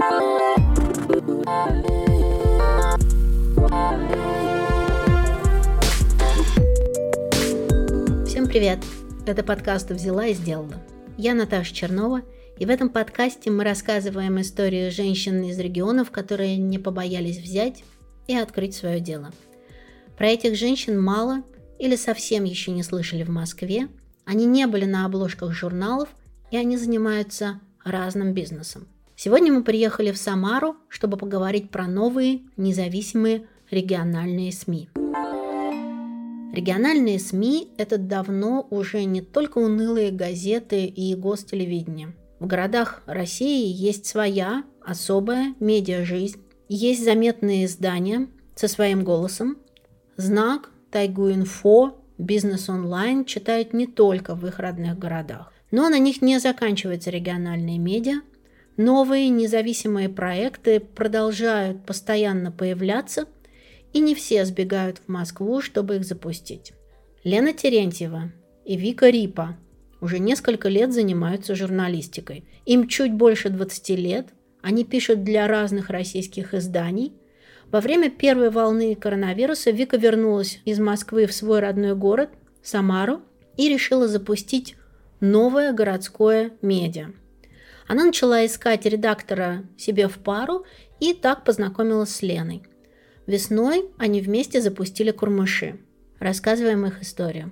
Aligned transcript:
Всем 0.00 0.08
привет! 8.46 8.78
Это 9.26 9.44
подкаст 9.44 9.90
«Взяла 9.90 10.28
и 10.28 10.32
сделала». 10.32 10.72
Я 11.18 11.34
Наташа 11.34 11.74
Чернова, 11.74 12.22
и 12.58 12.64
в 12.64 12.70
этом 12.70 12.88
подкасте 12.88 13.50
мы 13.50 13.62
рассказываем 13.62 14.40
историю 14.40 14.90
женщин 14.90 15.42
из 15.42 15.58
регионов, 15.58 16.10
которые 16.10 16.56
не 16.56 16.78
побоялись 16.78 17.36
взять 17.36 17.84
и 18.26 18.34
открыть 18.34 18.74
свое 18.74 19.00
дело. 19.00 19.32
Про 20.16 20.28
этих 20.28 20.56
женщин 20.56 20.98
мало 20.98 21.42
или 21.78 21.96
совсем 21.96 22.44
еще 22.44 22.70
не 22.70 22.82
слышали 22.82 23.22
в 23.22 23.28
Москве, 23.28 23.88
они 24.24 24.46
не 24.46 24.66
были 24.66 24.86
на 24.86 25.04
обложках 25.04 25.52
журналов, 25.52 26.08
и 26.50 26.56
они 26.56 26.78
занимаются 26.78 27.60
разным 27.84 28.32
бизнесом. 28.32 28.88
Сегодня 29.22 29.52
мы 29.52 29.62
приехали 29.62 30.12
в 30.12 30.16
Самару, 30.16 30.76
чтобы 30.88 31.18
поговорить 31.18 31.68
про 31.68 31.86
новые 31.86 32.40
независимые 32.56 33.46
региональные 33.70 34.50
СМИ. 34.50 34.88
Региональные 36.54 37.18
СМИ– 37.18 37.68
это 37.76 37.98
давно 37.98 38.66
уже 38.70 39.04
не 39.04 39.20
только 39.20 39.58
унылые 39.58 40.10
газеты 40.10 40.86
и 40.86 41.14
гостелевидение. 41.14 42.14
В 42.38 42.46
городах 42.46 43.02
России 43.04 43.70
есть 43.70 44.06
своя 44.06 44.64
особая 44.80 45.54
медиа-жизнь, 45.60 46.40
есть 46.70 47.04
заметные 47.04 47.66
издания 47.66 48.26
со 48.54 48.68
своим 48.68 49.04
голосом. 49.04 49.58
Знак, 50.16 50.70
Тайгу-инфо, 50.90 52.00
Бизнес 52.16 52.70
онлайн 52.70 53.26
читают 53.26 53.74
не 53.74 53.86
только 53.86 54.34
в 54.34 54.46
их 54.46 54.60
родных 54.60 54.98
городах. 54.98 55.52
Но 55.70 55.88
на 55.88 55.98
них 55.98 56.20
не 56.20 56.38
заканчиваются 56.38 57.10
региональные 57.10 57.78
медиа. 57.78 58.20
Новые 58.76 59.28
независимые 59.28 60.08
проекты 60.08 60.80
продолжают 60.80 61.84
постоянно 61.84 62.50
появляться, 62.50 63.26
и 63.92 64.00
не 64.00 64.14
все 64.14 64.44
сбегают 64.44 64.98
в 64.98 65.08
Москву, 65.08 65.60
чтобы 65.60 65.96
их 65.96 66.04
запустить. 66.04 66.72
Лена 67.24 67.52
Терентьева 67.52 68.32
и 68.64 68.76
Вика 68.76 69.10
Рипа 69.10 69.56
уже 70.00 70.18
несколько 70.18 70.68
лет 70.68 70.92
занимаются 70.92 71.54
журналистикой. 71.54 72.44
Им 72.64 72.88
чуть 72.88 73.12
больше 73.12 73.50
20 73.50 73.90
лет, 73.90 74.28
они 74.62 74.84
пишут 74.84 75.24
для 75.24 75.46
разных 75.46 75.90
российских 75.90 76.54
изданий. 76.54 77.12
Во 77.70 77.80
время 77.80 78.10
первой 78.10 78.50
волны 78.50 78.94
коронавируса 78.94 79.70
Вика 79.70 79.96
вернулась 79.96 80.60
из 80.64 80.78
Москвы 80.78 81.26
в 81.26 81.32
свой 81.32 81.60
родной 81.60 81.94
город, 81.94 82.30
Самару, 82.62 83.22
и 83.56 83.68
решила 83.68 84.08
запустить 84.08 84.76
новое 85.20 85.72
городское 85.72 86.52
медиа. 86.62 87.12
Она 87.90 88.04
начала 88.04 88.46
искать 88.46 88.86
редактора 88.86 89.64
себе 89.76 90.06
в 90.06 90.18
пару 90.18 90.64
и 91.00 91.12
так 91.12 91.42
познакомилась 91.42 92.14
с 92.14 92.22
Леной. 92.22 92.62
Весной 93.26 93.90
они 93.98 94.20
вместе 94.20 94.60
запустили 94.60 95.10
Курмыши. 95.10 95.80
Рассказываем 96.20 96.86
их 96.86 97.02
историю. 97.02 97.50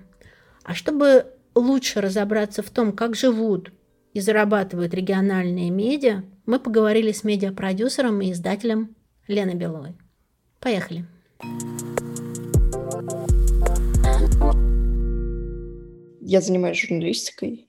А 0.63 0.77
чтобы 0.77 1.27
лучше 1.57 2.01
разобраться 2.01 2.63
в 2.63 2.71
том, 2.71 2.93
как 2.93 3.17
живут 3.17 3.73
и 4.13 4.21
зарабатывают 4.21 4.95
региональные 4.95 5.71
медиа, 5.71 6.23
мы 6.47 6.61
поговорили 6.61 7.11
с 7.11 7.25
медиапродюсером 7.25 8.21
и 8.21 8.31
издателем 8.31 8.95
Леной 9.27 9.57
Беловой. 9.57 9.97
Поехали. 10.61 11.05
Я 16.21 16.41
занимаюсь 16.41 16.79
журналистикой, 16.79 17.68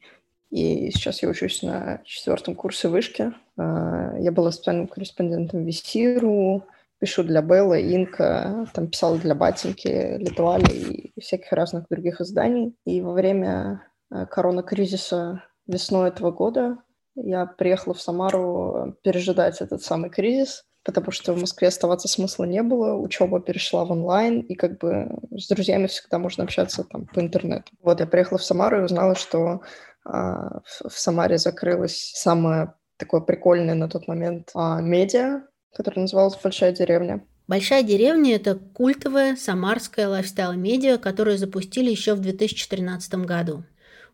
и 0.50 0.92
сейчас 0.92 1.22
я 1.22 1.30
учусь 1.30 1.62
на 1.62 2.02
четвертом 2.06 2.56
курсе 2.56 2.88
вышки. 2.88 3.34
А, 3.58 4.18
я 4.18 4.32
была 4.32 4.52
специальным 4.52 4.88
корреспондентом 4.88 5.64
Висиру, 5.64 6.66
пишу 7.00 7.24
для 7.24 7.42
Белла, 7.42 7.80
Инка, 7.80 8.68
там 8.74 8.88
писала 8.88 9.18
для 9.18 9.36
Батеньки, 9.36 10.18
Литуали 10.18 11.12
и 11.16 11.22
всяких 11.22 11.52
разных 11.52 11.88
других 11.90 12.20
изданий. 12.22 12.76
И 12.86 13.02
во 13.02 13.14
время 13.14 13.84
а, 14.10 14.26
коронакризиса 14.26 15.44
весной 15.68 16.10
этого 16.10 16.32
года 16.32 16.78
я 17.16 17.46
приехала 17.46 17.94
в 17.94 18.02
Самару 18.02 18.98
пережидать 19.04 19.62
этот 19.62 19.84
самый 19.84 20.10
кризис 20.10 20.64
потому 20.84 21.12
что 21.12 21.34
в 21.34 21.40
Москве 21.40 21.68
оставаться 21.68 22.08
смысла 22.08 22.46
не 22.46 22.64
было, 22.64 22.96
учеба 22.96 23.40
перешла 23.40 23.86
в 23.86 23.92
онлайн, 23.92 24.40
и 24.40 24.56
как 24.56 24.80
бы 24.80 25.20
с 25.32 25.48
друзьями 25.48 25.88
всегда 25.88 26.18
можно 26.18 26.44
общаться 26.44 26.84
там 26.84 27.06
по 27.06 27.20
интернету. 27.20 27.72
Вот 27.84 28.00
я 28.00 28.08
приехала 28.08 28.40
в 28.40 28.44
Самару 28.44 28.80
и 28.80 28.84
узнала, 28.86 29.16
что 29.16 29.62
в, 30.04 30.90
в 30.90 31.00
Самаре 31.00 31.38
закрылась 31.38 32.12
самая 32.16 32.76
такое 33.00 33.22
прикольное 33.22 33.76
на 33.76 33.90
тот 33.90 34.08
момент 34.08 34.52
а, 34.54 34.82
медиа, 34.82 35.44
которое 35.74 36.02
называлось 36.02 36.38
«Большая 36.42 36.72
деревня». 36.74 37.24
«Большая 37.48 37.82
деревня»— 37.82 38.36
это 38.38 38.56
культовая 38.56 39.36
самарская 39.36 40.08
лайфстайл-медиа, 40.08 40.98
которую 40.98 41.38
запустили 41.38 41.90
еще 41.90 42.14
в 42.14 42.20
2013 42.20 43.26
году. 43.26 43.64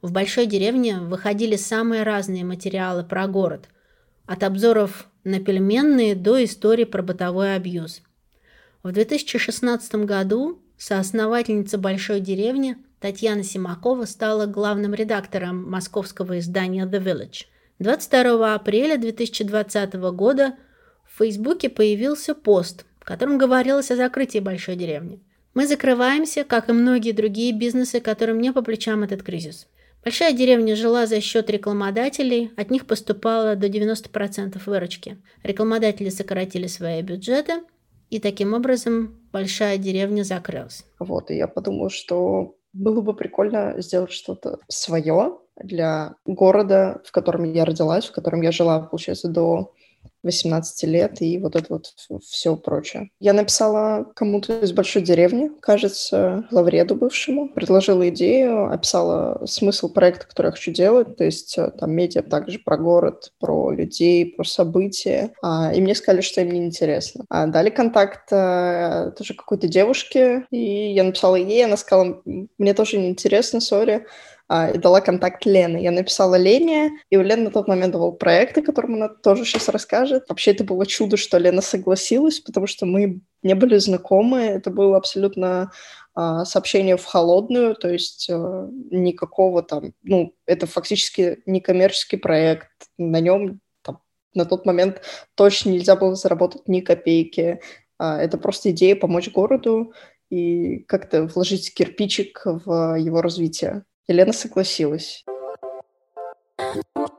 В 0.02 0.12
«Большой 0.12 0.46
деревне» 0.46 1.00
выходили 1.00 1.56
самые 1.56 2.04
разные 2.04 2.46
материалы 2.46 3.04
про 3.04 3.28
город. 3.28 3.68
От 4.26 4.44
обзоров 4.44 5.10
на 5.24 5.40
пельменные 5.40 6.16
до 6.16 6.44
истории 6.44 6.86
про 6.86 7.02
бытовой 7.02 7.56
абьюз. 7.56 8.02
В 8.84 8.92
2016 8.92 9.96
году 10.06 10.62
соосновательница 10.78 11.78
«Большой 11.78 12.20
деревни» 12.20 12.78
Татьяна 13.00 13.44
Симакова 13.44 14.06
стала 14.06 14.46
главным 14.46 14.94
редактором 14.94 15.70
московского 15.70 16.40
издания 16.40 16.86
«The 16.86 17.04
Village». 17.04 17.46
22 17.80 18.56
апреля 18.56 18.98
2020 18.98 19.94
года 20.14 20.56
в 21.04 21.18
Фейсбуке 21.18 21.70
появился 21.70 22.34
пост, 22.34 22.86
в 23.00 23.06
котором 23.06 23.38
говорилось 23.38 23.92
о 23.92 23.96
закрытии 23.96 24.40
большой 24.40 24.76
деревни. 24.76 25.22
Мы 25.54 25.68
закрываемся, 25.68 26.44
как 26.44 26.70
и 26.70 26.74
многие 26.74 27.12
другие 27.12 27.54
бизнесы, 27.54 28.00
которым 28.00 28.40
не 28.40 28.52
по 28.52 28.62
плечам 28.62 29.04
этот 29.04 29.24
кризис. 29.24 29.68
Большая 30.04 30.34
деревня 30.34 30.76
жила 30.76 31.08
за 31.08 31.20
счет 31.20 31.50
рекламодателей, 31.50 32.52
от 32.58 32.70
них 32.70 32.86
поступало 32.86 33.56
до 33.56 33.68
90% 33.68 34.62
выручки. 34.66 35.18
Рекламодатели 35.44 36.10
сократили 36.10 36.68
свои 36.68 37.02
бюджеты, 37.02 37.64
и 38.10 38.20
таким 38.20 38.54
образом 38.54 39.20
большая 39.32 39.78
деревня 39.78 40.24
закрылась. 40.24 40.86
Вот, 41.00 41.32
и 41.32 41.36
я 41.36 41.48
подумала, 41.48 41.90
что 41.90 42.55
было 42.76 43.02
бы 43.02 43.14
прикольно 43.16 43.76
сделать 43.82 44.12
что-то 44.12 44.60
свое 44.68 45.38
для 45.56 46.16
города, 46.26 47.02
в 47.06 47.12
котором 47.12 47.44
я 47.46 47.64
родилась, 47.64 48.06
в 48.06 48.12
котором 48.12 48.42
я 48.42 48.52
жила, 48.52 48.82
получается, 48.82 49.30
до 49.30 49.72
18 50.24 50.84
лет 50.84 51.22
и 51.22 51.38
вот 51.38 51.56
это 51.56 51.66
вот 51.70 51.94
все 52.24 52.56
прочее. 52.56 53.10
Я 53.20 53.34
написала 53.34 54.06
кому-то 54.16 54.60
из 54.60 54.72
большой 54.72 55.02
деревни, 55.02 55.52
кажется, 55.62 56.48
главреду 56.52 56.96
бывшему, 56.96 57.50
предложила 57.50 58.10
идею, 58.10 58.72
описала 58.72 59.46
смысл 59.46 59.90
проекта, 59.90 60.28
который 60.28 60.48
я 60.48 60.52
хочу 60.52 60.72
делать, 60.72 61.16
то 61.16 61.24
есть 61.24 61.58
э, 61.58 61.72
там 61.72 61.92
медиа 61.92 62.24
также 62.24 62.60
про 62.60 62.78
город, 62.78 63.32
про 63.40 63.72
людей, 63.72 64.34
про 64.36 64.44
события, 64.44 65.32
а, 65.42 65.72
и 65.74 65.82
мне 65.82 65.96
сказали, 65.96 66.22
что 66.22 66.42
им 66.42 66.52
не 66.52 66.66
интересно. 66.66 67.26
А 67.30 67.48
дали 67.48 67.70
контакт 67.70 68.30
а, 68.32 69.12
тоже 69.12 69.34
какой-то 69.34 69.68
девушке, 69.68 70.46
и 70.52 70.94
я 70.94 71.04
написала 71.04 71.36
ей, 71.36 71.66
она 71.66 71.78
сказала, 71.78 72.22
мне 72.26 72.74
тоже 72.74 72.98
не 72.98 73.10
интересно, 73.10 73.62
сори, 73.62 74.06
а, 74.48 74.70
и 74.70 74.78
дала 74.78 75.02
контакт 75.02 75.46
Лены. 75.46 75.78
Я 75.78 75.92
написала 75.92 76.36
Лене, 76.36 76.92
и 77.10 77.18
у 77.18 77.22
Лены 77.22 77.46
на 77.46 77.52
тот 77.52 77.68
момент 77.68 77.94
был 77.96 78.12
проект, 78.12 78.58
о 78.58 78.62
котором 78.62 78.94
она 78.94 79.10
тоже 79.10 79.44
сейчас 79.44 79.70
расскажет. 79.70 80.26
Вообще 80.30 80.52
это 80.52 80.64
было 80.64 80.86
чудо, 80.86 81.18
что 81.18 81.38
Лена 81.38 81.62
согласилась, 81.62 82.40
потому 82.40 82.68
что 82.68 82.86
мы 82.86 83.22
не 83.42 83.56
были 83.56 83.78
знакомы. 83.78 84.42
Это 84.42 84.70
было 84.70 84.98
абсолютно 84.98 85.72
а, 86.14 86.46
сообщение 86.46 86.96
в 86.96 87.06
холодную, 87.06 87.76
то 87.76 87.90
есть 87.90 88.30
а, 88.30 88.70
никакого 88.92 89.64
там, 89.64 89.94
ну, 90.04 90.36
это 90.46 90.68
фактически 90.68 91.42
некоммерческий 91.48 92.20
проект. 92.20 92.70
На 93.00 93.20
нем 93.20 93.60
там, 93.82 94.00
на 94.36 94.46
тот 94.46 94.66
момент 94.66 95.02
точно 95.34 95.72
нельзя 95.72 95.96
было 95.96 96.16
заработать 96.16 96.68
ни 96.68 96.82
копейки. 96.82 97.62
А, 97.98 98.22
это 98.22 98.38
просто 98.38 98.70
идея 98.70 98.96
помочь 98.96 99.32
городу 99.32 99.94
и 100.30 100.80
как-то 100.88 101.24
вложить 101.26 101.74
кирпичик 101.74 102.44
в 102.46 102.96
его 102.96 103.22
развитие. 103.22 103.86
Елена 104.08 104.34
согласилась. 104.34 105.24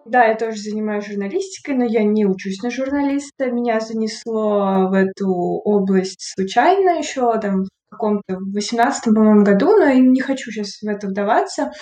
Да, 0.04 0.24
я 0.24 0.36
тоже 0.36 0.56
занимаюсь 0.58 1.06
журналистикой, 1.06 1.74
но 1.76 1.84
я 1.84 2.04
не 2.04 2.26
учусь 2.26 2.62
на 2.62 2.70
журналиста. 2.70 3.50
Меня 3.50 3.80
занесло 3.80 4.88
в 4.88 4.92
эту 4.92 5.28
область 5.28 6.32
случайно 6.34 6.98
еще 6.98 7.38
там 7.40 7.64
в 7.64 7.90
каком-то 7.90 8.38
восемнадцатом, 8.52 9.14
по-моему, 9.14 9.44
году, 9.44 9.76
но 9.76 9.92
не 9.92 10.20
хочу 10.20 10.50
сейчас 10.50 10.80
в 10.80 10.86
это 10.86 11.08
вдаваться. 11.08 11.72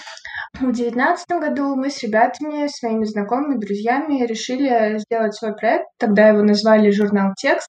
В 0.58 0.72
девятнадцатом 0.72 1.40
году 1.40 1.76
мы 1.76 1.90
с 1.90 2.02
ребятами, 2.02 2.66
своими 2.68 3.04
знакомыми, 3.04 3.60
друзьями 3.60 4.24
решили 4.24 4.98
сделать 4.98 5.34
свой 5.34 5.54
проект. 5.54 5.86
Тогда 5.98 6.28
его 6.28 6.42
назвали 6.42 6.90
«Журнал 6.90 7.32
Текст» 7.36 7.68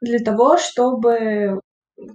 для 0.00 0.18
того, 0.18 0.56
чтобы 0.56 1.60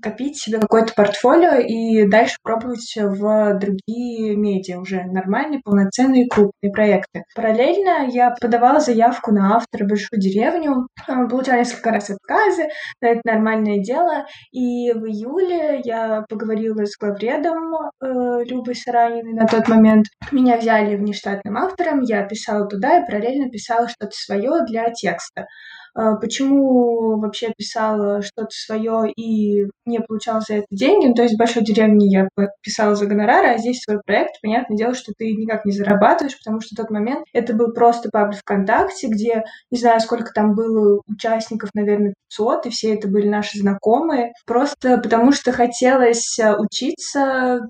копить 0.01 0.37
себе 0.37 0.59
какое-то 0.59 0.93
портфолио 0.93 1.59
и 1.59 2.07
дальше 2.07 2.37
пробовать 2.43 2.93
в 2.95 3.59
другие 3.59 4.35
медиа, 4.35 4.79
уже 4.79 5.03
нормальные, 5.03 5.61
полноценные, 5.63 6.27
крупные 6.27 6.71
проекты. 6.71 7.23
Параллельно 7.35 8.07
я 8.09 8.35
подавала 8.39 8.79
заявку 8.79 9.31
на 9.31 9.55
автора 9.55 9.85
«Большую 9.85 10.19
деревню», 10.19 10.87
э, 11.07 11.27
получала 11.27 11.59
несколько 11.59 11.91
раз 11.91 12.09
отказы, 12.09 12.67
но 13.01 13.09
это 13.09 13.21
нормальное 13.23 13.79
дело, 13.79 14.25
и 14.51 14.91
в 14.91 15.05
июле 15.05 15.81
я 15.83 16.25
поговорила 16.29 16.85
с 16.85 16.97
главредом 16.97 17.73
э, 18.01 18.43
Любой 18.45 18.75
Сараниной 18.75 19.33
на 19.33 19.47
тот 19.47 19.67
момент. 19.67 20.07
Меня 20.31 20.57
взяли 20.57 20.95
внештатным 20.95 21.57
автором, 21.57 22.01
я 22.01 22.23
писала 22.23 22.67
туда 22.67 22.99
и 22.99 23.05
параллельно 23.05 23.49
писала 23.49 23.87
что-то 23.87 24.11
свое 24.11 24.65
для 24.67 24.91
текста. 24.91 25.45
А, 25.95 26.15
почему 26.15 27.19
вообще 27.19 27.51
писала 27.57 28.21
что-то 28.21 28.51
свое 28.51 29.11
и 29.11 29.67
не 29.85 29.99
получала 29.99 30.41
за 30.41 30.55
это 30.55 30.67
деньги. 30.71 31.07
Ну, 31.07 31.13
то 31.13 31.23
есть 31.23 31.35
в 31.35 31.37
большой 31.39 31.63
деревне 31.63 32.07
я 32.07 32.27
писала 32.61 32.95
за 32.95 33.05
гонорары, 33.05 33.47
а 33.47 33.57
здесь 33.57 33.81
свой 33.81 33.99
проект. 34.05 34.41
Понятное 34.41 34.77
дело, 34.77 34.93
что 34.93 35.13
ты 35.17 35.31
никак 35.33 35.65
не 35.65 35.71
зарабатываешь, 35.71 36.37
потому 36.37 36.61
что 36.61 36.75
в 36.75 36.77
тот 36.77 36.89
момент 36.89 37.25
это 37.33 37.53
был 37.53 37.73
просто 37.73 38.09
паблик 38.09 38.39
ВКонтакте, 38.39 39.07
где, 39.07 39.43
не 39.71 39.79
знаю, 39.79 39.99
сколько 39.99 40.31
там 40.33 40.53
было 40.53 41.01
участников, 41.07 41.69
наверное, 41.73 42.13
500, 42.29 42.67
и 42.67 42.69
все 42.69 42.93
это 42.93 43.07
были 43.07 43.27
наши 43.27 43.59
знакомые. 43.59 44.33
Просто 44.45 44.97
потому 44.97 45.31
что 45.31 45.51
хотелось 45.51 46.39
а, 46.39 46.57
учиться, 46.59 47.61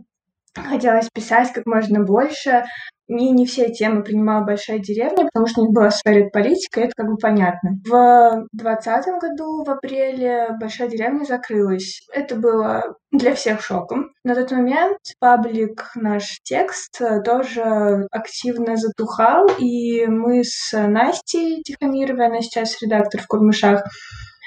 хотелось 0.54 1.10
писать 1.14 1.52
как 1.54 1.66
можно 1.66 2.04
больше, 2.04 2.66
не, 3.10 3.32
не 3.32 3.46
все 3.46 3.70
темы 3.70 4.04
принимала 4.04 4.46
Большая 4.46 4.80
деревня, 4.80 5.26
потому 5.26 5.48
что 5.48 5.62
у 5.62 5.66
них 5.66 5.74
была 5.74 5.90
своя 5.92 6.30
политика, 6.30 6.80
и 6.80 6.84
это 6.86 6.94
как 6.96 7.08
бы 7.08 7.18
понятно. 7.18 7.72
В 7.86 8.48
двадцатом 8.54 9.20
году, 9.20 9.64
в 9.64 9.70
апреле, 9.70 10.56
Большая 10.60 10.88
деревня 10.88 11.26
закрылась. 11.26 12.02
Это 12.14 12.36
было 12.36 12.96
для 13.12 13.34
всех 13.34 13.62
шоком. 13.62 14.12
На 14.24 14.36
тот 14.36 14.52
момент 14.52 15.00
паблик 15.20 15.92
наш 15.96 16.40
текст 16.44 17.02
тоже 17.26 18.08
активно 18.12 18.78
затухал, 18.78 19.48
и 19.58 20.06
мы 20.06 20.44
с 20.44 20.72
Настей 20.72 21.64
Тихомировой, 21.64 22.28
она 22.28 22.42
сейчас 22.42 22.82
редактор 22.82 23.22
в 23.22 23.28
Курмышах, 23.28 23.84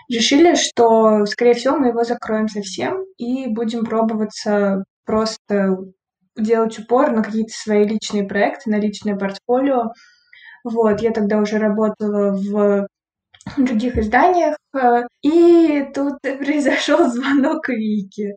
решили, 0.08 0.54
что, 0.54 1.26
скорее 1.26 1.54
всего, 1.54 1.76
мы 1.76 1.88
его 1.88 2.04
закроем 2.04 2.48
совсем 2.48 3.04
и 3.16 3.48
будем 3.48 3.84
пробоваться 3.84 4.84
просто 5.04 5.76
делать 6.36 6.78
упор 6.78 7.10
на 7.12 7.22
какие-то 7.22 7.52
свои 7.52 7.84
личные 7.84 8.24
проекты, 8.24 8.70
на 8.70 8.78
личное 8.78 9.16
портфолио. 9.16 9.92
Вот, 10.64 11.00
я 11.00 11.10
тогда 11.10 11.38
уже 11.38 11.58
работала 11.58 12.32
в 12.32 12.86
других 13.56 13.98
изданиях, 13.98 14.56
э, 14.74 15.02
и 15.22 15.84
тут 15.94 16.18
произошел 16.38 17.08
звонок 17.08 17.68
Вики. 17.68 18.36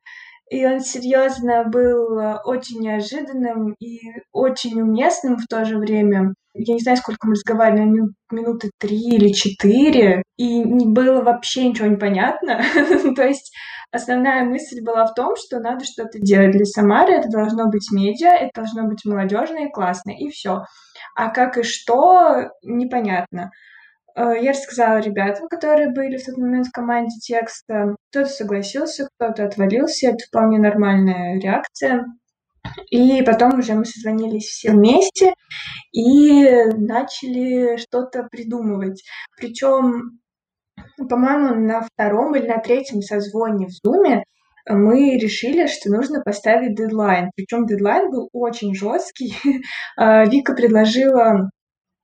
И 0.51 0.65
он 0.65 0.80
серьезно 0.80 1.63
был 1.65 2.19
э, 2.19 2.38
очень 2.44 2.80
неожиданным 2.81 3.75
и 3.80 4.00
очень 4.31 4.80
уместным 4.80 5.38
в 5.38 5.48
то 5.48 5.65
же 5.65 5.77
время. 5.77 6.33
Я 6.53 6.75
не 6.75 6.80
знаю, 6.80 6.98
сколько 6.98 7.27
мы 7.27 7.33
разговаривали, 7.33 8.09
минуты 8.31 8.71
три 8.80 8.98
или 8.98 9.30
четыре, 9.30 10.24
и 10.38 10.59
не 10.59 10.86
было 10.86 11.21
вообще 11.21 11.68
ничего 11.68 11.88
непонятно. 11.88 12.62
То 13.15 13.24
есть 13.24 13.53
Основная 13.91 14.43
мысль 14.43 14.81
была 14.81 15.05
в 15.05 15.13
том, 15.13 15.35
что 15.35 15.59
надо 15.59 15.85
что-то 15.85 16.19
делать 16.19 16.51
для 16.51 16.65
Самары, 16.65 17.13
это 17.13 17.29
должно 17.29 17.69
быть 17.69 17.91
медиа, 17.91 18.29
это 18.29 18.51
должно 18.55 18.83
быть 18.87 19.05
молодежное 19.05 19.67
и 19.67 19.71
классное, 19.71 20.15
и 20.15 20.29
все. 20.29 20.63
А 21.15 21.29
как 21.29 21.57
и 21.57 21.63
что, 21.63 22.49
непонятно. 22.63 23.51
Э, 24.15 24.33
я 24.41 24.51
рассказала 24.51 24.99
ребятам, 24.99 25.47
которые 25.47 25.91
были 25.91 26.17
в 26.17 26.25
тот 26.25 26.37
момент 26.37 26.67
в 26.67 26.71
команде 26.71 27.17
текста. 27.19 27.95
Кто-то 28.09 28.29
согласился, 28.29 29.07
кто-то 29.17 29.45
отвалился. 29.45 30.07
Это 30.07 30.25
вполне 30.27 30.57
нормальная 30.59 31.39
реакция. 31.39 32.05
И 32.89 33.21
потом 33.21 33.59
уже 33.59 33.73
мы 33.73 33.85
созвонились 33.85 34.45
все 34.45 34.71
вместе 34.71 35.33
и 35.91 36.45
начали 36.77 37.77
что-то 37.77 38.23
придумывать. 38.31 39.03
Причем 39.38 40.19
по-моему, 40.97 41.56
на 41.56 41.81
втором 41.81 42.36
или 42.36 42.47
на 42.47 42.57
третьем 42.59 43.01
созвоне 43.01 43.68
в 43.68 43.71
Зуме 43.71 44.24
мы 44.68 45.18
решили, 45.18 45.68
что 45.68 45.92
нужно 45.92 46.21
поставить 46.21 46.75
дедлайн. 46.75 47.31
Причем 47.36 47.65
дедлайн 47.65 48.09
был 48.09 48.30
очень 48.33 48.74
жесткий. 48.74 49.36
А, 49.97 50.25
Вика 50.25 50.53
предложила 50.53 51.50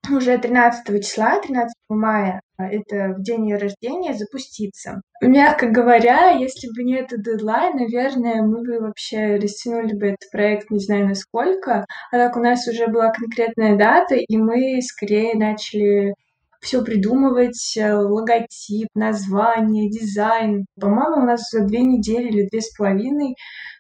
уже 0.10 0.38
13 0.38 1.04
числа, 1.04 1.40
13 1.40 1.74
мая, 1.90 2.42
а, 2.58 2.68
это 2.68 3.16
в 3.18 3.22
день 3.22 3.50
ее 3.50 3.58
рождения, 3.58 4.14
запуститься. 4.14 5.02
Мягко 5.22 5.68
говоря, 5.68 6.32
если 6.32 6.68
бы 6.76 6.84
не 6.84 6.96
этот 6.96 7.24
дедлайн, 7.24 7.76
наверное, 7.76 8.42
мы 8.42 8.64
бы 8.64 8.80
вообще 8.80 9.36
растянули 9.36 9.94
бы 9.94 10.08
этот 10.08 10.32
проект 10.32 10.70
не 10.72 10.80
знаю 10.80 11.08
насколько. 11.08 11.86
А 12.12 12.18
так 12.18 12.36
у 12.38 12.40
нас 12.40 12.68
уже 12.68 12.88
была 12.88 13.12
конкретная 13.12 13.78
дата, 13.78 14.16
и 14.16 14.38
мы 14.38 14.82
скорее 14.82 15.36
начали 15.36 16.14
все 16.62 16.84
придумывать, 16.84 17.76
э, 17.78 17.94
логотип, 17.94 18.88
название, 18.96 19.90
дизайн. 19.90 20.66
По-моему, 20.80 21.24
у 21.24 21.26
нас 21.26 21.42
за 21.52 21.66
две 21.66 21.82
недели 21.82 22.30
или 22.30 22.50
две 22.50 22.62
с 22.62 22.74
половиной 22.76 23.36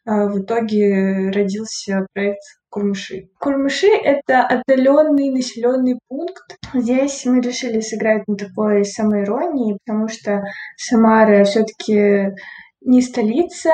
э, 0.06 0.12
в 0.12 0.42
итоге 0.42 1.30
родился 1.30 2.06
проект 2.14 2.42
Курмыши. 2.70 3.30
Курмыши— 3.40 3.88
это 4.04 4.44
отдаленный 4.44 5.30
населенный 5.30 6.00
пункт. 6.08 6.58
Здесь 6.74 7.26
мы 7.26 7.42
решили 7.42 7.82
сыграть 7.82 8.28
на 8.28 8.36
такой 8.36 8.86
самоиронии, 8.86 9.78
потому 9.86 10.08
что 10.08 10.42
Самара 10.78 11.44
все-таки 11.44 12.32
не 12.82 13.02
столица, 13.02 13.70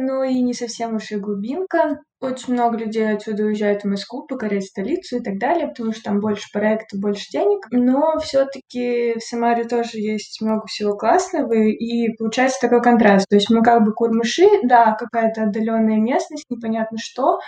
но 0.00 0.22
и 0.22 0.40
не 0.40 0.54
совсем 0.54 0.96
уж 0.96 1.10
и 1.10 1.16
глубинка. 1.16 2.00
Очень 2.20 2.52
много 2.52 2.76
людей 2.76 3.10
отсюда 3.10 3.44
уезжают 3.44 3.82
в 3.82 3.86
Москву 3.86 4.26
покорять 4.26 4.66
столицу 4.66 5.16
и 5.16 5.20
так 5.20 5.38
далее, 5.38 5.68
потому 5.68 5.92
что 5.92 6.02
там 6.02 6.20
больше 6.20 6.48
проектов, 6.52 7.00
больше 7.00 7.30
денег. 7.32 7.66
Но 7.70 8.18
все-таки 8.20 9.14
в 9.18 9.22
Самаре 9.22 9.64
тоже 9.64 9.98
есть 9.98 10.42
много 10.42 10.66
всего 10.66 10.94
классного, 10.94 11.54
и 11.54 12.14
получается 12.18 12.58
такой 12.60 12.82
контраст. 12.82 13.26
То 13.30 13.36
есть 13.36 13.48
мы 13.48 13.62
как 13.62 13.82
бы 13.84 13.94
курмыши, 13.94 14.46
да, 14.64 14.94
какая-то 14.98 15.44
отдаленная 15.44 15.96
местность, 15.96 16.44
непонятно 16.50 16.98
что, 17.00 17.38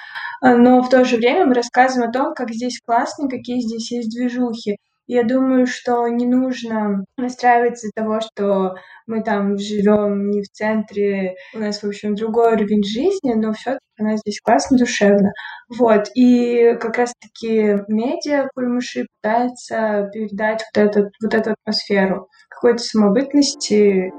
но 0.40 0.80
в 0.80 0.88
то 0.88 1.04
же 1.04 1.16
время 1.16 1.44
мы 1.44 1.52
рассказываем 1.52 2.08
о 2.08 2.12
том, 2.12 2.34
как 2.34 2.50
здесь 2.50 2.80
классно, 2.82 3.28
какие 3.28 3.60
здесь 3.60 3.92
есть 3.92 4.08
движухи. 4.08 4.78
Я 5.06 5.24
думаю, 5.24 5.66
что 5.66 6.06
не 6.08 6.26
нужно 6.26 7.04
настраиваться 7.16 7.86
из-за 7.86 7.92
того, 7.94 8.20
что 8.20 8.74
мы 9.06 9.22
там 9.22 9.58
живем 9.58 10.30
не 10.30 10.42
в 10.42 10.48
центре, 10.48 11.34
у 11.54 11.58
нас, 11.58 11.82
в 11.82 11.86
общем, 11.86 12.14
другой 12.14 12.54
уровень 12.54 12.84
жизни, 12.84 13.34
но 13.34 13.52
все-таки 13.52 13.80
у 13.98 14.04
нас 14.04 14.20
здесь 14.20 14.40
классно, 14.40 14.78
душевно. 14.78 15.32
Вот, 15.68 16.08
и 16.14 16.76
как 16.80 16.96
раз-таки 16.98 17.78
медиа 17.88 18.48
Кульмыши 18.54 19.06
пытается 19.20 20.08
передать 20.12 20.64
вот, 20.74 20.82
этот, 20.82 21.08
вот 21.22 21.34
эту 21.34 21.52
атмосферу 21.52 22.28
какой-то 22.48 22.82
самобытности. 22.82 24.12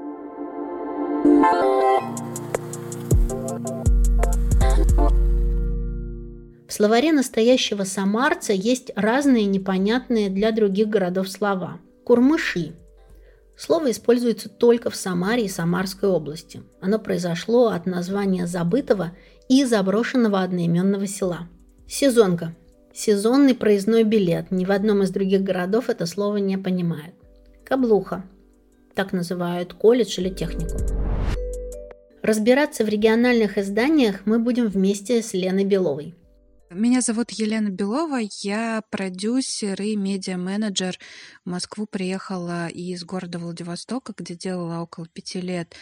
В 6.74 6.76
словаре 6.76 7.12
настоящего 7.12 7.84
самарца 7.84 8.52
есть 8.52 8.90
разные 8.96 9.44
непонятные 9.44 10.28
для 10.28 10.50
других 10.50 10.88
городов 10.88 11.28
слова. 11.28 11.78
Курмыши. 12.02 12.72
Слово 13.56 13.92
используется 13.92 14.48
только 14.48 14.90
в 14.90 14.96
Самаре 14.96 15.44
и 15.44 15.48
Самарской 15.48 16.08
области. 16.08 16.64
Оно 16.80 16.98
произошло 16.98 17.68
от 17.68 17.86
названия 17.86 18.48
забытого 18.48 19.12
и 19.48 19.64
заброшенного 19.64 20.42
одноименного 20.42 21.06
села. 21.06 21.46
Сезонка. 21.86 22.56
Сезонный 22.92 23.54
проездной 23.54 24.02
билет. 24.02 24.50
Ни 24.50 24.64
в 24.64 24.72
одном 24.72 25.04
из 25.04 25.10
других 25.10 25.44
городов 25.44 25.88
это 25.88 26.06
слово 26.06 26.38
не 26.38 26.58
понимают. 26.58 27.14
Каблуха. 27.64 28.24
Так 28.96 29.12
называют 29.12 29.74
колледж 29.74 30.18
или 30.18 30.28
технику. 30.28 30.76
Разбираться 32.20 32.84
в 32.84 32.88
региональных 32.88 33.58
изданиях 33.58 34.22
мы 34.24 34.40
будем 34.40 34.66
вместе 34.66 35.22
с 35.22 35.34
Леной 35.34 35.64
Беловой– 35.64 36.16
меня 36.70 37.00
зовут 37.00 37.30
Елена 37.30 37.68
Белова, 37.68 38.20
я 38.42 38.82
продюсер 38.90 39.80
и 39.82 39.96
медиа-менеджер. 39.96 40.98
В 41.44 41.50
Москву 41.50 41.86
приехала 41.86 42.68
из 42.68 43.04
города 43.04 43.38
Владивостока, 43.38 44.14
где 44.16 44.34
делала 44.34 44.80
около 44.80 45.06
пяти 45.06 45.40
лет 45.40 45.74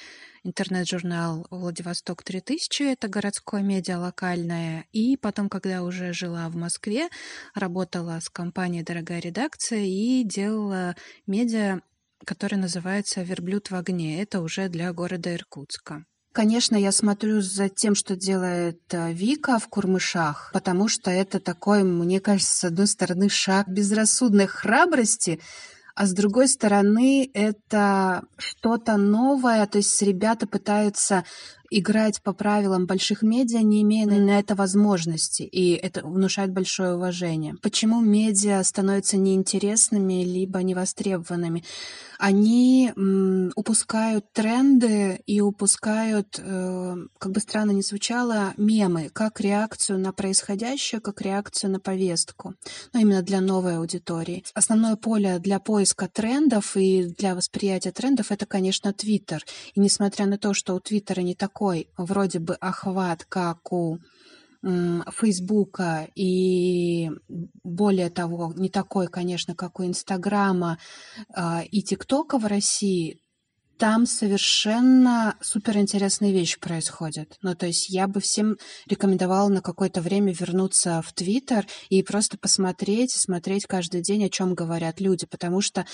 интернет-журнал 0.45 1.47
«Владивосток 1.51 2.25
3000», 2.25 2.93
это 2.93 3.09
городское 3.09 3.63
медиа 3.63 3.99
локальное. 3.99 4.87
И 4.93 5.17
потом, 5.17 5.49
когда 5.49 5.83
уже 5.83 6.13
жила 6.13 6.49
в 6.49 6.57
Москве, 6.57 7.09
работала 7.55 8.19
с 8.21 8.29
компанией 8.29 8.83
«Дорогая 8.83 9.21
редакция» 9.21 9.85
и 9.85 10.25
делала 10.25 10.97
медиа, 11.27 11.81
которое 12.25 12.57
называется 12.57 13.23
«Верблюд 13.23 13.71
в 13.71 13.77
огне». 13.77 14.21
Это 14.21 14.41
уже 14.41 14.69
для 14.69 14.93
города 14.93 15.35
Иркутска. 15.35 16.05
Конечно, 16.33 16.77
я 16.77 16.93
смотрю 16.93 17.43
за 17.43 17.69
тем, 17.69 17.95
что 17.95 18.17
делает 18.17 18.81
э, 18.91 19.13
Вика 19.13 19.59
в 19.59 19.69
Курмышах, 19.69 20.51
потому 20.55 20.89
что 20.89 21.11
это 21.11 21.41
такой, 21.41 21.85
мне 21.85 22.21
кажется, 22.21 22.57
с 22.57 22.65
одной 22.65 22.87
стороны, 22.87 23.29
шаг 23.29 23.69
безрассудной 23.69 24.47
храбрости, 24.47 25.41
а 25.95 26.07
с 26.07 26.15
другой 26.15 26.49
стороны, 26.49 27.31
это 27.35 28.23
что-то 28.39 28.97
новое, 28.97 29.67
то 29.67 29.77
есть 29.77 30.01
ребята 30.01 30.47
пытаются 30.47 31.25
играть 31.73 32.23
по 32.23 32.33
правилам 32.33 32.87
больших 32.87 33.23
медиа, 33.23 33.61
не 33.63 33.83
имея 33.83 34.07
на 34.07 34.39
это 34.39 34.55
возможности, 34.55 35.43
и 35.43 35.73
это 35.73 36.07
внушает 36.07 36.53
большое 36.53 36.97
уважение. 36.97 37.57
Почему 37.63 38.01
медиа 38.01 38.63
становятся 38.63 39.17
неинтересными 39.17 40.25
либо 40.25 40.63
невостребованными? 40.63 41.65
Они 42.23 42.93
упускают 43.57 44.33
тренды 44.33 45.21
и 45.27 45.41
упускают, 45.41 46.39
э, 46.39 46.97
как 47.19 47.33
бы 47.33 47.41
странно 47.41 47.73
ни 47.73 47.81
звучало, 47.81 48.55
мемы, 48.57 49.11
как 49.13 49.41
реакцию 49.41 49.99
на 49.99 50.13
происходящее, 50.13 51.01
как 51.01 51.21
реакцию 51.21 51.73
на 51.73 51.81
повестку, 51.81 52.55
ну, 52.93 53.01
именно 53.01 53.23
для 53.23 53.41
новой 53.41 53.79
аудитории. 53.79 54.45
Основное 54.55 54.95
поле 54.95 55.41
для 55.41 55.59
поиска 55.59 56.07
трендов 56.07 56.77
и 56.77 57.13
для 57.19 57.35
восприятия 57.35 57.91
трендов— 57.91 58.27
это, 58.31 58.47
конечно, 58.47 58.93
Твиттер. 58.93 59.45
И 59.75 59.81
несмотря 59.81 60.27
на 60.27 60.39
то, 60.39 60.55
что 60.55 60.75
у 60.75 60.81
Твиттера 60.81 61.23
не 61.23 61.35
такой 61.35 61.89
вроде 61.97 62.39
бы 62.39 62.55
охват, 62.55 63.25
как 63.29 63.73
у 63.73 63.99
Фейсбука 64.63 66.09
и 66.15 67.11
более 67.65 68.11
того, 68.11 68.53
не 68.57 68.69
такой, 68.69 69.09
конечно, 69.09 69.55
как 69.55 69.81
у 69.81 69.85
Инстаграма 69.85 70.79
а, 71.35 71.63
и 71.69 71.83
ТикТока 71.83 72.39
в 72.39 72.47
России, 72.47 73.23
там 73.83 74.07
совершенно 74.07 75.37
суперинтересные 75.41 76.33
вещи 76.33 76.61
происходят. 76.61 77.37
Ну, 77.43 77.57
то 77.57 77.67
есть 77.67 77.89
я 77.89 78.07
бы 78.07 78.21
всем 78.21 78.57
рекомендовала 78.87 79.49
на 79.49 79.61
какое-то 79.61 80.01
время 80.01 80.33
вернуться 80.33 81.03
в 81.03 81.13
Твиттер 81.13 81.67
и 81.89 82.05
просто 82.05 82.39
посмотреть, 82.39 83.11
смотреть 83.11 83.67
каждый 83.67 84.01
день, 84.01 84.25
о 84.25 84.29
чем 84.29 84.55
говорят 84.55 85.01
люди, 85.01 85.27
потому 85.27 85.61
что 85.61 85.85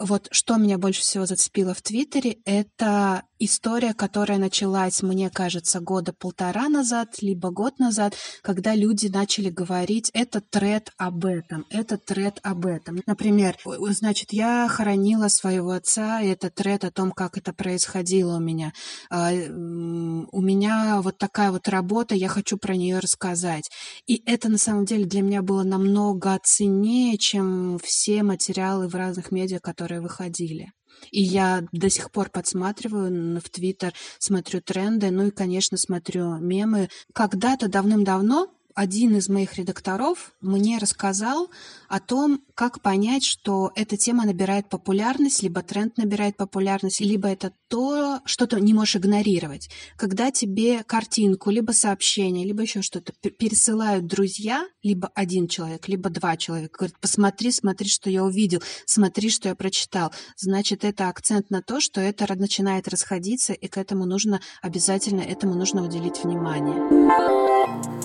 вот 0.00 0.28
что 0.32 0.56
меня 0.56 0.78
больше 0.78 1.02
всего 1.02 1.26
зацепило 1.26 1.74
в 1.74 1.82
Твиттере, 1.82 2.38
это 2.44 3.22
история, 3.38 3.94
которая 3.94 4.38
началась, 4.38 5.02
мне 5.02 5.30
кажется, 5.30 5.80
года 5.80 6.12
полтора 6.12 6.68
назад, 6.68 7.22
либо 7.22 7.50
год 7.50 7.78
назад, 7.78 8.14
когда 8.42 8.74
люди 8.74 9.08
начали 9.08 9.50
говорить, 9.50 10.10
это 10.14 10.40
тред 10.40 10.92
об 10.96 11.24
этом, 11.24 11.66
это 11.70 11.96
тред 11.98 12.38
об 12.42 12.66
этом. 12.66 13.00
Например, 13.06 13.56
значит, 13.64 14.32
я 14.32 14.68
хоронила 14.68 15.28
своего 15.28 15.70
отца, 15.70 16.20
и 16.20 16.28
это 16.28 16.50
тред 16.50 16.84
о 16.84 16.90
том, 16.90 17.12
как 17.12 17.36
это 17.36 17.52
происходило 17.52 18.36
у 18.36 18.40
меня. 18.40 18.72
А, 19.10 19.30
у 19.32 20.40
меня 20.40 21.00
вот 21.02 21.18
такая 21.18 21.50
вот 21.50 21.68
работа, 21.68 22.14
я 22.14 22.28
хочу 22.28 22.56
про 22.58 22.76
нее 22.76 22.98
рассказать. 22.98 23.70
И 24.06 24.22
это 24.26 24.48
на 24.48 24.58
самом 24.58 24.84
деле 24.84 25.06
для 25.06 25.22
меня 25.22 25.42
было 25.42 25.62
намного 25.62 26.38
ценнее, 26.42 27.16
чем 27.18 27.78
все 27.82 28.22
материалы 28.22 28.88
в 28.88 28.94
разных 28.94 29.32
медиа, 29.32 29.60
которые 29.60 29.89
которые 29.90 30.00
выходили. 30.00 30.72
И 31.10 31.22
я 31.22 31.64
до 31.72 31.90
сих 31.90 32.10
пор 32.10 32.30
подсматриваю 32.30 33.40
в 33.40 33.48
Твиттер, 33.48 33.92
смотрю 34.18 34.60
тренды, 34.60 35.10
ну 35.10 35.28
и, 35.28 35.30
конечно, 35.30 35.76
смотрю 35.76 36.36
мемы. 36.36 36.88
Когда-то 37.12 37.68
давным-давно 37.68 38.48
один 38.74 39.16
из 39.16 39.28
моих 39.28 39.56
редакторов 39.56 40.32
мне 40.40 40.78
рассказал 40.78 41.50
о 41.88 42.00
том, 42.00 42.42
как 42.54 42.80
понять, 42.80 43.24
что 43.24 43.72
эта 43.74 43.96
тема 43.96 44.24
набирает 44.24 44.68
популярность, 44.68 45.42
либо 45.42 45.62
тренд 45.62 45.96
набирает 45.96 46.36
популярность, 46.36 47.00
либо 47.00 47.28
это 47.28 47.52
то, 47.68 48.20
что 48.24 48.46
ты 48.46 48.60
не 48.60 48.74
можешь 48.74 48.96
игнорировать. 48.96 49.70
Когда 49.96 50.30
тебе 50.30 50.82
картинку, 50.84 51.50
либо 51.50 51.72
сообщение, 51.72 52.46
либо 52.46 52.62
еще 52.62 52.82
что-то 52.82 53.12
пересылают 53.12 54.06
друзья, 54.06 54.66
либо 54.82 55.10
один 55.14 55.48
человек, 55.48 55.88
либо 55.88 56.10
два 56.10 56.36
человека, 56.36 56.78
говорят, 56.78 56.98
посмотри, 57.00 57.50
смотри, 57.52 57.88
что 57.88 58.10
я 58.10 58.24
увидел, 58.24 58.62
смотри, 58.86 59.30
что 59.30 59.48
я 59.48 59.54
прочитал. 59.54 60.12
Значит, 60.36 60.84
это 60.84 61.08
акцент 61.08 61.50
на 61.50 61.62
то, 61.62 61.80
что 61.80 62.00
это 62.00 62.26
начинает 62.36 62.88
расходиться, 62.88 63.52
и 63.52 63.68
к 63.68 63.76
этому 63.76 64.04
нужно 64.04 64.40
обязательно, 64.62 65.20
этому 65.20 65.54
нужно 65.54 65.84
уделить 65.84 66.22
внимание. 66.22 67.99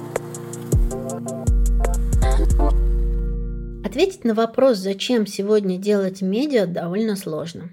Ответить 3.95 4.25
на 4.25 4.33
вопрос, 4.33 4.79
зачем 4.79 5.25
сегодня 5.25 5.77
делать 5.77 6.21
медиа, 6.21 6.65
довольно 6.65 7.15
сложно. 7.15 7.69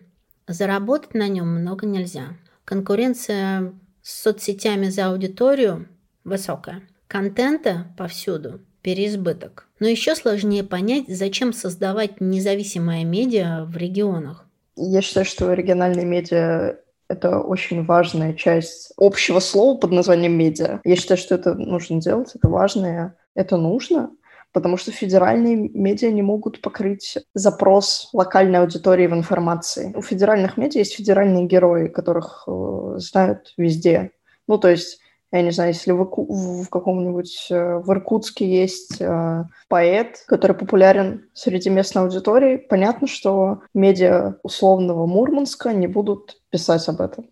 Заработать 0.46 1.14
на 1.14 1.26
нем 1.26 1.48
много 1.48 1.84
нельзя. 1.84 2.36
Конкуренция 2.64 3.72
с 4.02 4.22
соцсетями 4.22 4.86
за 4.86 5.06
аудиторию 5.06 5.88
высокая. 6.22 6.82
Контента 7.08 7.88
повсюду 7.98 8.60
переизбыток. 8.82 9.66
Но 9.80 9.88
еще 9.88 10.14
сложнее 10.14 10.62
понять, 10.62 11.06
зачем 11.08 11.52
создавать 11.52 12.20
независимое 12.20 13.04
медиа 13.04 13.64
в 13.64 13.76
регионах. 13.76 14.46
Я 14.76 15.02
считаю, 15.02 15.26
что 15.26 15.52
региональные 15.52 16.06
медиа 16.06 16.76
это 17.08 17.40
очень 17.40 17.84
важная 17.84 18.34
часть 18.34 18.92
общего 18.96 19.40
слова 19.40 19.76
под 19.76 19.90
названием 19.90 20.38
медиа. 20.38 20.82
Я 20.84 20.94
считаю, 20.94 21.18
что 21.18 21.34
это 21.34 21.54
нужно 21.54 22.00
делать, 22.00 22.30
это 22.36 22.46
важно, 22.46 23.16
это 23.34 23.56
нужно, 23.56 24.10
потому 24.52 24.76
что 24.76 24.92
федеральные 24.92 25.56
медиа 25.56 26.10
не 26.10 26.22
могут 26.22 26.60
покрыть 26.60 27.18
запрос 27.34 28.10
локальной 28.12 28.60
аудитории 28.60 29.06
в 29.06 29.14
информации. 29.14 29.92
У 29.96 30.02
федеральных 30.02 30.56
медиа 30.56 30.80
есть 30.80 30.94
федеральные 30.94 31.46
герои, 31.46 31.88
которых 31.88 32.44
э, 32.46 32.94
знают 32.98 33.54
везде. 33.56 34.12
Ну, 34.46 34.58
то 34.58 34.68
есть, 34.68 35.00
я 35.32 35.42
не 35.42 35.50
знаю, 35.50 35.70
если 35.70 35.92
в, 35.92 36.04
в 36.04 36.68
каком-нибудь 36.68 37.46
э, 37.50 37.78
в 37.78 37.90
Иркутске 37.90 38.46
есть 38.46 39.00
э, 39.00 39.44
поэт, 39.68 40.22
который 40.26 40.56
популярен 40.56 41.28
среди 41.32 41.70
местной 41.70 42.02
аудитории, 42.02 42.58
понятно, 42.58 43.06
что 43.06 43.62
медиа 43.72 44.36
условного 44.42 45.06
Мурманска 45.06 45.72
не 45.72 45.86
будут 45.86 46.42
писать 46.50 46.86
об 46.88 47.00
этом. 47.00 47.30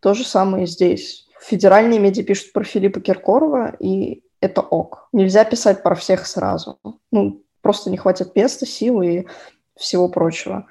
То 0.00 0.14
же 0.14 0.24
самое 0.24 0.64
и 0.64 0.66
здесь. 0.66 1.26
Федеральные 1.40 1.98
медиа 1.98 2.24
пишут 2.24 2.52
про 2.52 2.64
Филиппа 2.64 3.00
Киркорова, 3.00 3.76
и 3.78 4.22
это 4.44 4.60
ок. 4.60 5.08
Нельзя 5.12 5.44
писать 5.44 5.82
про 5.82 5.94
всех 5.94 6.26
сразу. 6.26 6.78
Ну, 7.10 7.42
просто 7.62 7.90
не 7.90 7.96
хватит 7.96 8.36
места, 8.36 8.66
силы 8.66 9.06
и 9.06 9.28
всего 9.74 10.08
прочего. 10.08 10.66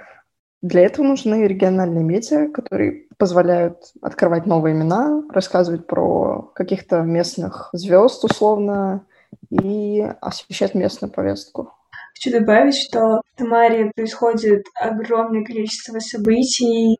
Для 0.61 0.81
этого 0.81 1.05
нужны 1.05 1.45
региональные 1.47 2.03
медиа, 2.03 2.49
которые 2.49 3.07
позволяют 3.17 3.79
открывать 4.01 4.45
новые 4.45 4.75
имена, 4.75 5.23
рассказывать 5.29 5.87
про 5.87 6.51
каких-то 6.55 7.01
местных 7.01 7.69
звезд 7.73 8.23
условно 8.23 9.05
и 9.49 10.07
освещать 10.21 10.75
местную 10.75 11.11
повестку. 11.11 11.73
Хочу 12.15 12.39
добавить, 12.39 12.75
что 12.75 12.99
в 12.99 13.37
Тамаре 13.37 13.91
происходит 13.93 14.63
огромное 14.75 15.43
количество 15.43 15.99
событий, 15.99 16.99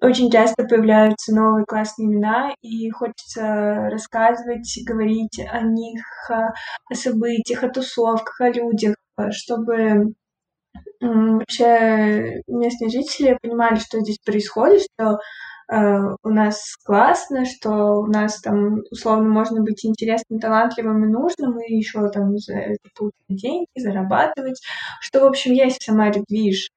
очень 0.00 0.30
часто 0.30 0.64
появляются 0.64 1.34
новые 1.34 1.64
классные 1.66 2.06
имена, 2.06 2.54
и 2.62 2.88
хочется 2.90 3.88
рассказывать, 3.90 4.78
говорить 4.86 5.40
о 5.50 5.62
них, 5.62 6.02
о 6.30 6.94
событиях, 6.94 7.64
о 7.64 7.68
тусовках, 7.68 8.40
о 8.40 8.50
людях, 8.50 8.94
э, 9.18 9.30
чтобы 9.30 10.14
вообще 11.00 12.42
местные 12.46 12.90
жители 12.90 13.38
понимали, 13.40 13.76
что 13.76 14.00
здесь 14.00 14.18
происходит, 14.24 14.82
что 14.82 15.18
э, 15.72 15.98
у 16.22 16.28
нас 16.28 16.76
классно, 16.84 17.44
что 17.44 18.00
у 18.00 18.06
нас 18.06 18.40
там 18.40 18.80
условно 18.90 19.28
можно 19.28 19.62
быть 19.62 19.84
интересным, 19.84 20.38
талантливым 20.38 21.04
и 21.04 21.08
нужным, 21.08 21.58
и 21.60 21.74
еще 21.74 22.08
там 22.10 22.36
за 22.38 22.54
это 22.54 22.88
получать 22.96 23.14
деньги, 23.28 23.66
зарабатывать, 23.76 24.60
что, 25.00 25.20
в 25.20 25.26
общем, 25.26 25.52
есть 25.52 25.80
в 25.80 25.84
Самаре 25.84 26.22
движ. 26.28 26.68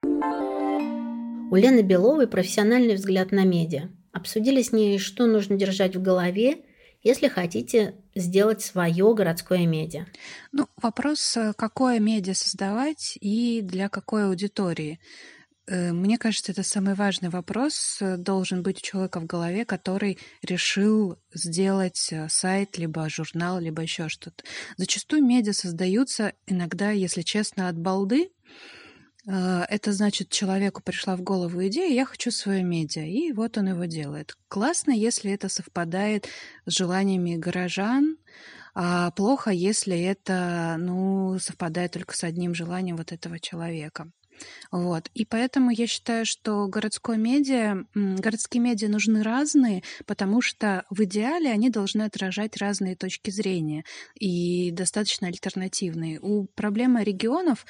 У 1.54 1.56
Лены 1.56 1.82
Беловой 1.82 2.26
профессиональный 2.26 2.96
взгляд 2.96 3.32
на 3.32 3.44
медиа. 3.44 3.92
Обсудили 4.12 4.64
с 4.64 4.72
ней, 4.72 4.98
что 4.98 5.28
нужно 5.28 5.56
держать 5.56 5.96
в 5.96 6.02
голове, 6.02 6.66
если 7.04 7.28
хотите 7.28 7.94
сделать 8.16 8.64
свое 8.64 9.14
городское 9.14 9.68
медиа. 9.68 10.08
Ну, 10.52 10.66
вопрос, 10.82 11.38
э, 11.38 11.54
какое 11.56 12.00
медиа 12.00 12.34
создавать 12.34 13.20
и 13.22 13.62
для 13.62 13.88
какой 13.90 14.26
аудитории. 14.26 15.00
Э, 15.68 15.92
мне 15.92 16.18
кажется, 16.18 16.54
это 16.54 16.64
самый 16.64 16.96
важный 16.96 17.30
вопрос 17.30 18.00
э, 18.02 18.18
должен 18.18 18.64
быть 18.64 18.80
у 18.80 18.82
человека 18.82 19.20
в 19.20 19.28
голове, 19.28 19.64
который 19.64 20.18
решил 20.42 21.20
сделать 21.36 22.12
сайт, 22.30 22.80
либо 22.80 23.08
журнал, 23.10 23.60
либо 23.60 23.84
еще 23.84 24.10
что-то. 24.10 24.44
Зачастую 24.78 25.24
медиа 25.24 25.54
создаются 25.54 26.34
иногда, 26.48 26.90
если 26.90 27.22
честно, 27.22 27.70
от 27.70 27.78
балды, 27.78 28.32
это 29.26 29.94
значит, 29.94 30.30
человеку 30.30 30.82
пришла 30.84 31.16
в 31.16 31.22
голову 31.22 31.66
идея, 31.68 31.94
я 31.94 32.06
хочу 32.06 32.32
свое 32.32 32.64
медиа, 32.64 33.06
и 33.06 33.32
вот 33.32 33.58
он 33.58 33.70
его 33.70 33.86
делает. 33.86 34.36
Классно, 34.50 34.92
если 34.92 35.32
это 35.32 35.50
совпадает 35.50 36.28
с 36.66 36.74
желаниями 36.74 37.36
горожан, 37.36 38.18
а 38.76 39.12
плохо, 39.12 39.52
если 39.52 40.00
это 40.00 40.76
ну, 40.80 41.38
совпадает 41.40 41.92
только 41.92 42.18
с 42.18 42.24
одним 42.24 42.56
желанием 42.56 42.98
вот 42.98 43.12
этого 43.12 43.40
человека. 43.40 44.12
Вот. 44.72 45.10
И 45.14 45.26
поэтому 45.26 45.70
я 45.70 45.86
считаю, 45.86 46.26
что 46.26 46.68
городской 46.68 47.18
медиа, 47.18 47.86
городские 47.94 48.62
медиа 48.62 48.90
нужны 48.90 49.22
разные, 49.22 49.84
потому 50.06 50.42
что 50.42 50.86
в 50.90 51.04
идеале 51.04 51.52
они 51.52 51.70
должны 51.70 52.02
отражать 52.02 52.58
разные 52.58 52.96
точки 52.96 53.30
зрения 53.30 53.86
и 54.16 54.72
достаточно 54.72 55.28
альтернативные. 55.28 56.20
У 56.20 56.46
проблемы 56.46 57.04
регионов 57.04 57.66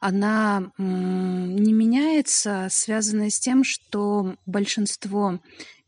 она 0.00 0.70
не 0.78 1.72
меняется, 1.72 2.68
связанная 2.70 3.30
с 3.30 3.40
тем, 3.40 3.64
что 3.64 4.36
большинство 4.46 5.38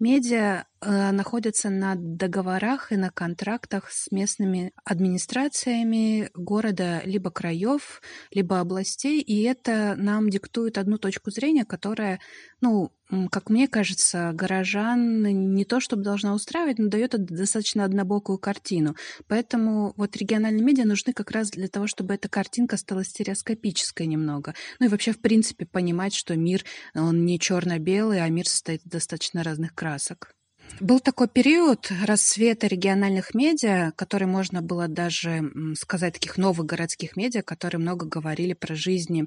Медиа 0.00 0.64
э, 0.80 1.10
находятся 1.12 1.68
на 1.68 1.94
договорах 1.94 2.90
и 2.90 2.96
на 2.96 3.10
контрактах 3.10 3.90
с 3.90 4.10
местными 4.10 4.72
администрациями 4.84 6.30
города 6.34 7.02
либо 7.04 7.30
краев, 7.30 8.00
либо 8.30 8.60
областей, 8.60 9.20
и 9.20 9.42
это 9.42 9.94
нам 9.98 10.30
диктует 10.30 10.78
одну 10.78 10.96
точку 10.96 11.30
зрения, 11.30 11.66
которая, 11.66 12.18
ну, 12.62 12.90
как 13.30 13.50
мне 13.50 13.66
кажется, 13.66 14.30
горожан 14.32 15.22
не 15.54 15.64
то 15.64 15.80
чтобы 15.80 16.02
должна 16.02 16.32
устраивать, 16.32 16.78
но 16.78 16.88
дает 16.88 17.12
достаточно 17.24 17.84
однобокую 17.84 18.38
картину. 18.38 18.94
Поэтому 19.26 19.92
вот 19.96 20.16
региональные 20.16 20.64
медиа 20.64 20.84
нужны 20.84 21.12
как 21.12 21.30
раз 21.32 21.50
для 21.50 21.68
того, 21.68 21.86
чтобы 21.88 22.14
эта 22.14 22.28
картинка 22.28 22.76
стала 22.76 23.04
стереоскопической 23.04 24.06
немного. 24.06 24.54
Ну 24.78 24.86
и 24.86 24.88
вообще, 24.88 25.12
в 25.12 25.20
принципе, 25.20 25.66
понимать, 25.66 26.14
что 26.14 26.36
мир, 26.36 26.64
он 26.94 27.24
не 27.24 27.40
черно-белый, 27.40 28.22
а 28.22 28.28
мир 28.28 28.46
состоит 28.46 28.82
из 28.84 28.90
достаточно 28.90 29.42
разных 29.42 29.74
красок 29.74 29.89
красок. 29.90 30.39
Был 30.78 31.00
такой 31.00 31.28
период 31.28 31.90
расцвета 32.04 32.66
региональных 32.66 33.34
медиа, 33.34 33.92
который 33.96 34.26
можно 34.26 34.62
было 34.62 34.88
даже 34.88 35.50
сказать, 35.78 36.14
таких 36.14 36.38
новых 36.38 36.66
городских 36.66 37.16
медиа, 37.16 37.42
которые 37.42 37.80
много 37.80 38.06
говорили 38.06 38.54
про 38.54 38.74
жизни 38.74 39.26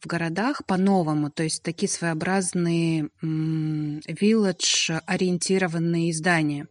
в 0.00 0.06
городах 0.06 0.64
по-новому, 0.64 1.30
то 1.30 1.42
есть 1.42 1.62
такие 1.62 1.90
своеобразные 1.90 3.10
вилледж-ориентированные 3.20 6.10
издания. 6.10 6.68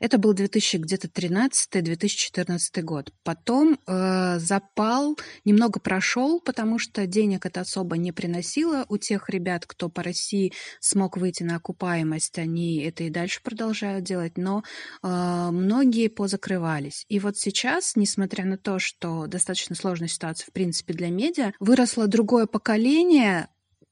Это 0.00 0.16
был 0.18 0.32
2013-2014 0.34 2.82
год. 2.82 3.12
Потом 3.24 3.78
э, 3.86 4.38
запал 4.38 5.18
немного 5.44 5.80
прошел, 5.80 6.40
потому 6.40 6.78
что 6.78 7.04
денег 7.06 7.46
это 7.46 7.62
особо 7.62 7.96
не 7.96 8.12
приносило. 8.12 8.86
У 8.88 8.96
тех 8.96 9.28
ребят, 9.28 9.66
кто 9.66 9.88
по 9.88 10.04
России 10.04 10.52
смог 10.80 11.16
выйти 11.16 11.42
на 11.42 11.56
окупаемость, 11.56 12.38
они 12.38 12.80
это 12.82 13.02
и 13.04 13.10
дальше 13.10 13.40
продолжают 13.58 14.04
делать, 14.04 14.38
но 14.38 14.62
э, 15.02 15.48
многие 15.50 16.06
позакрывались. 16.08 17.04
И 17.08 17.18
вот 17.18 17.36
сейчас, 17.36 17.96
несмотря 17.96 18.44
на 18.44 18.56
то, 18.56 18.78
что 18.78 19.26
достаточно 19.26 19.74
сложная 19.74 20.06
ситуация 20.08 20.46
в 20.46 20.52
принципе 20.52 20.94
для 20.94 21.10
медиа, 21.10 21.52
выросло 21.58 22.06
другое 22.06 22.46
поколение 22.46 23.48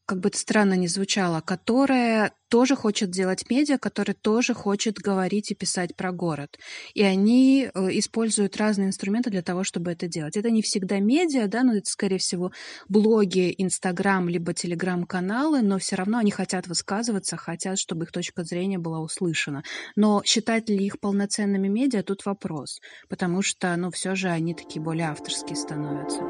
как 0.06 0.20
бы 0.20 0.28
это 0.28 0.38
странно 0.38 0.74
ни 0.74 0.86
звучало, 0.86 1.40
которое 1.40 2.32
тоже 2.48 2.76
хочет 2.76 3.10
делать 3.10 3.50
медиа, 3.50 3.76
которое 3.76 4.14
тоже 4.14 4.54
хочет 4.54 4.98
говорить 4.98 5.50
и 5.50 5.56
писать 5.56 5.96
про 5.96 6.12
город. 6.12 6.58
И 6.94 7.02
они 7.02 7.68
э, 7.74 7.88
используют 7.98 8.56
разные 8.56 8.86
инструменты 8.86 9.30
для 9.30 9.42
того, 9.42 9.64
чтобы 9.64 9.90
это 9.90 10.06
делать. 10.06 10.36
Это 10.36 10.50
не 10.50 10.62
всегда 10.62 11.00
медиа, 11.00 11.48
да, 11.48 11.64
но 11.64 11.74
это, 11.74 11.90
скорее 11.90 12.18
всего, 12.18 12.52
блоги, 12.88 13.52
Инстаграм, 13.58 14.28
либо 14.28 14.54
Телеграм-каналы, 14.54 15.62
но 15.62 15.78
все 15.78 15.96
равно 15.96 16.18
они 16.18 16.30
хотят 16.30 16.68
высказываться, 16.68 17.36
хотят, 17.36 17.76
чтобы 17.76 18.04
их 18.04 18.12
точка 18.12 18.44
зрения 18.44 18.78
была 18.78 19.00
услышана. 19.00 19.64
Но 19.96 20.22
считать 20.24 20.68
ли 20.68 20.86
их 20.86 21.00
полноценными 21.00 21.66
медиа, 21.66 22.04
тут 22.04 22.24
вопрос, 22.24 22.80
потому 23.08 23.42
что, 23.42 23.74
ну, 23.74 23.90
все 23.90 24.14
же 24.14 24.28
они 24.28 24.54
такие 24.54 24.80
более 24.80 25.08
авторские 25.08 25.56
становятся. 25.56 26.22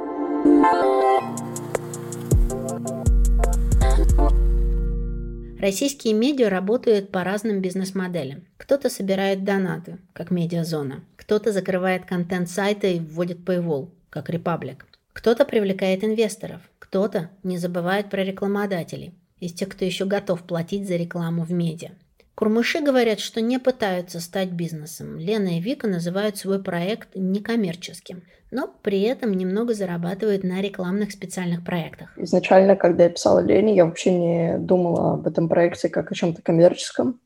Российские 5.59 6.13
медиа 6.13 6.51
работают 6.51 7.11
по 7.11 7.25
разным 7.25 7.63
бизнес-моделям. 7.63 8.45
Кто-то 8.59 8.91
собирает 8.91 9.43
донаты, 9.43 9.99
как 10.13 10.31
медиазона. 10.31 11.03
Кто-то 11.17 11.51
закрывает 11.51 12.05
контент 12.05 12.51
сайта 12.51 12.89
и 12.89 13.01
вводит 13.01 13.39
paywall, 13.39 13.89
как 14.11 14.29
Republic. 14.29 14.83
Кто-то 15.15 15.47
привлекает 15.47 16.05
инвесторов. 16.05 16.61
Кто-то 16.79 17.31
не 17.43 17.57
забывает 17.57 18.11
про 18.11 18.23
рекламодателей. 18.23 19.15
Из 19.41 19.55
тех, 19.55 19.71
кто 19.71 19.87
еще 19.87 20.05
готов 20.05 20.43
платить 20.43 20.87
за 20.87 20.97
рекламу 20.97 21.43
в 21.43 21.53
медиа. 21.53 21.93
Курмыши 22.37 22.81
говорят, 22.83 23.19
что 23.19 23.41
не 23.41 23.59
пытаются 23.59 24.21
стать 24.21 24.51
бизнесом. 24.51 25.17
Лена 25.17 25.57
и 25.57 25.61
Вика 25.61 25.89
называют 25.89 26.37
свой 26.37 26.63
проект 26.63 27.09
некоммерческим, 27.15 28.25
но 28.51 28.69
при 28.83 29.01
этом 29.01 29.33
немного 29.33 29.73
зарабатывают 29.73 30.45
на 30.45 30.61
рекламных 30.61 31.13
специальных 31.13 31.65
проектах. 31.65 32.13
Изначально, 32.19 32.77
когда 32.77 33.05
я 33.05 33.09
писала 33.09 33.39
Лене, 33.39 33.75
я 33.75 33.87
вообще 33.87 34.13
не 34.13 34.59
думала 34.59 35.15
об 35.15 35.27
этом 35.27 35.49
проекте 35.49 35.89
как 35.89 36.13
о 36.13 36.15
чем-то 36.15 36.43
коммерческом. 36.43 37.21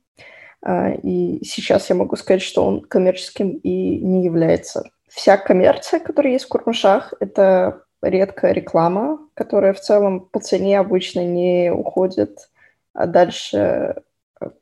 А, 0.62 0.92
и 0.92 1.44
сейчас 1.44 1.88
я 1.90 1.96
могу 1.96 2.14
сказать, 2.14 2.42
что 2.42 2.64
он 2.64 2.82
коммерческим 2.82 3.50
и 3.50 3.98
не 3.98 4.24
является. 4.24 4.84
Вся 5.08 5.36
коммерция, 5.38 5.98
которая 5.98 6.34
есть 6.34 6.44
в 6.44 6.48
Курмышах, 6.48 7.14
это 7.18 7.82
редкая 8.00 8.52
реклама, 8.52 9.18
которая 9.34 9.72
в 9.72 9.80
целом 9.80 10.20
по 10.20 10.38
цене 10.38 10.78
обычно 10.78 11.24
не 11.26 11.72
уходит 11.72 12.38
а 12.92 13.06
дальше 13.06 14.02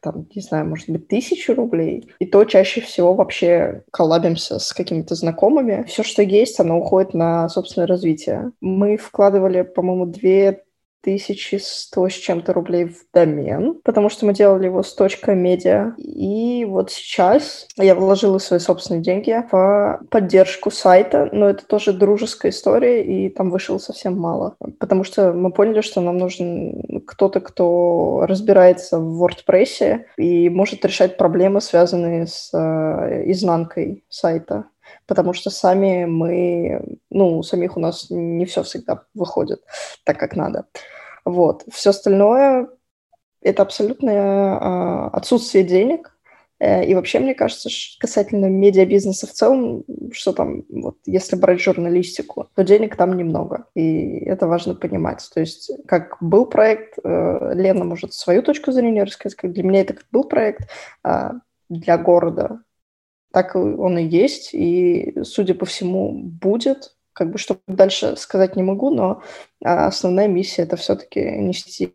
там, 0.00 0.26
не 0.34 0.42
знаю, 0.42 0.66
может 0.66 0.88
быть, 0.88 1.08
тысячу 1.08 1.54
рублей. 1.54 2.10
И 2.18 2.26
то 2.26 2.44
чаще 2.44 2.80
всего 2.80 3.14
вообще 3.14 3.84
коллабимся 3.90 4.58
с 4.58 4.72
какими-то 4.72 5.14
знакомыми. 5.14 5.84
Все, 5.86 6.02
что 6.02 6.22
есть, 6.22 6.58
оно 6.60 6.78
уходит 6.78 7.14
на 7.14 7.48
собственное 7.48 7.86
развитие. 7.86 8.52
Мы 8.60 8.96
вкладывали, 8.96 9.62
по-моему, 9.62 10.06
две 10.06 10.64
1100 11.02 12.08
с 12.08 12.12
чем-то 12.12 12.52
рублей 12.52 12.86
в 12.86 13.04
домен, 13.12 13.80
потому 13.84 14.08
что 14.08 14.26
мы 14.26 14.34
делали 14.34 14.66
его 14.66 14.82
с 14.82 14.94
точка 14.94 15.34
медиа. 15.34 15.94
И 15.98 16.64
вот 16.64 16.90
сейчас 16.90 17.66
я 17.76 17.94
вложила 17.94 18.38
свои 18.38 18.58
собственные 18.58 19.02
деньги 19.02 19.34
в 19.50 20.00
поддержку 20.10 20.70
сайта, 20.70 21.28
но 21.32 21.48
это 21.48 21.66
тоже 21.66 21.92
дружеская 21.92 22.52
история, 22.52 23.04
и 23.04 23.28
там 23.28 23.50
вышло 23.50 23.78
совсем 23.78 24.18
мало. 24.18 24.56
Потому 24.78 25.04
что 25.04 25.32
мы 25.32 25.52
поняли, 25.52 25.80
что 25.80 26.00
нам 26.00 26.18
нужен 26.18 27.02
кто-то, 27.06 27.40
кто 27.40 28.24
разбирается 28.26 28.98
в 28.98 29.24
WordPress 29.24 30.00
и 30.16 30.48
может 30.48 30.84
решать 30.84 31.16
проблемы, 31.16 31.60
связанные 31.60 32.26
с 32.26 32.50
э, 32.52 33.30
изнанкой 33.30 34.04
сайта 34.08 34.66
потому 35.08 35.32
что 35.32 35.50
сами 35.50 36.04
мы, 36.04 36.98
ну, 37.10 37.42
самих 37.42 37.76
у 37.76 37.80
нас 37.80 38.08
не 38.10 38.44
все 38.44 38.62
всегда 38.62 39.02
выходит 39.14 39.62
так, 40.04 40.18
как 40.18 40.36
надо. 40.36 40.66
Вот. 41.24 41.64
Все 41.72 41.90
остальное– 41.90 42.68
это 43.42 43.62
абсолютное 43.62 44.58
а, 44.60 45.08
отсутствие 45.08 45.64
денег. 45.64 46.14
Э, 46.60 46.84
и 46.84 46.94
вообще, 46.94 47.20
мне 47.20 47.34
кажется, 47.34 47.70
касательно 47.98 48.46
медиабизнеса 48.46 49.26
в 49.26 49.32
целом, 49.32 49.84
что 50.12 50.32
там, 50.32 50.64
вот, 50.68 50.98
если 51.06 51.36
брать 51.36 51.60
журналистику, 51.60 52.50
то 52.54 52.62
денег 52.62 52.96
там 52.96 53.16
немного. 53.16 53.66
И 53.74 54.18
это 54.24 54.46
важно 54.46 54.74
понимать. 54.74 55.26
То 55.32 55.40
есть, 55.40 55.70
как 55.86 56.18
был 56.20 56.44
проект, 56.44 56.98
э, 57.02 57.52
Лена 57.54 57.84
может 57.84 58.12
свою 58.12 58.42
точку 58.42 58.72
зрения 58.72 59.04
рассказать, 59.04 59.36
как 59.36 59.52
для 59.52 59.62
меня 59.62 59.80
это 59.80 59.94
как 59.94 60.04
был 60.12 60.24
проект 60.24 60.68
а, 61.02 61.34
для 61.70 61.96
города, 61.96 62.60
так 63.32 63.54
он 63.56 63.98
и 63.98 64.04
есть, 64.04 64.50
и, 64.52 65.14
судя 65.22 65.54
по 65.54 65.66
всему, 65.66 66.12
будет. 66.12 66.94
Как 67.12 67.32
бы 67.32 67.38
что 67.38 67.58
дальше 67.66 68.16
сказать 68.16 68.54
не 68.54 68.62
могу, 68.62 68.90
но 68.90 69.22
а, 69.64 69.88
основная 69.88 70.28
миссия 70.28 70.62
это 70.62 70.76
все-таки 70.76 71.20
нести 71.20 71.92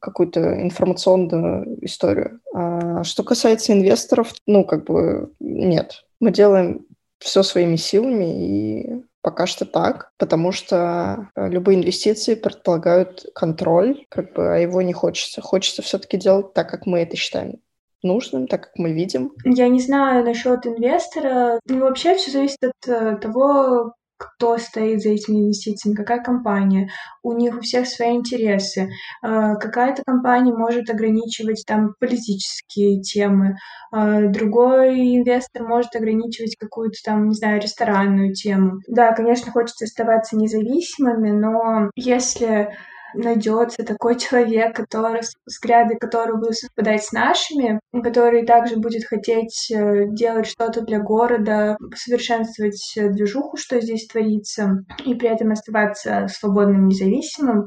какую-то 0.00 0.60
информационную 0.60 1.84
историю. 1.84 2.40
А 2.52 3.04
что 3.04 3.22
касается 3.22 3.72
инвесторов, 3.72 4.34
ну, 4.46 4.64
как 4.64 4.84
бы 4.84 5.32
нет. 5.38 6.04
Мы 6.18 6.32
делаем 6.32 6.86
все 7.20 7.44
своими 7.44 7.76
силами, 7.76 8.46
и 8.46 9.04
пока 9.22 9.46
что 9.46 9.64
так, 9.64 10.10
потому 10.18 10.50
что 10.50 11.30
любые 11.36 11.78
инвестиции 11.78 12.34
предполагают 12.34 13.26
контроль, 13.34 14.06
как 14.08 14.32
бы, 14.34 14.54
а 14.54 14.58
его 14.58 14.82
не 14.82 14.92
хочется. 14.92 15.40
Хочется 15.40 15.82
все-таки 15.82 16.16
делать 16.16 16.52
так, 16.52 16.68
как 16.68 16.84
мы 16.84 17.00
это 17.00 17.16
считаем 17.16 17.60
нужным, 18.02 18.46
так 18.46 18.64
как 18.64 18.72
мы 18.76 18.92
видим. 18.92 19.32
Я 19.44 19.68
не 19.68 19.80
знаю 19.80 20.24
насчет 20.24 20.66
инвестора. 20.66 21.60
Ну, 21.66 21.80
вообще 21.80 22.14
все 22.14 22.30
зависит 22.30 22.58
от 22.62 22.88
э, 22.88 23.16
того, 23.16 23.92
кто 24.18 24.58
стоит 24.58 25.00
за 25.00 25.10
этими 25.10 25.36
инвестициями, 25.36 25.94
какая 25.94 26.20
компания, 26.20 26.90
у 27.22 27.32
них 27.32 27.56
у 27.56 27.60
всех 27.60 27.86
свои 27.86 28.16
интересы. 28.16 28.88
Э, 29.22 29.54
какая-то 29.54 30.02
компания 30.04 30.52
может 30.52 30.90
ограничивать 30.90 31.64
там 31.66 31.94
политические 32.00 33.00
темы, 33.00 33.56
э, 33.94 34.28
другой 34.28 35.18
инвестор 35.18 35.62
может 35.62 35.94
ограничивать 35.94 36.56
какую-то 36.56 36.98
там, 37.04 37.28
не 37.28 37.34
знаю, 37.34 37.60
ресторанную 37.60 38.34
тему. 38.34 38.80
Да, 38.88 39.12
конечно, 39.12 39.52
хочется 39.52 39.84
оставаться 39.84 40.36
независимыми, 40.36 41.30
но 41.30 41.90
если 41.94 42.70
найдется 43.14 43.84
такой 43.84 44.18
человек, 44.18 44.76
который, 44.76 45.22
взгляды 45.46 45.96
которого 45.96 46.38
будут 46.38 46.56
совпадать 46.56 47.04
с 47.04 47.12
нашими, 47.12 47.80
который 48.02 48.44
также 48.46 48.76
будет 48.76 49.04
хотеть 49.04 49.70
э, 49.70 50.06
делать 50.08 50.46
что-то 50.46 50.82
для 50.82 51.00
города, 51.00 51.76
совершенствовать 51.94 52.80
движуху, 52.96 53.56
что 53.56 53.80
здесь 53.80 54.06
творится, 54.06 54.84
и 55.04 55.14
при 55.14 55.28
этом 55.28 55.52
оставаться 55.52 56.26
свободным, 56.28 56.88
независимым, 56.88 57.66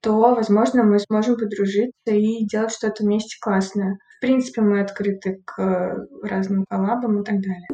то, 0.00 0.34
возможно, 0.34 0.82
мы 0.84 0.98
сможем 0.98 1.36
подружиться 1.36 2.12
и 2.12 2.44
делать 2.44 2.72
что-то 2.72 3.04
вместе 3.04 3.36
классное. 3.40 3.96
В 4.18 4.20
принципе, 4.20 4.60
мы 4.60 4.80
открыты 4.80 5.40
к 5.44 5.60
э, 5.60 5.94
разным 6.22 6.64
коллабам 6.68 7.22
и 7.22 7.24
так 7.24 7.36
далее. 7.40 7.66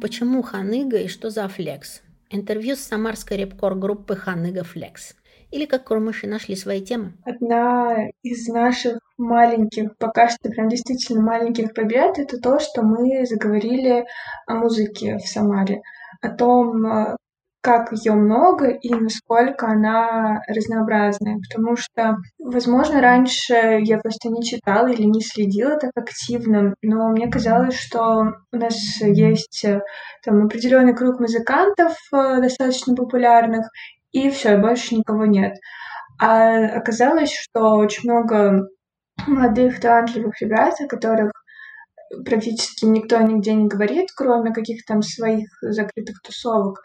Почему 0.00 0.42
Ханыга 0.42 0.98
и 0.98 1.08
что 1.08 1.30
за 1.30 1.48
флекс? 1.48 2.02
Интервью 2.30 2.74
с 2.74 2.80
самарской 2.80 3.36
репкор 3.36 3.76
группы 3.76 4.16
Ханыга 4.16 4.64
Флекс. 4.64 5.14
Или 5.50 5.64
как 5.64 5.84
кромыши 5.84 6.26
нашли 6.26 6.56
свои 6.56 6.80
темы? 6.82 7.12
Одна 7.24 8.08
из 8.22 8.48
наших 8.48 8.98
маленьких, 9.16 9.96
пока 9.98 10.28
что 10.28 10.50
прям 10.50 10.68
действительно 10.68 11.22
маленьких 11.22 11.74
побед, 11.74 12.18
это 12.18 12.38
то, 12.38 12.58
что 12.58 12.82
мы 12.82 13.24
заговорили 13.26 14.04
о 14.46 14.54
музыке 14.54 15.18
в 15.18 15.26
Самаре, 15.26 15.82
о 16.20 16.30
том, 16.30 16.86
э, 16.86 17.16
как 17.66 17.90
ее 17.90 18.12
много 18.12 18.68
и 18.68 18.94
насколько 18.94 19.66
она 19.66 20.40
разнообразная. 20.46 21.40
Потому 21.40 21.76
что, 21.76 22.18
возможно, 22.38 23.00
раньше 23.00 23.80
я 23.82 23.98
просто 23.98 24.28
не 24.28 24.44
читала 24.44 24.86
или 24.86 25.02
не 25.02 25.20
следила 25.20 25.76
так 25.76 25.90
активно, 25.96 26.74
но 26.80 27.08
мне 27.08 27.28
казалось, 27.28 27.74
что 27.74 28.34
у 28.52 28.56
нас 28.56 28.76
есть 29.00 29.64
э, 29.64 29.80
там 30.24 30.44
определенный 30.44 30.94
круг 30.94 31.18
музыкантов 31.18 31.96
э, 32.12 32.40
достаточно 32.40 32.94
популярных, 32.94 33.66
и 34.12 34.30
все, 34.30 34.56
больше 34.58 34.96
никого 34.96 35.26
нет. 35.26 35.54
А 36.20 36.66
оказалось, 36.76 37.32
что 37.32 37.76
очень 37.76 38.10
много 38.10 38.68
молодых 39.26 39.80
талантливых 39.80 40.40
ребят, 40.40 40.74
о 40.80 40.88
которых 40.88 41.32
практически 42.24 42.84
никто 42.84 43.20
нигде 43.20 43.54
не 43.54 43.68
говорит, 43.68 44.08
кроме 44.16 44.52
каких-то 44.52 44.94
там 44.94 45.02
своих 45.02 45.48
закрытых 45.62 46.20
тусовок. 46.22 46.80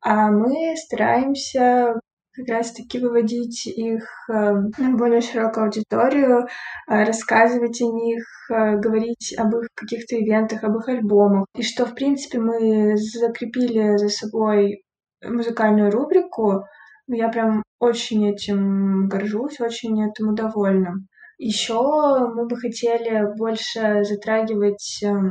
А 0.00 0.30
мы 0.30 0.76
стараемся 0.76 1.94
как 2.36 2.48
раз-таки 2.48 2.98
выводить 2.98 3.66
их 3.66 4.04
э, 4.28 4.32
на 4.32 4.96
более 4.96 5.22
широкую 5.22 5.64
аудиторию, 5.64 6.46
э, 6.86 7.04
рассказывать 7.04 7.80
о 7.80 7.86
них, 7.86 8.22
э, 8.50 8.76
говорить 8.76 9.34
об 9.38 9.56
их 9.56 9.68
каких-то 9.74 10.16
ивентах, 10.16 10.62
об 10.62 10.76
их 10.76 10.88
альбомах. 10.88 11.46
И 11.56 11.62
что, 11.62 11.86
в 11.86 11.94
принципе, 11.94 12.38
мы 12.38 12.96
закрепили 12.96 13.96
за 13.96 14.10
собой 14.10 14.82
музыкальную 15.28 15.90
рубрику. 15.90 16.64
Я 17.08 17.28
прям 17.28 17.62
очень 17.78 18.28
этим 18.28 19.08
горжусь, 19.08 19.60
очень 19.60 20.02
этому 20.04 20.32
довольна. 20.34 20.94
Еще 21.38 21.74
мы 21.74 22.46
бы 22.46 22.56
хотели 22.56 23.36
больше 23.36 24.04
затрагивать 24.04 25.00
эм, 25.04 25.30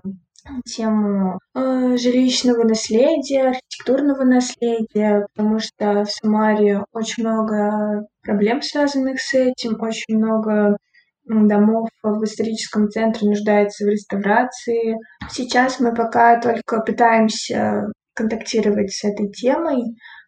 тему 0.65 1.39
э, 1.55 1.97
жилищного 1.97 2.63
наследия, 2.63 3.49
архитектурного 3.49 4.23
наследия, 4.23 5.27
потому 5.33 5.59
что 5.59 6.03
в 6.03 6.11
Самаре 6.11 6.83
очень 6.93 7.23
много 7.23 8.05
проблем, 8.21 8.61
связанных 8.61 9.19
с 9.19 9.33
этим, 9.33 9.81
очень 9.81 10.17
много 10.17 10.77
домов 11.25 11.89
в 12.03 12.23
историческом 12.23 12.89
центре 12.89 13.27
нуждается 13.27 13.85
в 13.85 13.89
реставрации. 13.89 14.95
Сейчас 15.29 15.79
мы 15.79 15.93
пока 15.93 16.39
только 16.39 16.81
пытаемся 16.81 17.87
контактировать 18.15 18.91
с 18.91 19.03
этой 19.03 19.29
темой. 19.31 19.81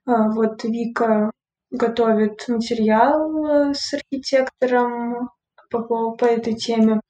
Э, 0.07 0.29
вот 0.33 0.63
Вика 0.63 1.31
готовит 1.71 2.47
материал 2.47 3.45
э, 3.45 3.73
с 3.73 3.93
архитектором 3.93 5.29
по, 5.69 6.11
по 6.15 6.25
этой 6.25 6.55
теме. 6.55 7.01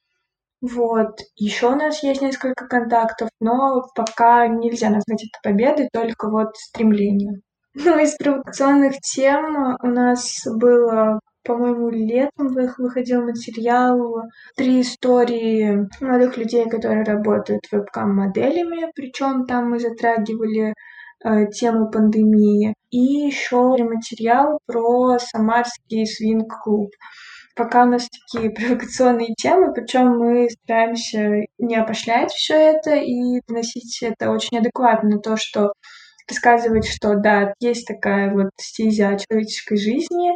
Вот. 0.60 1.20
Еще 1.36 1.68
у 1.68 1.76
нас 1.76 2.02
есть 2.02 2.20
несколько 2.20 2.66
контактов, 2.66 3.28
но 3.40 3.82
пока 3.94 4.48
нельзя 4.48 4.90
назвать 4.90 5.22
это 5.22 5.38
победой, 5.42 5.88
только 5.92 6.28
вот 6.28 6.56
стремление. 6.56 7.40
Ну, 7.74 7.96
из 7.96 8.16
провокационных 8.16 8.96
тем 8.98 9.76
у 9.80 9.86
нас 9.86 10.42
было 10.46 11.20
по-моему, 11.48 11.88
летом 11.88 12.48
выходил 12.48 13.22
материал 13.22 14.22
«Три 14.54 14.82
истории 14.82 15.88
молодых 16.00 16.36
людей, 16.36 16.68
которые 16.68 17.04
работают 17.04 17.62
вебкам-моделями», 17.72 18.92
причем 18.94 19.46
там 19.46 19.70
мы 19.70 19.78
затрагивали 19.78 20.74
э, 21.24 21.46
тему 21.46 21.90
пандемии, 21.90 22.74
и 22.90 22.98
еще 22.98 23.56
материал 23.82 24.58
про 24.66 25.18
самарский 25.18 26.06
свинг-клуб 26.06 26.90
пока 27.56 27.84
у 27.84 27.86
нас 27.86 28.08
такие 28.08 28.50
провокационные 28.54 29.34
темы, 29.34 29.72
причем 29.74 30.16
мы 30.16 30.48
стараемся 30.48 31.28
не 31.58 31.76
опошлять 31.76 32.30
все 32.30 32.54
это 32.54 32.94
и 32.94 33.40
доносить 33.48 33.98
это 34.02 34.30
очень 34.30 34.58
адекватно, 34.58 35.18
то, 35.18 35.36
что 35.36 35.72
рассказывать, 36.28 36.86
что 36.86 37.16
да, 37.16 37.54
есть 37.58 37.86
такая 37.86 38.32
вот 38.32 38.50
стезя 38.58 39.16
человеческой 39.18 39.76
жизни, 39.76 40.32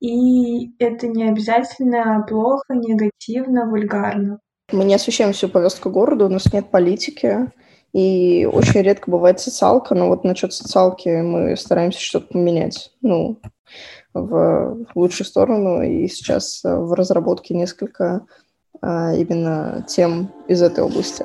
и 0.00 0.72
это 0.78 1.06
не 1.06 1.28
обязательно 1.28 2.24
плохо, 2.28 2.74
негативно, 2.74 3.66
вульгарно. 3.66 4.40
Мы 4.72 4.84
не 4.84 4.94
освещаем 4.94 5.32
всю 5.32 5.48
повестку 5.48 5.90
города, 5.90 6.26
у 6.26 6.28
нас 6.28 6.52
нет 6.52 6.70
политики, 6.70 7.50
и 7.92 8.48
очень 8.50 8.82
редко 8.82 9.10
бывает 9.10 9.40
социалка, 9.40 9.94
но 9.94 10.08
вот 10.08 10.24
насчет 10.24 10.52
социалки 10.52 11.08
мы 11.22 11.56
стараемся 11.56 12.00
что-то 12.00 12.32
поменять. 12.32 12.92
Ну, 13.02 13.40
в 14.14 14.86
лучшую 14.94 15.26
сторону, 15.26 15.82
и 15.82 16.08
сейчас 16.08 16.62
в 16.64 16.92
разработке 16.94 17.54
несколько 17.54 18.26
а, 18.80 19.12
именно 19.14 19.84
тем 19.88 20.32
из 20.48 20.62
этой 20.62 20.82
области. 20.84 21.24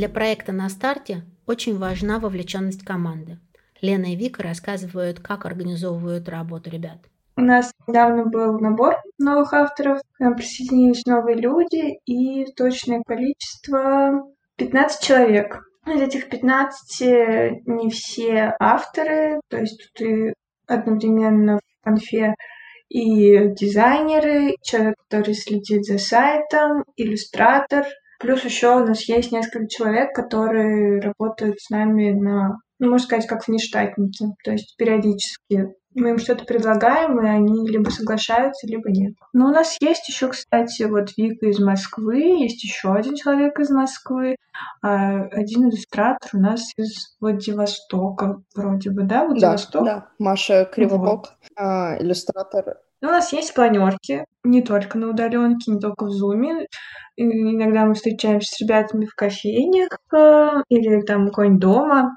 Для 0.00 0.08
проекта 0.08 0.52
на 0.52 0.70
старте 0.70 1.24
очень 1.46 1.76
важна 1.76 2.18
вовлеченность 2.20 2.86
команды. 2.86 3.38
Лена 3.82 4.14
и 4.14 4.16
Вика 4.16 4.42
рассказывают, 4.42 5.20
как 5.20 5.44
организовывают 5.44 6.26
работу 6.26 6.70
ребят. 6.70 6.96
У 7.36 7.42
нас 7.42 7.70
недавно 7.86 8.24
был 8.24 8.58
набор 8.58 8.96
новых 9.18 9.52
авторов, 9.52 10.00
к 10.00 10.18
нам 10.18 10.36
присоединились 10.36 11.04
новые 11.04 11.36
люди, 11.36 11.98
и 12.06 12.50
точное 12.54 13.02
количество 13.06 14.24
15 14.56 15.02
человек. 15.02 15.68
Из 15.86 16.00
этих 16.00 16.30
15 16.30 17.66
не 17.66 17.90
все 17.90 18.56
авторы, 18.58 19.38
то 19.50 19.58
есть 19.58 19.82
тут 19.82 20.08
и 20.08 20.32
одновременно 20.66 21.58
в 21.58 21.84
конфе 21.84 22.36
и 22.88 23.50
дизайнеры, 23.50 24.56
человек, 24.62 24.94
который 25.08 25.34
следит 25.34 25.84
за 25.84 25.98
сайтом, 25.98 26.84
иллюстратор. 26.96 27.84
Плюс 28.20 28.44
еще 28.44 28.76
у 28.76 28.86
нас 28.86 29.02
есть 29.08 29.32
несколько 29.32 29.66
человек, 29.68 30.14
которые 30.14 31.00
работают 31.00 31.58
с 31.58 31.70
нами 31.70 32.12
на, 32.12 32.58
ну, 32.78 32.90
можно 32.90 33.06
сказать, 33.06 33.26
как 33.26 33.48
внештатники, 33.48 34.26
то 34.44 34.52
есть 34.52 34.76
периодически 34.76 35.74
мы 35.94 36.10
им 36.10 36.18
что-то 36.18 36.44
предлагаем, 36.44 37.18
и 37.20 37.28
они 37.28 37.68
либо 37.68 37.90
соглашаются, 37.90 38.66
либо 38.66 38.90
нет. 38.90 39.14
Но 39.32 39.46
у 39.46 39.48
нас 39.48 39.76
есть 39.80 40.08
еще, 40.08 40.28
кстати, 40.28 40.84
вот 40.84 41.16
Вика 41.16 41.46
из 41.46 41.58
Москвы, 41.58 42.18
есть 42.42 42.62
еще 42.62 42.92
один 42.92 43.16
человек 43.16 43.58
из 43.58 43.70
Москвы, 43.70 44.36
а 44.82 45.22
один 45.24 45.68
иллюстратор 45.68 46.30
у 46.34 46.38
нас 46.38 46.60
из 46.76 47.16
Владивостока 47.20 48.42
вроде 48.54 48.90
бы, 48.90 49.02
да? 49.02 49.24
Владивосток? 49.24 49.84
Да, 49.84 49.94
да. 49.94 50.08
Маша 50.18 50.64
Кривобок, 50.66 51.08
вот. 51.08 51.30
а, 51.56 51.96
иллюстратор. 51.98 52.76
Ну, 53.00 53.08
у 53.08 53.12
нас 53.12 53.32
есть 53.32 53.54
планерки, 53.54 54.24
не 54.44 54.62
только 54.62 54.98
на 54.98 55.08
удаленке, 55.08 55.72
не 55.72 55.80
только 55.80 56.04
в 56.04 56.10
зуме. 56.10 56.66
Иногда 57.16 57.86
мы 57.86 57.94
встречаемся 57.94 58.54
с 58.54 58.60
ребятами 58.60 59.06
в 59.06 59.14
кофейнях 59.14 59.98
э, 60.14 60.62
или 60.68 61.00
там 61.02 61.28
какой-нибудь 61.28 61.60
дома. 61.60 62.16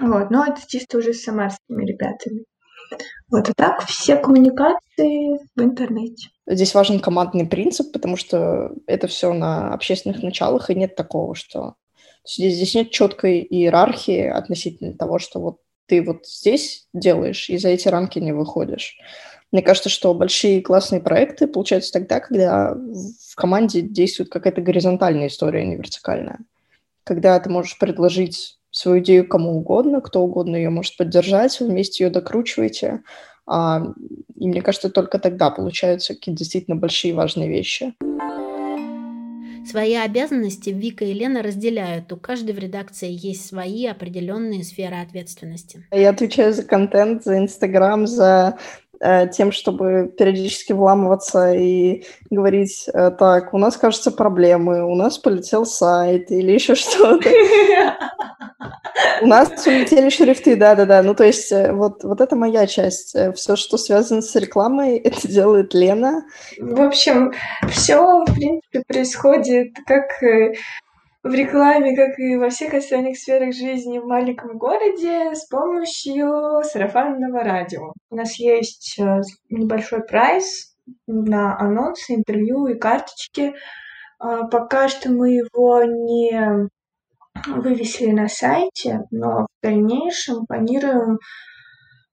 Вот, 0.00 0.30
но 0.30 0.44
это 0.46 0.60
чисто 0.66 0.98
уже 0.98 1.14
с 1.14 1.22
самарскими 1.22 1.84
ребятами. 1.84 2.44
Вот 3.30 3.48
и 3.48 3.52
так 3.52 3.84
все 3.86 4.16
коммуникации 4.16 5.38
в 5.54 5.62
интернете. 5.62 6.28
Здесь 6.46 6.74
важен 6.74 6.98
командный 6.98 7.46
принцип, 7.46 7.92
потому 7.92 8.16
что 8.16 8.72
это 8.86 9.06
все 9.06 9.32
на 9.32 9.72
общественных 9.72 10.22
началах, 10.22 10.70
и 10.70 10.74
нет 10.74 10.96
такого, 10.96 11.34
что 11.36 11.74
здесь, 12.26 12.54
здесь 12.54 12.74
нет 12.74 12.90
четкой 12.90 13.46
иерархии 13.48 14.26
относительно 14.26 14.96
того, 14.96 15.20
что 15.20 15.40
вот 15.40 15.58
ты 15.86 16.02
вот 16.02 16.26
здесь 16.26 16.86
делаешь, 16.92 17.48
и 17.50 17.58
за 17.58 17.68
эти 17.68 17.88
рамки 17.88 18.18
не 18.18 18.32
выходишь. 18.32 18.96
Мне 19.52 19.62
кажется, 19.62 19.88
что 19.88 20.14
большие 20.14 20.62
классные 20.62 21.00
проекты 21.00 21.48
получаются 21.48 21.92
тогда, 21.92 22.20
когда 22.20 22.74
в 22.74 23.34
команде 23.34 23.80
действует 23.80 24.30
какая-то 24.30 24.60
горизонтальная 24.60 25.26
история, 25.26 25.60
а 25.60 25.64
не 25.64 25.76
вертикальная. 25.76 26.38
Когда 27.04 27.38
ты 27.40 27.50
можешь 27.50 27.78
предложить 27.78 28.58
свою 28.70 29.02
идею 29.02 29.26
кому 29.26 29.58
угодно, 29.58 30.00
кто 30.00 30.22
угодно 30.22 30.54
ее 30.54 30.70
может 30.70 30.96
поддержать, 30.96 31.58
вы 31.58 31.66
вместе 31.66 32.04
ее 32.04 32.10
докручиваете. 32.10 33.02
А, 33.46 33.82
и 34.36 34.46
мне 34.46 34.62
кажется, 34.62 34.90
только 34.90 35.18
тогда 35.18 35.50
получаются 35.50 36.14
какие-то 36.14 36.38
действительно 36.38 36.76
большие 36.76 37.14
важные 37.14 37.48
вещи. 37.48 37.94
Свои 39.68 39.94
обязанности 39.94 40.70
Вика 40.70 41.04
и 41.04 41.12
Лена 41.12 41.42
разделяют. 41.42 42.12
У 42.12 42.16
каждой 42.16 42.54
в 42.54 42.58
редакции 42.58 43.08
есть 43.10 43.46
свои 43.46 43.86
определенные 43.86 44.64
сферы 44.64 44.96
ответственности. 44.96 45.84
Я 45.92 46.10
отвечаю 46.10 46.52
за 46.52 46.62
контент, 46.62 47.24
за 47.24 47.38
Инстаграм, 47.38 48.06
за 48.06 48.56
тем, 49.32 49.50
чтобы 49.50 50.12
периодически 50.16 50.72
вламываться 50.72 51.52
и 51.52 52.04
говорить, 52.30 52.88
э, 52.92 53.10
так, 53.10 53.54
у 53.54 53.58
нас, 53.58 53.76
кажется, 53.76 54.10
проблемы, 54.10 54.84
у 54.84 54.94
нас 54.94 55.16
полетел 55.16 55.64
сайт 55.64 56.30
или 56.30 56.52
еще 56.52 56.74
что-то. 56.74 57.30
У 59.22 59.26
нас 59.26 59.66
улетели 59.66 60.10
шрифты, 60.10 60.56
да-да-да. 60.56 61.02
Ну, 61.02 61.14
то 61.14 61.24
есть 61.24 61.50
э, 61.50 61.72
вот, 61.72 62.04
вот 62.04 62.20
это 62.20 62.36
моя 62.36 62.66
часть. 62.66 63.16
Все, 63.34 63.56
что 63.56 63.78
связано 63.78 64.20
с 64.20 64.34
рекламой, 64.36 64.98
это 65.04 65.26
делает 65.26 65.72
Лена. 65.72 66.24
В 66.58 66.80
общем, 66.82 67.32
все, 67.70 68.24
в 68.24 68.34
принципе, 68.34 68.82
происходит 68.86 69.76
как 69.86 70.10
в 71.22 71.32
рекламе, 71.32 71.94
как 71.94 72.18
и 72.18 72.36
во 72.36 72.48
всех 72.48 72.74
остальных 72.74 73.18
сферах 73.18 73.54
жизни 73.54 73.98
в 73.98 74.06
маленьком 74.06 74.56
городе, 74.56 75.34
с 75.34 75.46
помощью 75.46 76.62
сарафанного 76.62 77.42
радио. 77.42 77.92
У 78.10 78.16
нас 78.16 78.38
есть 78.38 78.98
э, 78.98 79.20
небольшой 79.50 80.02
прайс 80.02 80.74
на 81.06 81.58
анонсы, 81.58 82.14
интервью 82.14 82.66
и 82.66 82.78
карточки. 82.78 83.54
А, 84.18 84.46
пока 84.46 84.88
что 84.88 85.10
мы 85.10 85.32
его 85.32 85.82
не 85.84 86.68
вывесили 87.46 88.12
на 88.12 88.28
сайте, 88.28 89.02
но 89.10 89.42
в 89.42 89.46
дальнейшем 89.62 90.46
планируем 90.46 91.18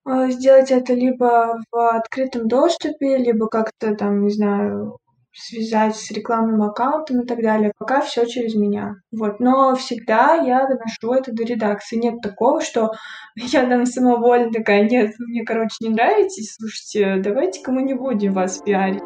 э, 0.06 0.32
сделать 0.32 0.72
это 0.72 0.94
либо 0.94 1.58
в 1.72 1.96
открытом 1.96 2.48
доступе, 2.50 3.18
либо 3.18 3.48
как-то 3.48 3.96
там, 3.96 4.24
не 4.24 4.32
знаю, 4.32 4.98
связать 5.38 5.96
с 5.96 6.12
рекламным 6.12 6.64
аккаунтом 6.64 7.22
и 7.22 7.26
так 7.26 7.42
далее. 7.42 7.72
Пока 7.78 8.02
все 8.02 8.26
через 8.26 8.56
меня. 8.56 8.96
Вот. 9.12 9.40
Но 9.40 9.76
всегда 9.76 10.36
я 10.36 10.68
доношу 10.68 11.14
это 11.14 11.32
до 11.32 11.44
редакции. 11.44 11.98
Нет 11.98 12.22
такого, 12.22 12.62
что 12.62 12.92
я 13.36 13.68
там 13.68 13.86
самовольно 13.86 14.52
такая, 14.52 14.90
нет, 14.90 15.14
вы 15.20 15.28
мне, 15.28 15.44
короче, 15.44 15.76
не 15.82 15.90
нравитесь, 15.90 16.56
слушайте, 16.56 17.22
давайте-ка 17.22 17.72
мы 17.72 17.84
не 17.84 17.94
будем 17.94 18.34
вас 18.34 18.58
пиарить. 18.60 19.02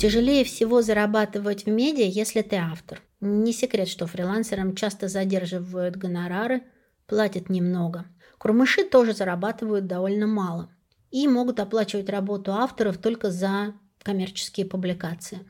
Тяжелее 0.00 0.44
всего 0.44 0.82
зарабатывать 0.82 1.64
в 1.64 1.70
медиа, 1.70 2.06
если 2.06 2.42
ты 2.42 2.56
автор. 2.56 3.00
Не 3.20 3.52
секрет, 3.52 3.86
что 3.86 4.08
фрилансерам 4.08 4.74
часто 4.74 5.06
задерживают 5.06 5.96
гонорары, 5.96 6.64
платят 7.06 7.48
немного. 7.48 8.06
Курмыши 8.38 8.82
тоже 8.82 9.12
зарабатывают 9.12 9.86
довольно 9.86 10.26
мало 10.26 10.70
и 11.12 11.28
могут 11.28 11.60
оплачивать 11.60 12.08
работу 12.08 12.52
авторов 12.52 12.98
только 12.98 13.30
за 13.30 13.74
коммерческие 14.02 14.66
публикации. 14.66 15.40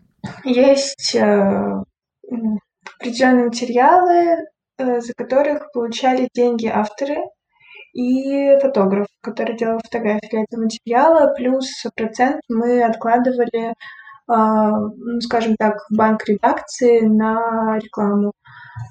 Есть 0.44 1.14
э, 1.14 1.82
определенные 2.98 3.46
материалы, 3.46 4.36
э, 4.78 5.00
за 5.00 5.12
которых 5.14 5.72
получали 5.72 6.28
деньги 6.34 6.66
авторы 6.66 7.16
и 7.94 8.58
фотограф, 8.60 9.06
который 9.22 9.56
делал 9.56 9.78
фотографии 9.78 10.44
этого 10.44 10.64
материала, 10.64 11.32
плюс 11.34 11.68
процент 11.94 12.40
мы 12.48 12.82
откладывали, 12.82 13.68
э, 13.68 13.72
ну, 14.26 15.20
скажем 15.20 15.54
так, 15.56 15.78
в 15.88 15.96
банк 15.96 16.26
редакции 16.28 17.00
на 17.00 17.78
рекламу. 17.78 18.32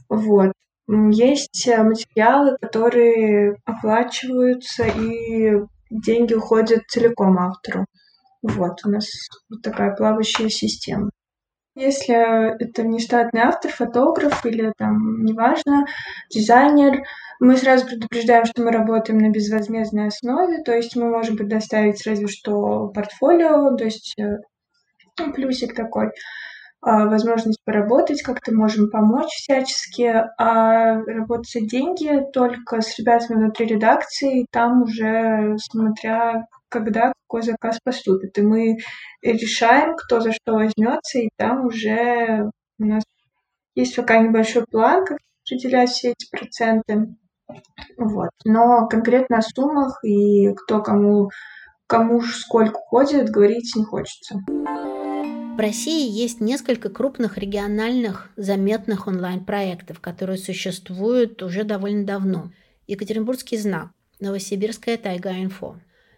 Вот. 0.10 0.54
Есть 0.88 1.68
материалы, 1.68 2.58
которые 2.62 3.56
оплачиваются 3.66 4.86
и 4.86 5.62
деньги 5.92 6.34
уходят 6.34 6.88
целиком 6.88 7.38
автору. 7.38 7.86
Вот, 8.42 8.80
у 8.86 8.90
нас 8.90 9.06
вот 9.50 9.62
такая 9.62 9.96
плавающая 9.96 10.50
система. 10.50 11.12
Если 11.76 12.16
это 12.62 12.84
не 12.84 13.00
штатный 13.00 13.42
автор, 13.42 13.72
фотограф 13.72 14.46
или 14.46 14.74
там, 14.78 15.24
неважно, 15.24 15.86
дизайнер, 16.30 17.04
мы 17.40 17.56
сразу 17.56 17.86
предупреждаем, 17.86 18.46
что 18.46 18.62
мы 18.62 18.72
работаем 18.72 19.20
на 19.20 19.30
безвозмездной 19.30 20.08
основе, 20.08 20.64
то 20.64 20.76
есть 20.76 20.96
мы 20.96 21.10
можем 21.10 21.38
предоставить 21.38 22.06
разве 22.06 22.28
что 22.28 22.90
портфолио, 22.90 23.76
то 23.78 23.86
есть 23.86 24.16
э, 24.20 24.40
плюсик 25.34 25.74
такой. 25.74 26.10
А, 26.84 27.06
возможность 27.06 27.64
поработать, 27.64 28.24
как-то 28.24 28.54
можем 28.54 28.90
помочь 28.90 29.30
всячески, 29.30 30.04
а 30.38 30.96
работать 31.04 31.68
деньги 31.70 32.26
только 32.34 32.82
с 32.82 32.98
ребятами 32.98 33.38
внутри 33.38 33.68
редакции, 33.68 34.48
там 34.52 34.84
уже 34.84 35.58
смотря 35.60 36.48
когда 36.70 37.12
какой 37.28 37.44
заказ 37.44 37.80
поступит. 37.84 38.38
И 38.38 38.42
мы 38.42 38.78
решаем, 39.22 39.96
кто 39.96 40.22
за 40.22 40.32
что 40.32 40.54
возьмется, 40.54 41.20
и 41.20 41.30
там 41.38 41.66
уже 41.66 42.50
у 42.80 42.86
нас 42.86 43.04
есть 43.76 43.96
пока 43.96 44.20
небольшой 44.20 44.66
план, 44.66 45.06
как 45.06 45.18
определять 45.46 45.90
все 45.90 46.12
эти 46.12 46.30
проценты. 46.32 47.16
Вот. 47.98 48.30
Но 48.46 48.88
конкретно 48.88 49.40
о 49.40 49.42
суммах 49.42 50.00
и 50.04 50.54
кто 50.54 50.82
кому, 50.82 51.30
кому 51.88 52.22
сколько 52.22 52.80
ходит, 52.80 53.30
говорить 53.30 53.76
не 53.76 53.84
хочется. 53.84 54.40
России 55.62 56.10
есть 56.10 56.42
несколько 56.42 56.90
крупных 56.90 57.38
региональных 57.38 58.30
заметных 58.36 59.08
онлайн-проектов, 59.08 60.00
которые 60.00 60.38
существуют 60.38 61.42
уже 61.42 61.64
довольно 61.64 62.06
давно. 62.06 62.52
Екатеринбургский 62.88 63.58
знак, 63.58 63.92
Новосибирская 64.20 64.98
тайга-инфо. 64.98 65.78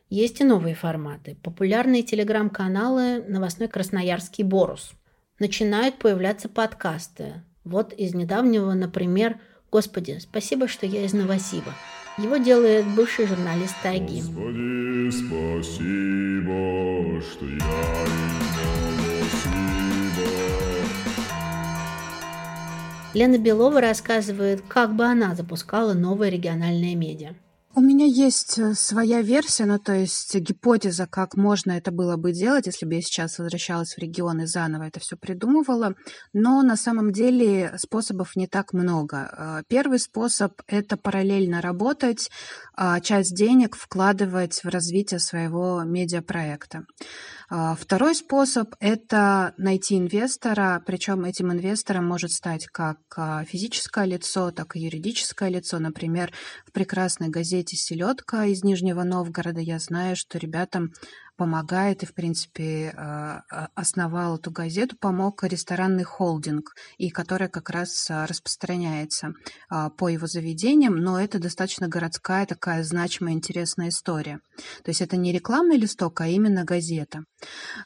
Есть 0.10 0.42
и 0.42 0.44
новые 0.44 0.76
форматы. 0.76 1.38
Популярные 1.44 2.04
телеграм-каналы 2.04 3.24
«Новостной 3.28 3.68
Красноярский 3.68 4.44
Борус». 4.44 4.92
Начинают 5.40 5.96
появляться 5.96 6.50
подкасты. 6.50 7.44
Вот 7.64 7.94
из 7.94 8.14
недавнего, 8.14 8.74
например, 8.74 9.40
«Господи, 9.72 10.20
спасибо, 10.20 10.68
что 10.68 10.86
я 10.86 11.06
из 11.06 11.14
Новосиба». 11.14 11.74
Его 12.18 12.38
делает 12.38 12.86
бывший 12.96 13.26
журналист 13.26 13.76
Тайги. 13.82 14.22
Господи, 14.22 15.10
спасибо, 15.10 16.54
что 17.22 17.46
я 17.46 18.63
Лена 23.14 23.38
Белова 23.38 23.80
рассказывает, 23.80 24.64
как 24.68 24.96
бы 24.96 25.06
она 25.06 25.36
запускала 25.36 25.94
новое 25.94 26.30
региональное 26.30 26.96
медиа. 26.96 27.36
У 27.76 27.82
меня 27.82 28.06
есть 28.06 28.60
э, 28.60 28.76
своя 28.76 29.24
версия, 29.24 29.66
ну 29.66 29.80
то 29.80 29.94
есть 29.94 30.36
гипотеза, 30.36 31.08
как 31.08 31.36
можно 31.36 31.72
это 31.72 31.92
было 31.92 32.18
бы 32.18 32.32
делать, 32.32 32.68
если 32.68 32.86
бы 32.86 32.94
я 32.94 33.02
сейчас 33.02 33.40
возвращалась 33.40 33.96
в 33.96 33.98
регион 33.98 34.42
и 34.42 34.46
заново 34.46 34.84
это 34.84 35.00
все 35.00 35.18
придумывала. 35.18 35.96
Но 36.34 36.62
на 36.62 36.76
самом 36.76 37.12
деле 37.12 37.74
способов 37.78 38.36
не 38.36 38.46
так 38.46 38.74
много. 38.74 39.18
Э, 39.18 39.64
первый 39.68 39.98
способ– 39.98 40.54
это 40.68 40.98
параллельно 40.98 41.62
работать, 41.62 42.30
а 42.76 43.00
часть 43.00 43.36
денег 43.36 43.76
вкладывать 43.76 44.64
в 44.64 44.68
развитие 44.68 45.20
своего 45.20 45.82
медиапроекта. 45.82 46.86
А, 47.56 47.76
второй 47.76 48.16
способ– 48.16 48.74
это 48.80 49.54
найти 49.58 49.96
инвестора, 49.96 50.82
причем 50.88 51.24
этим 51.24 51.52
инвестором 51.52 52.04
может 52.04 52.32
стать 52.32 52.66
как 52.66 52.98
а, 53.16 53.46
физическое 53.46 54.06
лицо, 54.06 54.50
так 54.50 54.76
и 54.76 54.80
юридическое 54.80 55.50
лицо. 55.50 55.78
Например, 55.78 56.34
в 56.66 56.72
прекрасной 56.72 57.30
газете 57.30 57.78
«Селедка» 57.78 58.46
из 58.46 58.64
Нижнего 58.64 59.04
Новгорода 59.04 59.60
я 59.60 59.78
знаю, 59.78 60.16
что 60.16 60.40
ребятам 60.40 60.94
помогает 61.44 62.04
и, 62.04 62.06
в 62.06 62.14
принципе, 62.14 62.94
а, 62.96 63.42
а, 63.52 63.68
основал 63.76 64.38
эту 64.38 64.50
газету, 64.50 64.96
помог 64.98 65.44
ресторанный 65.44 66.06
холдинг, 66.06 66.74
и 66.98 67.10
который 67.10 67.50
как 67.50 67.70
раз 67.70 68.10
а, 68.10 68.26
распространяется 68.26 69.34
по 69.98 70.08
его 70.08 70.28
заведениям, 70.28 70.96
но 70.96 71.20
это 71.20 71.40
достаточно 71.40 71.90
городская 71.90 72.46
такая 72.46 72.84
значимая, 72.84 73.34
интересная 73.34 73.90
история. 73.90 74.40
То 74.84 74.92
есть 74.92 75.02
это 75.02 75.18
не 75.18 75.34
рекламный 75.34 75.78
листок, 75.78 76.22
а 76.22 76.28
именно 76.28 76.64
газета. 76.64 77.24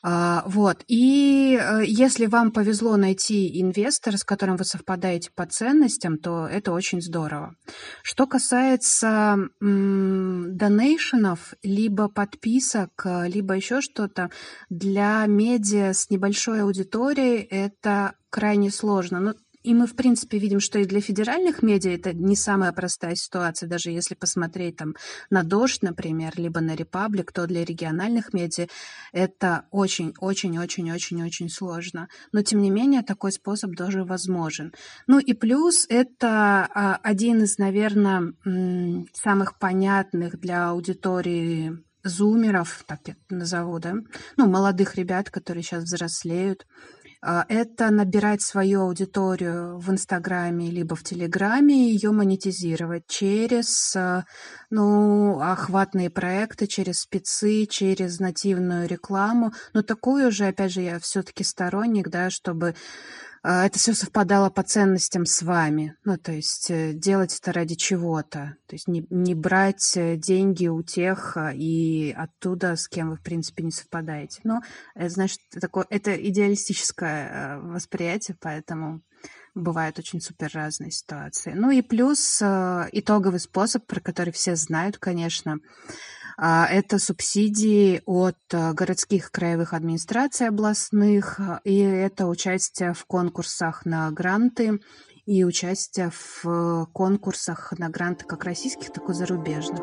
Вот. 0.03 0.83
И 0.87 1.57
э, 1.59 1.83
если 1.85 2.25
вам 2.27 2.51
повезло 2.51 2.97
найти 2.97 3.59
инвестора, 3.61 4.17
с 4.17 4.23
которым 4.23 4.57
вы 4.57 4.65
совпадаете 4.65 5.31
по 5.33 5.45
ценностям, 5.45 6.17
то 6.17 6.45
это 6.47 6.71
очень 6.73 7.01
здорово. 7.01 7.55
Что 8.03 8.27
касается 8.27 9.37
донейшенов, 9.59 11.53
либо 11.63 12.09
подписок, 12.09 13.05
либо 13.25 13.46
еще 13.55 13.81
что-то, 13.81 14.29
для 14.69 15.25
медиа 15.25 15.93
с 15.93 16.09
небольшой 16.09 16.61
аудиторией 16.61 17.41
это 17.41 18.13
крайне 18.29 18.71
сложно. 18.71 19.19
Ну, 19.19 19.33
и 19.67 19.73
мы, 19.73 19.85
в 19.85 19.97
принципе, 19.97 20.37
видим, 20.37 20.61
что 20.61 20.79
и 20.79 20.85
для 20.85 21.01
федеральных 21.01 21.61
медиа 21.61 21.91
это 21.91 22.13
не 22.13 22.37
самая 22.37 22.71
простая 22.71 23.15
ситуация. 23.15 23.67
Даже 23.67 23.91
если 23.91 24.15
посмотреть 24.15 24.77
там 24.77 24.95
на 25.29 25.43
«Дождь», 25.43 25.81
например, 25.81 26.31
либо 26.37 26.61
на 26.61 26.73
«Репаблик», 26.73 27.33
то 27.33 27.45
для 27.47 27.65
региональных 27.65 28.33
медиа 28.33 28.67
это 29.11 29.65
очень-очень-очень-очень-очень 29.71 31.49
сложно. 31.49 32.07
Но, 32.31 32.43
тем 32.43 32.61
не 32.61 32.69
менее, 32.69 33.01
такой 33.01 33.33
способ 33.33 33.75
тоже 33.75 34.05
возможен. 34.05 34.73
Ну 35.05 35.19
и 35.19 35.33
плюс 35.33 35.85
это 35.89 36.69
а, 36.73 36.99
один 37.03 37.43
из, 37.43 37.57
наверное, 37.57 38.33
самых 39.11 39.59
понятных 39.59 40.39
для 40.39 40.69
аудитории 40.69 41.86
зумеров, 42.03 42.83
так 42.87 42.99
я 43.05 43.15
назову, 43.29 43.79
да, 43.79 43.93
ну, 44.37 44.47
молодых 44.47 44.95
ребят, 44.95 45.29
которые 45.29 45.63
сейчас 45.63 45.83
взрослеют, 45.83 46.65
а, 47.19 47.45
это 47.49 47.89
набирать 47.89 48.41
свою 48.41 48.81
аудиторию 48.81 49.79
в 49.79 49.89
Инстаграме 49.91 50.69
либо 50.69 50.95
в 50.95 51.03
Телеграме 51.03 51.89
и 51.89 51.93
ее 51.93 52.11
монетизировать 52.11 53.07
через 53.07 53.95
а, 53.95 54.25
ну, 54.69 55.39
охватные 55.39 56.11
проекты, 56.11 56.67
через 56.67 57.01
спецы, 57.01 57.65
через 57.65 58.19
нативную 58.19 58.87
рекламу. 58.87 59.51
Но 59.73 59.81
такую 59.81 60.31
же, 60.31 60.45
опять 60.45 60.71
же, 60.71 60.81
я 60.81 60.99
все-таки 60.99 61.43
сторонник, 61.43 62.09
да, 62.09 62.29
чтобы 62.29 62.75
это 63.49 63.79
все 63.79 63.93
совпадало 63.93 64.49
по 64.49 64.61
ценностям 64.61 65.25
с 65.25 65.41
вами. 65.41 65.95
Ну, 66.03 66.17
то 66.17 66.33
есть 66.33 66.69
э, 66.69 66.91
делать 66.91 67.37
это 67.39 67.53
ради 67.53 67.75
чего-то. 67.75 68.57
То 68.67 68.75
есть 68.75 68.89
не, 68.89 69.05
не 69.09 69.35
брать 69.35 69.95
э, 69.95 70.17
деньги 70.17 70.67
у 70.67 70.83
тех 70.83 71.37
а, 71.37 71.53
и 71.53 72.11
оттуда, 72.11 72.75
с 72.75 72.89
кем 72.89 73.11
вы, 73.11 73.15
в 73.15 73.21
принципе, 73.21 73.63
не 73.63 73.71
совпадаете. 73.71 74.41
Но 74.43 74.61
это, 74.95 75.09
значит, 75.09 75.39
такое, 75.61 75.85
это 75.89 76.13
идеалистическое 76.15 77.29
э, 77.29 77.59
восприятие, 77.61 78.35
поэтому 78.37 79.01
бывают 79.55 79.97
очень 79.97 80.19
супер 80.19 80.51
разные 80.53 80.91
ситуации. 80.91 81.53
Ну 81.55 81.71
и 81.71 81.81
плюс 81.81 82.41
итоговый 82.41 83.39
способ, 83.39 83.87
про 83.87 83.99
который 83.99 84.31
все 84.31 84.55
знают, 84.55 84.97
конечно, 84.97 85.53
а, 85.53 86.26
это 86.37 86.99
субсидии 86.99 88.01
от 88.05 88.37
э, 88.51 88.73
городских 88.73 89.31
краевых 89.31 89.73
администраций 89.73 90.47
областных, 90.47 91.39
э, 91.39 91.59
и 91.63 91.79
это 91.79 92.27
участие 92.27 92.93
в 92.93 93.05
конкурсах 93.05 93.85
на 93.85 94.11
гранты 94.11 94.79
и 95.25 95.43
участие 95.43 96.11
в 96.11 96.87
конкурсах 96.93 97.73
на 97.79 97.89
гранты 97.89 98.25
как 98.25 98.43
российских, 98.43 98.93
так 98.93 99.09
и 99.09 99.13
зарубежных. 99.13 99.81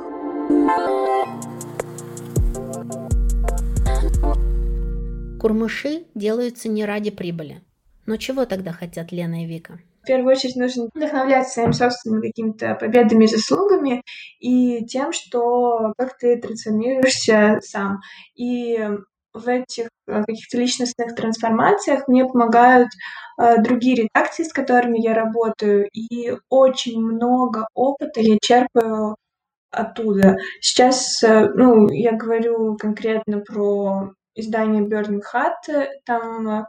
Курмыши 5.41 6.07
делаются 6.15 6.69
не 6.69 6.85
ради 6.85 7.11
прибыли. 7.11 7.63
Но 8.07 8.17
чего 8.17 8.47
тогда 8.47 8.73
хотят 8.73 9.13
Лена 9.13 9.45
и 9.45 9.47
Вика? 9.47 9.81
В 10.05 10.07
первую 10.07 10.33
очередь 10.33 10.57
нужно 10.57 10.89
вдохновляться 10.95 11.55
своими 11.55 11.73
собственными 11.73 12.27
какими-то 12.27 12.75
победами 12.75 13.25
и 13.25 13.29
заслугами 13.29 14.03
и 14.39 14.85
тем, 14.85 15.15
что 15.15 15.95
как 15.97 16.19
ты 16.19 16.39
трансформируешься 16.39 17.59
сам. 17.63 18.01
И 18.35 18.79
в 19.33 19.49
этих 19.49 19.89
э, 20.07 20.23
каких-то 20.25 20.59
личностных 20.59 21.15
трансформациях 21.15 22.07
мне 22.07 22.27
помогают 22.27 22.89
э, 23.41 23.63
другие 23.63 24.05
редакции, 24.05 24.45
с 24.45 24.53
которыми 24.53 24.99
я 25.01 25.15
работаю, 25.15 25.89
и 25.95 26.35
очень 26.51 27.01
много 27.01 27.67
опыта 27.73 28.21
я 28.21 28.37
черпаю 28.43 29.17
оттуда. 29.71 30.37
Сейчас, 30.61 31.23
э, 31.23 31.49
ну, 31.55 31.89
я 31.89 32.13
говорю 32.13 32.77
конкретно 32.77 33.41
про 33.41 34.13
издание 34.35 34.83
Burning 34.83 35.23
Hat, 35.33 35.89
там 36.05 36.67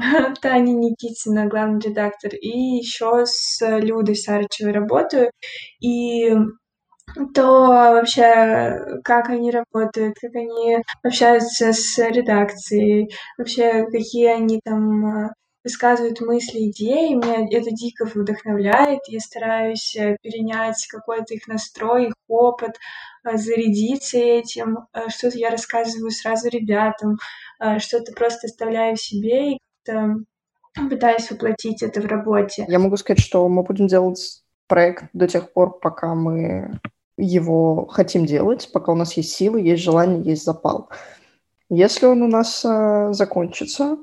Таня 0.40 0.72
Никитина, 0.72 1.46
главный 1.46 1.80
редактор, 1.80 2.32
и 2.34 2.48
еще 2.48 3.24
с 3.26 3.60
Людой 3.60 4.16
Сарычевой 4.16 4.72
работаю. 4.72 5.30
И 5.80 6.34
то 7.34 7.66
вообще, 7.66 8.78
как 9.04 9.30
они 9.30 9.50
работают, 9.50 10.16
как 10.20 10.34
они 10.34 10.78
общаются 11.02 11.72
с 11.72 11.98
редакцией, 11.98 13.10
вообще, 13.36 13.84
какие 13.90 14.28
они 14.28 14.60
там 14.64 15.04
а, 15.06 15.28
высказывают 15.64 16.20
мысли, 16.20 16.70
идеи, 16.70 17.14
меня 17.14 17.46
это 17.50 17.70
дико 17.72 18.04
вдохновляет, 18.04 19.00
я 19.08 19.18
стараюсь 19.18 19.96
э, 19.96 20.16
перенять 20.22 20.86
какой-то 20.88 21.34
их 21.34 21.48
настрой, 21.48 22.06
их 22.06 22.14
опыт, 22.28 22.76
а, 23.24 23.36
зарядиться 23.36 24.16
этим, 24.16 24.86
а, 24.92 25.10
что-то 25.10 25.36
я 25.36 25.50
рассказываю 25.50 26.12
сразу 26.12 26.48
ребятам, 26.48 27.18
что-то 27.78 28.12
просто 28.12 28.46
оставляю 28.46 28.96
себе 28.96 29.54
и 29.54 29.58
пытаюсь 30.74 31.30
воплотить 31.30 31.82
это 31.82 32.00
в 32.00 32.06
работе. 32.06 32.64
Я 32.68 32.78
могу 32.78 32.96
сказать, 32.96 33.20
что 33.22 33.48
мы 33.48 33.62
будем 33.62 33.86
делать 33.86 34.42
проект 34.66 35.04
до 35.12 35.26
тех 35.26 35.52
пор, 35.52 35.78
пока 35.80 36.14
мы 36.14 36.80
его 37.16 37.86
хотим 37.86 38.24
делать, 38.26 38.70
пока 38.72 38.92
у 38.92 38.94
нас 38.96 39.14
есть 39.14 39.32
силы, 39.32 39.60
есть 39.60 39.82
желание, 39.82 40.22
есть 40.22 40.44
запал. 40.44 40.88
Если 41.68 42.06
он 42.06 42.22
у 42.22 42.26
нас 42.26 42.64
э, 42.64 43.12
закончится, 43.12 43.98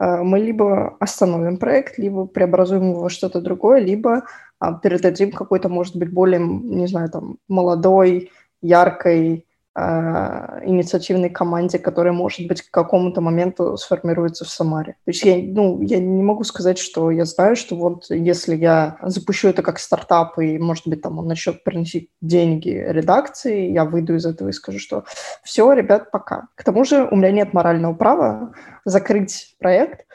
э, 0.00 0.22
мы 0.22 0.38
либо 0.40 0.96
остановим 0.98 1.58
проект, 1.58 1.98
либо 1.98 2.26
преобразуем 2.26 2.90
его 2.90 3.00
во 3.02 3.10
что-то 3.10 3.40
другое, 3.40 3.80
либо 3.80 4.24
э, 4.60 4.66
передадим 4.82 5.30
какой-то, 5.30 5.68
может 5.68 5.96
быть, 5.96 6.12
более, 6.12 6.40
не 6.40 6.86
знаю, 6.86 7.10
там, 7.10 7.38
молодой, 7.48 8.32
яркой, 8.62 9.46
инициативной 9.76 11.30
команде, 11.30 11.80
которая, 11.80 12.12
может 12.12 12.46
быть, 12.46 12.62
к 12.62 12.70
какому-то 12.70 13.20
моменту 13.20 13.76
сформируется 13.76 14.44
в 14.44 14.48
Самаре. 14.48 14.92
То 15.04 15.10
есть 15.10 15.24
я, 15.24 15.36
ну, 15.36 15.80
я 15.82 15.98
не 15.98 16.22
могу 16.22 16.44
сказать, 16.44 16.78
что 16.78 17.10
я 17.10 17.24
знаю, 17.24 17.56
что 17.56 17.74
вот 17.74 18.08
если 18.08 18.54
я 18.54 18.98
запущу 19.02 19.48
это 19.48 19.62
как 19.62 19.80
стартап, 19.80 20.38
и, 20.38 20.58
может 20.58 20.86
быть, 20.86 21.02
там 21.02 21.18
он 21.18 21.26
начнет 21.26 21.64
приносить 21.64 22.10
деньги 22.20 22.68
редакции, 22.68 23.72
я 23.72 23.84
выйду 23.84 24.14
из 24.14 24.26
этого 24.26 24.50
и 24.50 24.52
скажу, 24.52 24.78
что 24.78 25.04
все, 25.42 25.72
ребят, 25.72 26.12
пока. 26.12 26.46
К 26.54 26.62
тому 26.62 26.84
же 26.84 27.08
у 27.10 27.16
меня 27.16 27.32
нет 27.32 27.52
морального 27.52 27.94
права 27.94 28.52
закрыть 28.84 29.56
проект, 29.58 30.06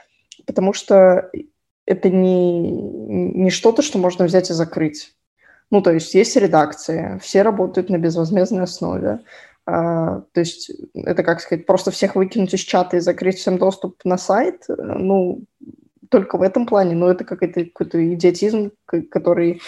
потому 0.45 0.71
что 0.71 1.29
это 1.85 2.09
не, 2.09 2.71
не 2.71 3.49
что-то, 3.49 3.81
что 3.81 3.97
можно 3.97 4.23
взять 4.23 4.51
и 4.51 4.53
закрыть. 4.53 5.15
Ну, 5.71 5.81
то 5.81 5.91
есть 5.91 6.13
есть 6.15 6.35
редакции, 6.35 7.19
все 7.21 7.41
работают 7.41 7.89
на 7.89 7.97
безвозмездной 7.97 8.63
основе. 8.63 9.19
А, 9.69 10.21
то 10.33 10.39
есть 10.39 10.71
это, 10.95 11.21
как 11.23 11.41
сказать, 11.41 11.67
просто 11.67 11.91
всех 11.91 12.15
выкинуть 12.15 12.53
из 12.53 12.61
чата 12.61 12.97
и 12.97 13.01
закрыть 13.01 13.37
всем 13.37 13.59
доступ 13.59 14.03
на 14.03 14.17
сайт, 14.17 14.63
э, 14.67 14.73
ну, 14.77 15.43
только 16.09 16.39
в 16.39 16.41
этом 16.41 16.65
плане, 16.65 16.95
но 16.95 17.11
это 17.11 17.23
какой-то 17.23 17.65
какой 17.65 18.15
идиотизм, 18.15 18.71
который, 19.11 19.61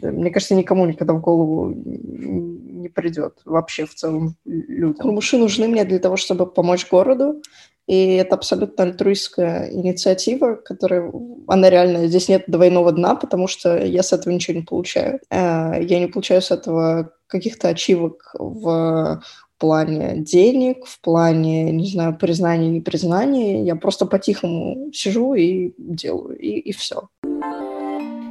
мне 0.00 0.30
кажется, 0.30 0.54
никому 0.54 0.86
никогда 0.86 1.12
в 1.14 1.20
голову 1.20 1.74
не 1.74 2.88
придет 2.88 3.40
вообще 3.44 3.84
в 3.84 3.96
целом 3.96 4.36
людям. 4.44 4.94
Курмуши 4.94 5.38
нужны 5.38 5.66
мне 5.66 5.84
для 5.84 5.98
того, 5.98 6.16
чтобы 6.16 6.46
помочь 6.46 6.88
городу, 6.88 7.42
и 7.88 8.14
это 8.14 8.36
абсолютно 8.36 8.84
альтруистская 8.84 9.72
инициатива, 9.72 10.54
которая, 10.54 11.10
она 11.48 11.68
реально, 11.68 12.06
здесь 12.06 12.28
нет 12.28 12.44
двойного 12.46 12.92
дна, 12.92 13.16
потому 13.16 13.48
что 13.48 13.76
я 13.76 14.04
с 14.04 14.12
этого 14.12 14.32
ничего 14.32 14.56
не 14.56 14.62
получаю. 14.62 15.18
Э, 15.30 15.82
я 15.82 15.98
не 15.98 16.06
получаю 16.06 16.42
с 16.42 16.52
этого 16.52 17.12
каких-то 17.26 17.68
ачивок 17.68 18.34
в 18.38 19.20
плане 19.58 20.18
денег, 20.18 20.86
в 20.86 21.00
плане, 21.00 21.70
не 21.72 21.86
знаю, 21.86 22.16
признания, 22.16 22.68
непризнания. 22.68 23.64
Я 23.64 23.76
просто 23.76 24.06
по-тихому 24.06 24.90
сижу 24.92 25.34
и 25.34 25.74
делаю, 25.78 26.38
и, 26.38 26.58
и 26.58 26.72
все. 26.72 27.08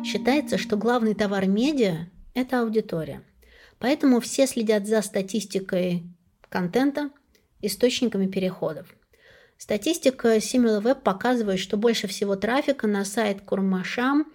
Считается, 0.04 0.58
что 0.58 0.78
главный 0.78 1.14
товар 1.14 1.48
медиа– 1.48 2.08
это 2.34 2.62
аудитория. 2.62 3.22
Поэтому 3.80 4.20
все 4.20 4.48
следят 4.48 4.88
за 4.88 5.02
статистикой 5.02 6.04
контента, 6.50 7.12
источниками 7.62 8.28
переходов. 8.28 8.88
Статистика 9.58 10.38
SimilarWeb 10.38 11.02
показывает, 11.02 11.60
что 11.60 11.78
больше 11.78 12.08
всего 12.08 12.36
трафика 12.36 12.88
на 12.88 13.04
сайт 13.04 13.42
Курмашам 13.42 14.28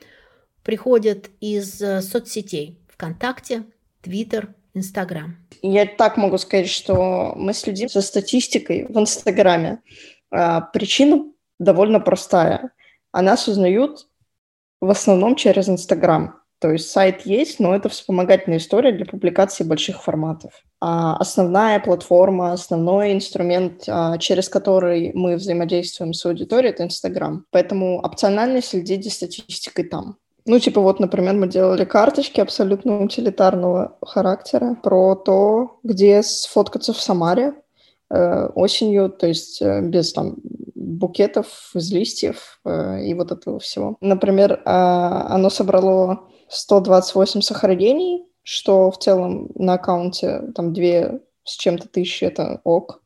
приходит 0.64 1.30
из 1.40 1.80
э, 1.80 2.02
соцсетей 2.02 2.80
ВКонтакте, 2.88 3.64
Твиттер, 4.00 4.54
Инстаграм. 4.74 5.36
Я 5.60 5.86
так 5.86 6.16
могу 6.16 6.38
сказать, 6.38 6.68
что 6.68 7.34
мы 7.36 7.52
следим 7.52 7.88
за 7.88 8.00
статистикой 8.00 8.86
в 8.88 8.98
Инстаграме. 8.98 9.80
А, 10.30 10.60
причина 10.60 11.24
довольно 11.58 12.00
простая. 12.00 12.72
О 13.12 13.22
нас 13.22 13.48
узнают 13.48 14.08
в 14.80 14.90
основном 14.90 15.36
через 15.36 15.68
Инстаграм. 15.68 16.42
То 16.58 16.70
есть 16.70 16.90
сайт 16.90 17.26
есть, 17.26 17.58
но 17.58 17.74
это 17.74 17.88
вспомогательная 17.88 18.58
история 18.58 18.92
для 18.92 19.04
публикации 19.04 19.64
больших 19.64 20.00
форматов. 20.00 20.62
А 20.80 21.16
основная 21.16 21.80
платформа, 21.80 22.52
основной 22.52 23.12
инструмент, 23.12 23.82
а, 23.88 24.16
через 24.18 24.48
который 24.48 25.10
мы 25.12 25.34
взаимодействуем 25.34 26.14
с 26.14 26.24
аудиторией, 26.24 26.72
это 26.72 26.84
Инстаграм. 26.84 27.44
Поэтому 27.50 27.98
опционально 28.00 28.62
следить 28.62 29.04
за 29.04 29.10
статистикой 29.10 29.84
там. 29.84 30.18
Ну, 30.44 30.58
типа 30.58 30.80
вот, 30.80 31.00
например, 31.00 31.34
мы 31.34 31.48
делали 31.48 31.84
карточки 31.84 32.40
абсолютно 32.40 33.02
утилитарного 33.02 33.96
характера 34.02 34.76
про 34.82 35.14
то, 35.14 35.78
где 35.82 36.22
сфоткаться 36.22 36.92
в 36.92 37.00
Самаре 37.00 37.54
э, 38.10 38.46
осенью, 38.54 39.08
то 39.08 39.26
есть 39.26 39.62
э, 39.62 39.80
без 39.82 40.12
там 40.12 40.36
букетов 40.74 41.70
из 41.74 41.92
листьев 41.92 42.60
э, 42.64 43.04
и 43.04 43.14
вот 43.14 43.30
этого 43.30 43.60
всего. 43.60 43.96
Например, 44.00 44.52
э, 44.52 44.60
оно 44.64 45.48
собрало 45.48 46.28
128 46.48 47.40
сохранений, 47.40 48.26
что 48.42 48.90
в 48.90 48.98
целом 48.98 49.50
на 49.54 49.74
аккаунте 49.74 50.42
там 50.54 50.72
две 50.72 51.20
с 51.44 51.56
чем-то 51.56 51.88
тысячи, 51.88 52.24
это 52.24 52.60
ок. 52.64 53.02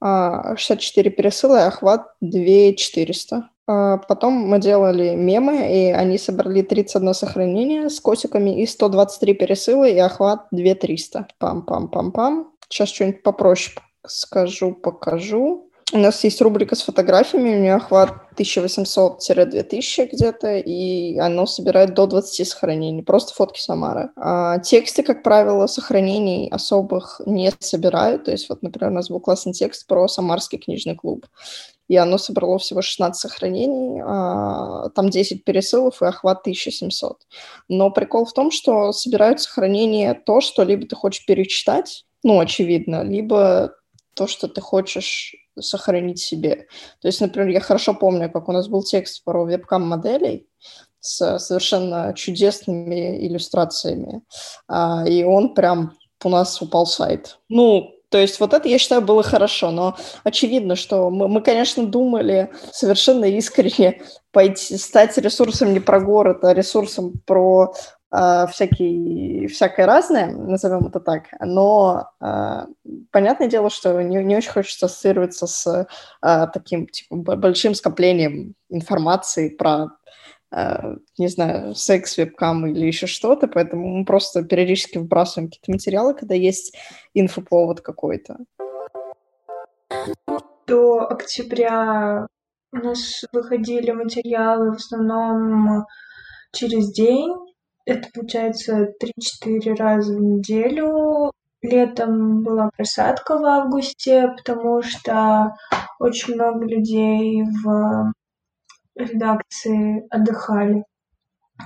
А 0.00 0.56
64 0.56 1.10
пересыла 1.10 1.60
и 1.60 1.68
охват 1.68 2.06
2400. 2.20 3.50
А, 3.70 3.98
потом 3.98 4.32
мы 4.32 4.58
делали 4.58 5.14
мемы, 5.14 5.72
и 5.72 5.92
они 5.92 6.18
собрали 6.18 6.62
31 6.62 7.14
сохранение 7.14 7.88
с 7.88 8.00
котиками 8.00 8.60
и 8.60 8.66
123 8.66 9.34
пересыла, 9.34 9.88
и 9.88 9.96
охват 9.96 10.48
2300. 10.50 11.28
Пам-пам-пам-пам. 11.38 12.46
Сейчас 12.68 12.88
что-нибудь 12.88 13.22
попроще 13.22 13.76
скажу, 14.04 14.72
покажу. 14.72 15.68
У 15.92 15.98
нас 15.98 16.22
есть 16.24 16.40
рубрика 16.40 16.74
с 16.74 16.82
фотографиями, 16.82 17.56
у 17.56 17.60
нее 17.60 17.74
охват 17.74 18.12
1800-2000 18.36 20.08
где-то, 20.12 20.56
и 20.56 21.18
оно 21.18 21.46
собирает 21.46 21.94
до 21.94 22.06
20 22.06 22.48
сохранений, 22.48 23.02
просто 23.02 23.34
фотки 23.34 23.60
Самары. 23.60 24.10
А 24.16 24.58
тексты, 24.58 25.02
как 25.02 25.22
правило, 25.22 25.66
сохранений 25.66 26.48
особых 26.48 27.20
не 27.26 27.52
собирают, 27.58 28.24
то 28.24 28.30
есть 28.30 28.48
вот, 28.48 28.62
например, 28.62 28.92
у 28.92 28.94
нас 28.94 29.10
был 29.10 29.20
классный 29.20 29.52
текст 29.52 29.86
про 29.86 30.08
Самарский 30.08 30.58
книжный 30.58 30.94
клуб 30.94 31.26
и 31.90 31.96
оно 31.96 32.18
собрало 32.18 32.60
всего 32.60 32.82
16 32.82 33.20
сохранений, 33.20 34.00
а, 34.06 34.90
там 34.90 35.10
10 35.10 35.44
пересылов 35.44 36.00
и 36.00 36.06
охват 36.06 36.42
1700. 36.42 37.26
Но 37.68 37.90
прикол 37.90 38.26
в 38.26 38.32
том, 38.32 38.52
что 38.52 38.92
собирают 38.92 39.40
сохранения 39.40 40.14
то, 40.14 40.40
что 40.40 40.62
либо 40.62 40.86
ты 40.86 40.94
хочешь 40.94 41.26
перечитать, 41.26 42.04
ну, 42.22 42.38
очевидно, 42.38 43.02
либо 43.02 43.74
то, 44.14 44.28
что 44.28 44.46
ты 44.46 44.60
хочешь 44.60 45.34
сохранить 45.58 46.20
себе. 46.20 46.68
То 47.00 47.08
есть, 47.08 47.20
например, 47.20 47.48
я 47.48 47.60
хорошо 47.60 47.92
помню, 47.92 48.30
как 48.30 48.48
у 48.48 48.52
нас 48.52 48.68
был 48.68 48.84
текст 48.84 49.24
про 49.24 49.44
вебкам-моделей, 49.44 50.46
с 51.00 51.40
совершенно 51.40 52.14
чудесными 52.14 53.26
иллюстрациями. 53.26 54.22
А, 54.68 55.02
и 55.08 55.24
он 55.24 55.54
прям 55.54 55.98
у 56.22 56.28
нас 56.28 56.62
упал 56.62 56.86
сайт. 56.86 57.40
Ну, 57.48 57.99
то 58.10 58.18
есть 58.18 58.40
вот 58.40 58.52
это, 58.52 58.68
я 58.68 58.78
считаю, 58.78 59.02
было 59.02 59.22
хорошо, 59.22 59.70
но 59.70 59.96
очевидно, 60.24 60.74
что 60.74 61.10
мы, 61.10 61.28
мы 61.28 61.40
конечно, 61.40 61.86
думали 61.86 62.50
совершенно 62.72 63.24
искренне 63.24 64.02
пойти, 64.32 64.76
стать 64.76 65.16
ресурсом 65.16 65.72
не 65.72 65.80
про 65.80 66.00
город, 66.00 66.44
а 66.44 66.52
ресурсом 66.52 67.20
про 67.24 67.72
э, 68.12 68.46
всякие, 68.50 69.46
всякое 69.46 69.86
разное, 69.86 70.26
назовем 70.26 70.88
это 70.88 70.98
так. 70.98 71.26
Но 71.40 72.10
э, 72.20 72.66
понятное 73.12 73.48
дело, 73.48 73.70
что 73.70 74.02
не, 74.02 74.24
не 74.24 74.36
очень 74.36 74.50
хочется 74.50 74.86
ассоциироваться 74.86 75.46
с 75.46 75.86
э, 76.20 76.46
таким 76.52 76.88
типа, 76.88 77.36
большим 77.36 77.76
скоплением 77.76 78.54
информации 78.70 79.50
про 79.50 79.90
не 80.52 81.28
знаю, 81.28 81.74
секс, 81.74 82.16
вебкам 82.18 82.66
или 82.66 82.86
еще 82.86 83.06
что-то, 83.06 83.46
поэтому 83.46 83.88
мы 83.98 84.04
просто 84.04 84.42
периодически 84.42 84.98
вбрасываем 84.98 85.48
какие-то 85.48 85.70
материалы, 85.72 86.14
когда 86.14 86.34
есть 86.34 86.76
инфоповод 87.14 87.80
какой-то. 87.80 88.38
До 90.66 91.06
октября 91.08 92.26
у 92.72 92.76
нас 92.76 93.24
выходили 93.32 93.90
материалы 93.92 94.72
в 94.72 94.76
основном 94.76 95.84
через 96.52 96.92
день. 96.92 97.32
Это 97.86 98.08
получается 98.14 98.92
3-4 99.44 99.74
раза 99.76 100.14
в 100.14 100.20
неделю. 100.20 101.32
Летом 101.62 102.42
была 102.42 102.70
просадка 102.76 103.36
в 103.36 103.44
августе, 103.44 104.32
потому 104.36 104.82
что 104.82 105.54
очень 105.98 106.34
много 106.34 106.64
людей 106.64 107.42
в 107.64 108.12
редакции 108.96 110.06
отдыхали. 110.10 110.84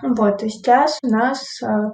Вот, 0.02 0.42
и 0.42 0.48
сейчас 0.48 0.98
у 1.02 1.08
нас 1.08 1.62
а, 1.62 1.92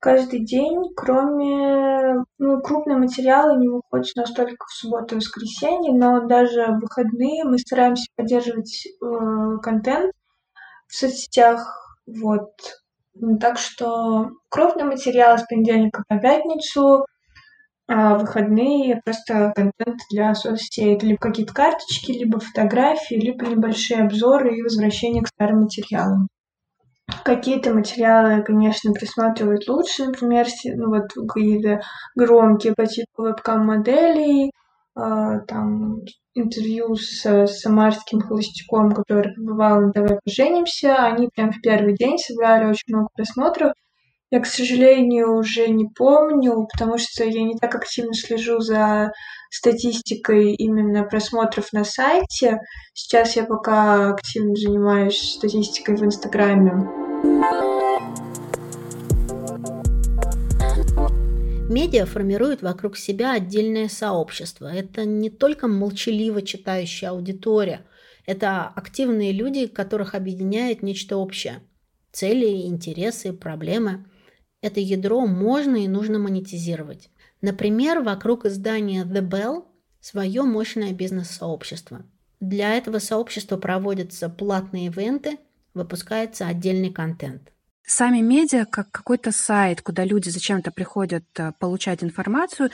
каждый 0.00 0.44
день, 0.44 0.92
кроме 0.96 2.24
ну, 2.38 2.60
крупные 2.60 2.98
материалы 2.98 3.56
не 3.56 3.68
выходят 3.68 4.14
настолько 4.16 4.66
в 4.66 4.72
субботу 4.72 5.14
и 5.14 5.18
воскресенье, 5.18 5.92
но 5.92 6.26
даже 6.26 6.66
в 6.66 6.80
выходные 6.80 7.44
мы 7.44 7.58
стараемся 7.58 8.06
поддерживать 8.16 8.86
э, 8.86 9.58
контент 9.62 10.12
в 10.88 10.94
соцсетях. 10.94 12.00
Вот. 12.06 12.50
Так 13.40 13.58
что 13.58 14.30
крупный 14.48 14.84
материал 14.84 15.38
с 15.38 15.44
понедельника 15.44 16.04
по 16.08 16.18
пятницу, 16.18 17.04
а 17.88 18.18
выходные 18.18 19.00
просто 19.02 19.52
контент 19.56 20.00
для 20.10 20.34
соцсетей. 20.34 20.94
Это 20.94 21.06
либо 21.06 21.18
какие-то 21.18 21.54
карточки, 21.54 22.12
либо 22.12 22.38
фотографии, 22.38 23.14
либо 23.14 23.46
небольшие 23.46 24.02
обзоры 24.02 24.56
и 24.56 24.62
возвращение 24.62 25.22
к 25.22 25.28
старым 25.28 25.62
материалам. 25.62 26.28
Какие-то 27.24 27.72
материалы, 27.72 28.42
конечно, 28.42 28.92
присматривают 28.92 29.66
лучше, 29.66 30.04
например, 30.04 30.46
ну 30.76 30.90
вот 30.90 31.12
какие-то 31.14 31.80
громкие 32.14 32.74
по 32.74 32.84
типу 32.84 33.22
вебкам-моделей, 33.22 34.50
э, 34.50 35.40
там 35.48 36.02
интервью 36.34 36.94
с, 36.94 37.46
самарским 37.46 38.20
холостяком, 38.20 38.92
который 38.92 39.34
побывал 39.34 39.80
на 39.80 39.92
«Давай 39.92 40.18
поженимся», 40.22 40.96
они 40.96 41.28
прям 41.34 41.52
в 41.52 41.60
первый 41.62 41.94
день 41.94 42.18
собрали 42.18 42.66
очень 42.66 42.94
много 42.94 43.08
просмотров, 43.14 43.72
я, 44.30 44.40
к 44.40 44.46
сожалению, 44.46 45.38
уже 45.38 45.68
не 45.68 45.86
помню, 45.86 46.68
потому 46.70 46.98
что 46.98 47.24
я 47.24 47.42
не 47.42 47.56
так 47.56 47.74
активно 47.74 48.12
слежу 48.12 48.60
за 48.60 49.12
статистикой 49.50 50.52
именно 50.52 51.04
просмотров 51.04 51.72
на 51.72 51.84
сайте. 51.84 52.58
Сейчас 52.92 53.36
я 53.36 53.44
пока 53.44 54.10
активно 54.10 54.54
занимаюсь 54.54 55.18
статистикой 55.18 55.96
в 55.96 56.04
Инстаграме. 56.04 56.72
Медиа 61.70 62.04
формирует 62.04 62.60
вокруг 62.60 62.98
себя 62.98 63.32
отдельное 63.32 63.88
сообщество. 63.88 64.66
Это 64.66 65.06
не 65.06 65.30
только 65.30 65.68
молчаливо 65.68 66.42
читающая 66.42 67.10
аудитория, 67.10 67.86
это 68.26 68.66
активные 68.66 69.32
люди, 69.32 69.66
которых 69.66 70.14
объединяет 70.14 70.82
нечто 70.82 71.16
общее. 71.16 71.62
Цели, 72.12 72.66
интересы, 72.66 73.32
проблемы– 73.32 74.04
это 74.60 74.80
ядро 74.80 75.26
можно 75.26 75.76
и 75.76 75.88
нужно 75.88 76.18
монетизировать. 76.18 77.10
Например, 77.40 78.00
вокруг 78.00 78.46
издания 78.46 79.04
The 79.04 79.26
Bell 79.28 79.64
свое 80.00 80.42
мощное 80.42 80.92
бизнес-сообщество. 80.92 82.02
Для 82.40 82.74
этого 82.74 82.98
сообщества 82.98 83.56
проводятся 83.56 84.28
платные 84.28 84.86
ивенты, 84.86 85.38
выпускается 85.74 86.46
отдельный 86.46 86.92
контент. 86.92 87.52
Сами 87.84 88.20
медиа, 88.20 88.66
как 88.66 88.90
какой-то 88.90 89.32
сайт, 89.32 89.80
куда 89.80 90.04
люди 90.04 90.28
зачем-то 90.28 90.70
приходят 90.70 91.24
э, 91.38 91.52
получать 91.58 92.04
информацию, 92.04 92.70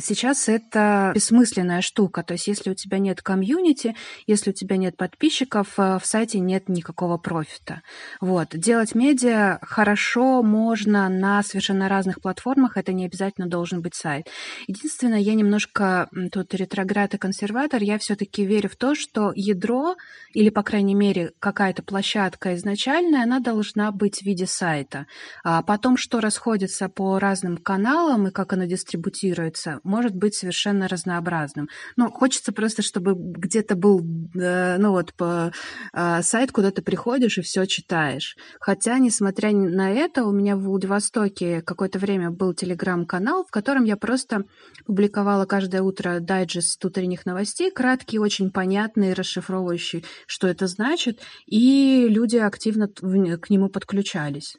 Сейчас 0.00 0.48
это 0.48 1.12
бессмысленная 1.14 1.82
штука. 1.82 2.22
То 2.22 2.32
есть, 2.32 2.46
если 2.46 2.70
у 2.70 2.74
тебя 2.74 2.98
нет 2.98 3.20
комьюнити, 3.20 3.94
если 4.26 4.50
у 4.50 4.52
тебя 4.54 4.78
нет 4.78 4.96
подписчиков, 4.96 5.78
э, 5.78 5.98
в 6.00 6.06
сайте 6.06 6.38
нет 6.38 6.70
никакого 6.70 7.18
профита. 7.18 7.82
Вот. 8.18 8.48
Делать 8.54 8.94
медиа 8.94 9.58
хорошо 9.60 10.42
можно 10.42 11.10
на 11.10 11.42
совершенно 11.42 11.90
разных 11.90 12.22
платформах, 12.22 12.78
это 12.78 12.94
не 12.94 13.04
обязательно 13.04 13.48
должен 13.48 13.82
быть 13.82 13.94
сайт. 13.94 14.28
Единственное, 14.66 15.18
я 15.18 15.34
немножко 15.34 16.08
тут 16.32 16.54
ретроград 16.54 17.12
и 17.12 17.18
консерватор, 17.18 17.82
я 17.82 17.98
все-таки 17.98 18.46
верю 18.46 18.70
в 18.70 18.76
то, 18.76 18.94
что 18.94 19.32
ядро, 19.34 19.96
или, 20.32 20.48
по 20.48 20.62
крайней 20.62 20.94
мере, 20.94 21.32
какая-то 21.38 21.82
площадка 21.82 22.54
изначальная, 22.54 23.24
она 23.24 23.40
должна 23.40 23.92
быть 23.92 24.20
в 24.20 24.22
виде 24.22 24.46
сайта. 24.46 25.06
А 25.44 25.62
потом, 25.62 25.98
что 25.98 26.20
расходится 26.20 26.88
по 26.88 27.18
разным 27.18 27.58
каналам 27.58 28.28
и 28.28 28.30
как 28.30 28.54
она 28.54 28.64
дистрибутируется, 28.64 29.80
может 29.84 30.14
быть 30.14 30.34
совершенно 30.34 30.88
разнообразным. 30.88 31.68
Ну, 31.96 32.10
хочется 32.10 32.52
просто, 32.52 32.82
чтобы 32.82 33.14
где-то 33.16 33.74
был, 33.76 34.00
э, 34.34 34.76
ну 34.78 34.90
вот, 34.90 35.14
по, 35.14 35.52
э, 35.92 36.22
сайт, 36.22 36.52
куда 36.52 36.70
ты 36.70 36.82
приходишь 36.82 37.38
и 37.38 37.42
все 37.42 37.66
читаешь. 37.66 38.36
Хотя, 38.60 38.98
несмотря 38.98 39.52
на 39.52 39.90
это, 39.90 40.24
у 40.24 40.32
меня 40.32 40.56
в 40.56 40.62
Владивостоке 40.62 41.62
какое-то 41.62 41.98
время 41.98 42.30
был 42.30 42.54
телеграм-канал, 42.54 43.44
в 43.44 43.50
котором 43.50 43.84
я 43.84 43.96
просто 43.96 44.44
публиковала 44.86 45.46
каждое 45.46 45.82
утро 45.82 46.18
дайджест 46.20 46.84
утренних 46.84 47.26
новостей, 47.26 47.70
краткий, 47.70 48.18
очень 48.18 48.50
понятный, 48.50 49.12
расшифровывающий, 49.12 50.04
что 50.26 50.48
это 50.48 50.66
значит, 50.66 51.20
и 51.46 52.06
люди 52.08 52.36
активно 52.36 52.88
к 52.88 53.50
нему 53.50 53.68
подключались. 53.68 54.56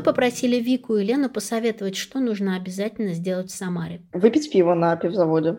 Мы 0.00 0.04
попросили 0.04 0.56
Вику 0.56 0.96
и 0.96 1.04
Лену 1.04 1.28
посоветовать, 1.28 1.94
что 1.94 2.20
нужно 2.20 2.56
обязательно 2.56 3.12
сделать 3.12 3.50
в 3.50 3.54
Самаре. 3.54 4.00
Выпить 4.14 4.50
пиво 4.50 4.72
на 4.72 4.96
пивзаводе. 4.96 5.58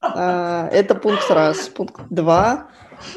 А, 0.00 0.68
это 0.70 0.94
пункт 0.94 1.28
раз. 1.28 1.68
Пункт 1.70 2.00
два. 2.08 2.68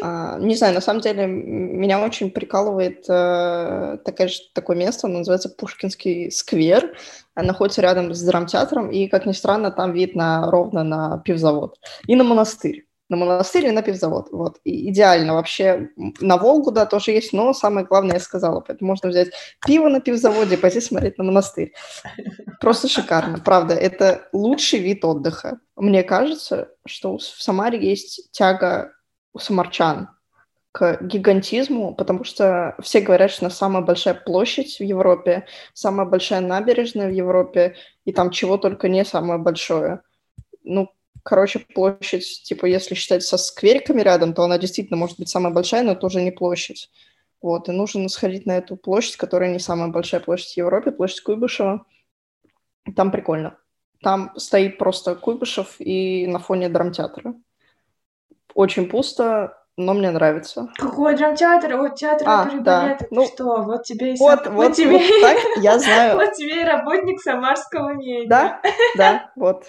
А, 0.01 0.39
не 0.39 0.55
знаю, 0.55 0.73
на 0.73 0.81
самом 0.81 1.01
деле 1.01 1.27
меня 1.27 2.03
очень 2.03 2.31
прикалывает 2.31 3.05
э, 3.07 3.99
такое, 4.03 4.29
такое 4.55 4.75
место, 4.77 5.05
оно 5.05 5.19
называется 5.19 5.49
Пушкинский 5.49 6.31
сквер. 6.31 6.97
Оно 7.35 7.49
находится 7.49 7.83
рядом 7.83 8.15
с 8.15 8.23
драмтеатром, 8.23 8.89
и, 8.89 9.07
как 9.07 9.27
ни 9.27 9.31
странно, 9.31 9.69
там 9.69 9.93
видно 9.93 10.49
ровно 10.49 10.83
на 10.83 11.19
пивзавод 11.19 11.75
и 12.07 12.15
на 12.15 12.23
монастырь 12.23 12.87
на 13.11 13.17
монастырь 13.17 13.65
и 13.65 13.71
на 13.71 13.81
пивзавод. 13.81 14.29
Вот. 14.31 14.59
И 14.63 14.89
идеально 14.89 15.33
вообще. 15.33 15.89
На 16.21 16.37
Волгу, 16.37 16.71
да, 16.71 16.85
тоже 16.85 17.11
есть, 17.11 17.33
но 17.33 17.53
самое 17.53 17.85
главное 17.85 18.13
я 18.13 18.19
сказала. 18.21 18.61
Поэтому 18.61 18.91
можно 18.91 19.09
взять 19.09 19.31
пиво 19.65 19.89
на 19.89 19.99
пивзаводе 19.99 20.55
и 20.55 20.57
пойти 20.57 20.79
смотреть 20.79 21.17
на 21.17 21.25
монастырь. 21.25 21.73
Просто 22.61 22.87
шикарно, 22.87 23.39
правда. 23.39 23.73
Это 23.73 24.29
лучший 24.31 24.79
вид 24.79 25.03
отдыха. 25.03 25.59
Мне 25.75 26.03
кажется, 26.03 26.69
что 26.85 27.17
в 27.17 27.21
Самаре 27.21 27.85
есть 27.85 28.31
тяга 28.31 28.93
у 29.33 29.39
самарчан 29.39 30.09
к 30.71 30.99
гигантизму, 31.01 31.93
потому 31.93 32.23
что 32.23 32.77
все 32.81 33.01
говорят, 33.01 33.31
что 33.31 33.49
самая 33.49 33.83
большая 33.83 34.13
площадь 34.13 34.77
в 34.77 34.83
Европе, 34.83 35.45
самая 35.73 36.07
большая 36.07 36.39
набережная 36.39 37.09
в 37.09 37.13
Европе, 37.13 37.75
и 38.05 38.13
там 38.13 38.31
чего 38.31 38.57
только 38.57 38.87
не 38.87 39.03
самое 39.03 39.37
большое. 39.37 40.01
Ну, 40.63 40.89
Короче, 41.23 41.59
площадь, 41.59 42.41
типа, 42.43 42.65
если 42.65 42.95
считать 42.95 43.23
со 43.23 43.37
сквериками 43.37 44.01
рядом, 44.01 44.33
то 44.33 44.43
она 44.43 44.57
действительно 44.57 44.97
может 44.97 45.19
быть 45.19 45.29
самая 45.29 45.53
большая, 45.53 45.83
но 45.83 45.91
это 45.93 46.05
уже 46.07 46.21
не 46.21 46.31
площадь. 46.31 46.89
Вот, 47.41 47.69
и 47.69 47.71
нужно 47.71 48.07
сходить 48.09 48.45
на 48.45 48.57
эту 48.57 48.75
площадь, 48.75 49.17
которая 49.17 49.51
не 49.51 49.59
самая 49.59 49.89
большая 49.89 50.21
площадь 50.21 50.53
в 50.53 50.57
Европе, 50.57 50.91
площадь 50.91 51.21
Куйбышева. 51.21 51.85
Там 52.95 53.11
прикольно. 53.11 53.57
Там 54.01 54.31
стоит 54.37 54.77
просто 54.77 55.15
Куйбышев 55.15 55.75
и 55.79 56.25
на 56.27 56.39
фоне 56.39 56.69
драмтеатра. 56.69 57.35
Очень 58.53 58.89
пусто, 58.89 59.57
но 59.77 59.93
мне 59.93 60.11
нравится. 60.11 60.69
Какой 60.77 61.15
драмтеатр? 61.15 61.77
Вот 61.77 61.95
театр 61.95 62.27
А, 62.27 62.43
оперы 62.43 62.61
да. 62.61 62.81
балета. 62.81 63.07
Ну, 63.11 63.25
что? 63.25 63.61
Вот 63.63 63.83
тебе 63.83 64.13
и 64.13 64.17
Вот, 64.17 64.43
сам- 64.43 64.55
вот, 64.55 64.73
тебе... 64.73 64.91
вот 64.97 65.21
так 65.21 65.37
я 65.57 65.79
знаю. 65.79 66.15
вот 66.17 66.33
тебе 66.33 66.61
и 66.61 66.65
работник 66.65 67.21
самарского 67.21 67.93
медиа. 67.93 68.27
Да, 68.27 68.61
да, 68.97 69.31
вот. 69.35 69.67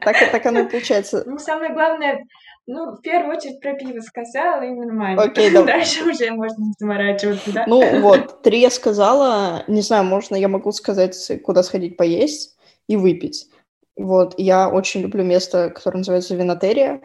Так, 0.00 0.16
так 0.32 0.46
оно 0.46 0.60
и 0.60 0.68
получается. 0.68 1.24
Ну, 1.26 1.38
самое 1.38 1.72
главное, 1.72 2.24
ну, 2.66 2.96
в 2.96 3.00
первую 3.02 3.36
очередь 3.36 3.60
про 3.60 3.74
пиво 3.74 4.00
сказала, 4.00 4.62
и 4.62 4.70
нормально. 4.70 5.22
Окей, 5.22 5.50
давай. 5.50 5.74
Дальше 5.74 6.04
уже 6.04 6.30
можно 6.30 6.72
заморачиваться, 6.78 7.52
да? 7.52 7.64
Ну 7.66 8.00
вот, 8.00 8.42
три 8.42 8.60
я 8.60 8.70
сказала. 8.70 9.64
Не 9.66 9.82
знаю, 9.82 10.04
можно 10.04 10.36
я 10.36 10.48
могу 10.48 10.72
сказать, 10.72 11.30
куда 11.44 11.62
сходить 11.62 11.96
поесть 11.96 12.56
и 12.88 12.96
выпить. 12.96 13.48
Вот, 13.96 14.34
я 14.38 14.70
очень 14.70 15.02
люблю 15.02 15.24
место, 15.24 15.70
которое 15.70 15.98
называется 15.98 16.34
Винотерия. 16.34 17.02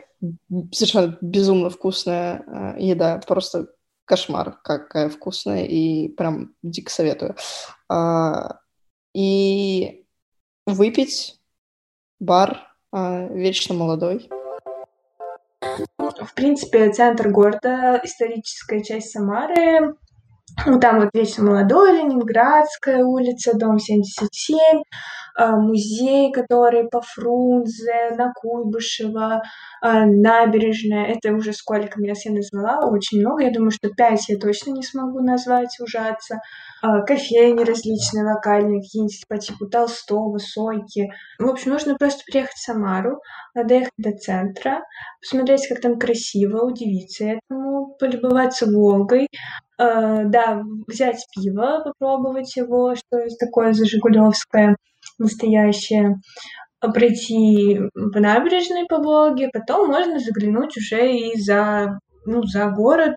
Совершенно 0.71 1.17
безумно 1.19 1.69
вкусная 1.69 2.43
э, 2.47 2.75
еда, 2.79 3.19
просто 3.27 3.67
кошмар, 4.05 4.59
какая 4.63 5.09
вкусная, 5.09 5.65
и 5.65 6.07
прям 6.09 6.53
дико 6.63 6.91
советую. 6.91 7.35
А, 7.89 8.59
и 9.13 10.05
выпить 10.65 11.39
бар 12.19 12.67
а, 12.91 13.27
вечно 13.27 13.75
молодой. 13.75 14.29
В 15.97 16.33
принципе, 16.35 16.91
центр 16.91 17.29
города, 17.29 17.99
историческая 18.03 18.83
часть 18.83 19.11
Самары. 19.11 19.95
Ну, 20.65 20.79
Там 20.79 20.99
вот 20.99 21.09
вечно 21.13 21.43
молодой, 21.43 21.97
Ленинградская 21.97 23.03
улица, 23.03 23.57
дом 23.57 23.77
77, 23.77 24.57
а, 25.37 25.57
музей, 25.57 26.31
который 26.31 26.87
по 26.87 27.01
Фрунзе, 27.01 28.11
на 28.17 28.31
Куйбышева, 28.33 29.43
набережная. 29.81 31.07
Это 31.07 31.33
уже 31.33 31.53
сколько 31.53 31.99
мест 31.99 32.25
я 32.25 32.31
назвала, 32.31 32.87
очень 32.89 33.19
много. 33.19 33.43
Я 33.43 33.51
думаю, 33.51 33.71
что 33.71 33.89
пять 33.89 34.27
я 34.29 34.37
точно 34.37 34.71
не 34.71 34.81
смогу 34.81 35.19
назвать, 35.19 35.77
ужаться. 35.79 36.39
А, 36.81 37.01
Кофейни 37.01 37.63
различные, 37.63 38.23
локальные, 38.23 38.81
какие-нибудь 38.81 39.25
по 39.27 39.37
типу 39.37 39.67
Толстого, 39.67 40.37
Сойки. 40.37 41.11
В 41.37 41.47
общем, 41.47 41.71
нужно 41.71 41.95
просто 41.95 42.23
приехать 42.25 42.55
в 42.55 42.63
Самару, 42.63 43.19
доехать 43.53 43.93
до 43.97 44.11
центра, 44.11 44.83
посмотреть, 45.19 45.67
как 45.67 45.81
там 45.81 45.99
красиво, 45.99 46.65
удивиться 46.65 47.25
этому, 47.25 47.95
полюбоваться 47.99 48.65
Волгой, 48.67 49.27
да, 49.77 50.63
взять 50.87 51.25
пиво, 51.35 51.81
попробовать 51.83 52.55
его, 52.55 52.95
что 52.95 53.17
это 53.17 53.35
такое 53.39 53.73
за 53.73 53.85
настоящее, 55.17 56.15
а, 56.79 56.91
пройти 56.91 57.79
по 57.93 58.19
набережной 58.19 58.85
по 58.87 58.97
Волге, 58.97 59.49
потом 59.51 59.89
можно 59.89 60.19
заглянуть 60.19 60.77
уже 60.77 61.15
и 61.15 61.39
за, 61.39 61.99
ну, 62.25 62.43
за 62.43 62.67
город, 62.67 63.15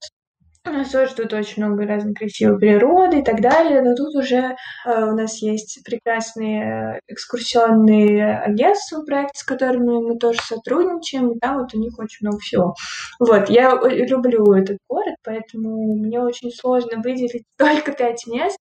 нас 0.65 0.91
тоже 0.91 1.15
тут 1.15 1.33
очень 1.33 1.65
много 1.65 1.87
разной 1.87 2.15
красивой 2.15 2.59
природы 2.59 3.21
и 3.21 3.23
так 3.23 3.41
далее, 3.41 3.83
но 3.83 3.95
тут 3.95 4.15
уже 4.15 4.57
э, 4.87 5.05
у 5.05 5.17
нас 5.17 5.41
есть 5.43 5.81
прекрасные 5.85 7.01
экскурсионные 7.09 8.39
агентства, 8.39 9.03
проекты, 9.03 9.39
с 9.39 9.45
которыми 9.45 10.09
мы 10.09 10.19
тоже 10.19 10.41
сотрудничаем, 10.43 11.33
и 11.33 11.39
там 11.39 11.59
вот 11.59 11.75
у 11.75 11.79
них 11.79 11.99
очень 11.99 12.27
много 12.27 12.39
всего. 12.39 12.75
Вот, 13.19 13.49
я 13.49 13.79
люблю 13.83 14.53
этот 14.53 14.79
город, 14.89 15.17
поэтому 15.25 15.95
мне 15.97 16.21
очень 16.21 16.51
сложно 16.51 17.01
выделить 17.03 17.45
только 17.57 17.93
пять 17.93 18.27
мест, 18.27 18.59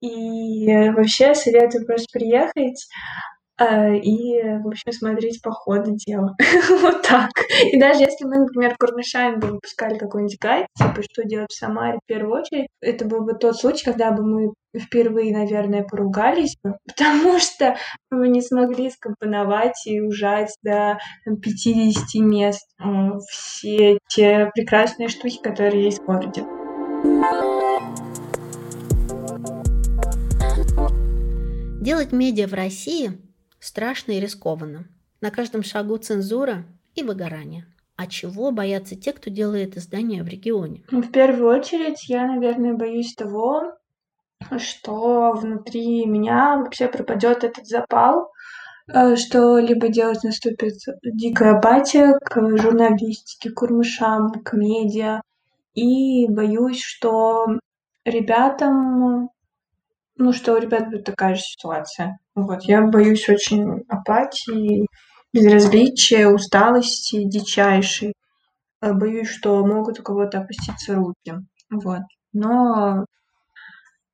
и 0.00 0.70
э, 0.70 0.92
вообще 0.92 1.34
советую 1.34 1.84
просто 1.86 2.06
приехать, 2.12 2.86
и, 3.60 4.40
в 4.62 4.68
общем, 4.68 4.92
смотреть 4.92 5.42
по 5.42 5.50
ходу 5.50 5.94
дела. 5.94 6.36
Вот 6.82 7.02
так. 7.02 7.30
И 7.72 7.78
даже 7.78 8.00
если 8.00 8.24
мы, 8.24 8.38
например, 8.38 8.76
Курнышами 8.78 9.36
бы 9.36 9.48
выпускали 9.48 9.98
какой-нибудь 9.98 10.38
гайд, 10.40 10.66
типа, 10.76 11.02
что 11.02 11.24
делать 11.24 11.50
в 11.50 11.58
Самаре 11.58 11.98
в 12.02 12.06
первую 12.06 12.40
очередь, 12.40 12.68
это 12.80 13.04
был 13.04 13.22
бы 13.22 13.34
тот 13.34 13.56
случай, 13.56 13.84
когда 13.84 14.12
бы 14.12 14.24
мы 14.24 14.52
впервые, 14.76 15.36
наверное, 15.36 15.82
поругались 15.82 16.56
бы, 16.62 16.76
потому 16.86 17.38
что 17.38 17.76
мы 18.10 18.28
не 18.28 18.42
смогли 18.42 18.90
скомпоновать 18.90 19.86
и 19.86 20.00
ужать 20.00 20.54
до 20.62 20.98
там, 21.24 21.36
50 21.40 22.22
мест 22.22 22.66
э, 22.80 22.84
все 23.28 23.98
те 24.08 24.50
прекрасные 24.54 25.08
штуки, 25.08 25.40
которые 25.42 25.84
есть 25.84 26.00
в 26.00 26.06
городе. 26.06 26.44
Делать 31.80 32.12
медиа 32.12 32.46
в 32.46 32.54
России 32.54 33.27
страшно 33.60 34.12
и 34.12 34.20
рискованно. 34.20 34.86
На 35.20 35.30
каждом 35.30 35.62
шагу 35.62 35.96
цензура 35.96 36.64
и 36.94 37.02
выгорание. 37.02 37.66
А 37.96 38.06
чего 38.06 38.52
боятся 38.52 38.94
те, 38.94 39.12
кто 39.12 39.28
делает 39.28 39.76
издания 39.76 40.22
в 40.22 40.28
регионе? 40.28 40.84
Ну, 40.92 41.02
В 41.02 41.10
первую 41.10 41.58
очередь, 41.58 42.08
я, 42.08 42.26
наверное, 42.26 42.74
боюсь 42.74 43.14
того, 43.14 43.72
что 44.58 45.32
внутри 45.32 46.06
меня 46.06 46.58
вообще 46.58 46.86
пропадет 46.86 47.42
этот 47.42 47.66
запал, 47.66 48.30
э, 48.86 49.16
что 49.16 49.58
либо 49.58 49.88
делать 49.88 50.22
наступит 50.22 50.76
дикая 51.02 51.56
апатия 51.56 52.16
к 52.20 52.40
журналистике, 52.56 53.50
к 53.50 53.60
урмышам, 53.62 54.30
к 54.44 54.52
медиа. 54.52 55.20
И 55.74 56.28
боюсь, 56.28 56.80
что 56.80 57.46
ребятам, 58.04 59.30
ну, 60.16 60.32
что 60.32 60.54
у 60.54 60.58
ребят 60.58 60.88
будет 60.90 61.04
такая 61.04 61.34
же 61.34 61.42
ситуация. 61.42 62.20
Вот, 62.44 62.62
я 62.64 62.82
боюсь 62.86 63.28
очень 63.28 63.84
апатии, 63.88 64.86
безразличия, 65.32 66.28
усталости 66.28 67.24
дичайшей. 67.24 68.12
Э, 68.80 68.92
Боюсь, 68.92 69.28
что 69.28 69.64
могут 69.66 70.00
у 70.00 70.02
кого-то 70.02 70.38
опуститься 70.38 70.94
руки. 70.94 71.34
Вот. 71.70 72.02
Но 72.32 73.04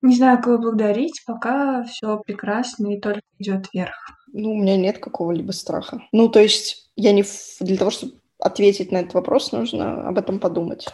не 0.02 0.16
знаю, 0.16 0.42
кого 0.42 0.58
благодарить, 0.58 1.22
пока 1.26 1.84
все 1.84 2.18
прекрасно 2.18 2.94
и 2.94 3.00
только 3.00 3.22
идет 3.38 3.68
вверх. 3.72 3.94
Ну, 4.32 4.52
у 4.52 4.56
меня 4.56 4.76
нет 4.76 4.98
какого-либо 4.98 5.52
страха. 5.52 6.02
Ну, 6.12 6.28
то 6.28 6.40
есть 6.40 6.90
я 6.96 7.12
не... 7.12 7.24
Для 7.60 7.76
того, 7.76 7.90
чтобы 7.90 8.14
ответить 8.38 8.90
на 8.90 8.98
этот 8.98 9.14
вопрос, 9.14 9.52
нужно 9.52 10.08
об 10.08 10.18
этом 10.18 10.40
подумать. 10.40 10.88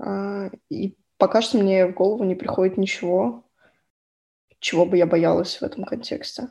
А, 0.00 0.50
И 0.70 0.96
пока 1.18 1.40
что 1.42 1.58
мне 1.58 1.86
в 1.86 1.94
голову 1.94 2.24
не 2.24 2.34
приходит 2.34 2.76
ничего, 2.76 3.41
чего 4.62 4.86
бы 4.86 4.96
я 4.96 5.06
боялась 5.06 5.56
в 5.56 5.62
этом 5.62 5.84
контексте. 5.84 6.48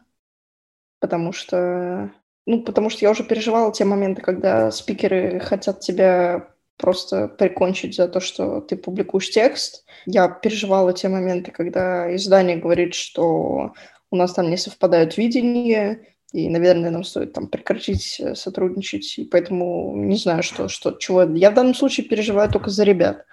Потому 0.99 1.31
что... 1.31 2.11
Ну, 2.45 2.63
потому 2.63 2.89
что 2.89 3.05
я 3.05 3.11
уже 3.11 3.23
переживала 3.23 3.71
те 3.71 3.85
моменты, 3.85 4.21
когда 4.21 4.69
спикеры 4.71 5.39
хотят 5.39 5.79
тебя 5.79 6.49
просто 6.77 7.27
прикончить 7.27 7.95
за 7.95 8.07
то, 8.07 8.19
что 8.19 8.61
ты 8.61 8.75
публикуешь 8.75 9.29
текст. 9.29 9.85
Я 10.05 10.27
переживала 10.27 10.93
те 10.93 11.07
моменты, 11.07 11.51
когда 11.51 12.13
издание 12.15 12.57
говорит, 12.57 12.95
что 12.95 13.73
у 14.09 14.15
нас 14.15 14.33
там 14.33 14.49
не 14.49 14.57
совпадают 14.57 15.17
видения, 15.17 16.05
и, 16.33 16.49
наверное, 16.49 16.89
нам 16.89 17.03
стоит 17.03 17.33
там 17.33 17.47
прекратить 17.47 18.19
э, 18.19 18.35
сотрудничать, 18.35 19.19
и 19.19 19.25
поэтому 19.25 19.95
не 19.95 20.15
знаю, 20.15 20.43
что, 20.43 20.67
что, 20.67 20.91
чего. 20.93 21.23
Я 21.23 21.51
в 21.51 21.53
данном 21.53 21.75
случае 21.75 22.07
переживаю 22.07 22.49
только 22.49 22.69
за 22.69 22.83
ребят. 22.83 23.25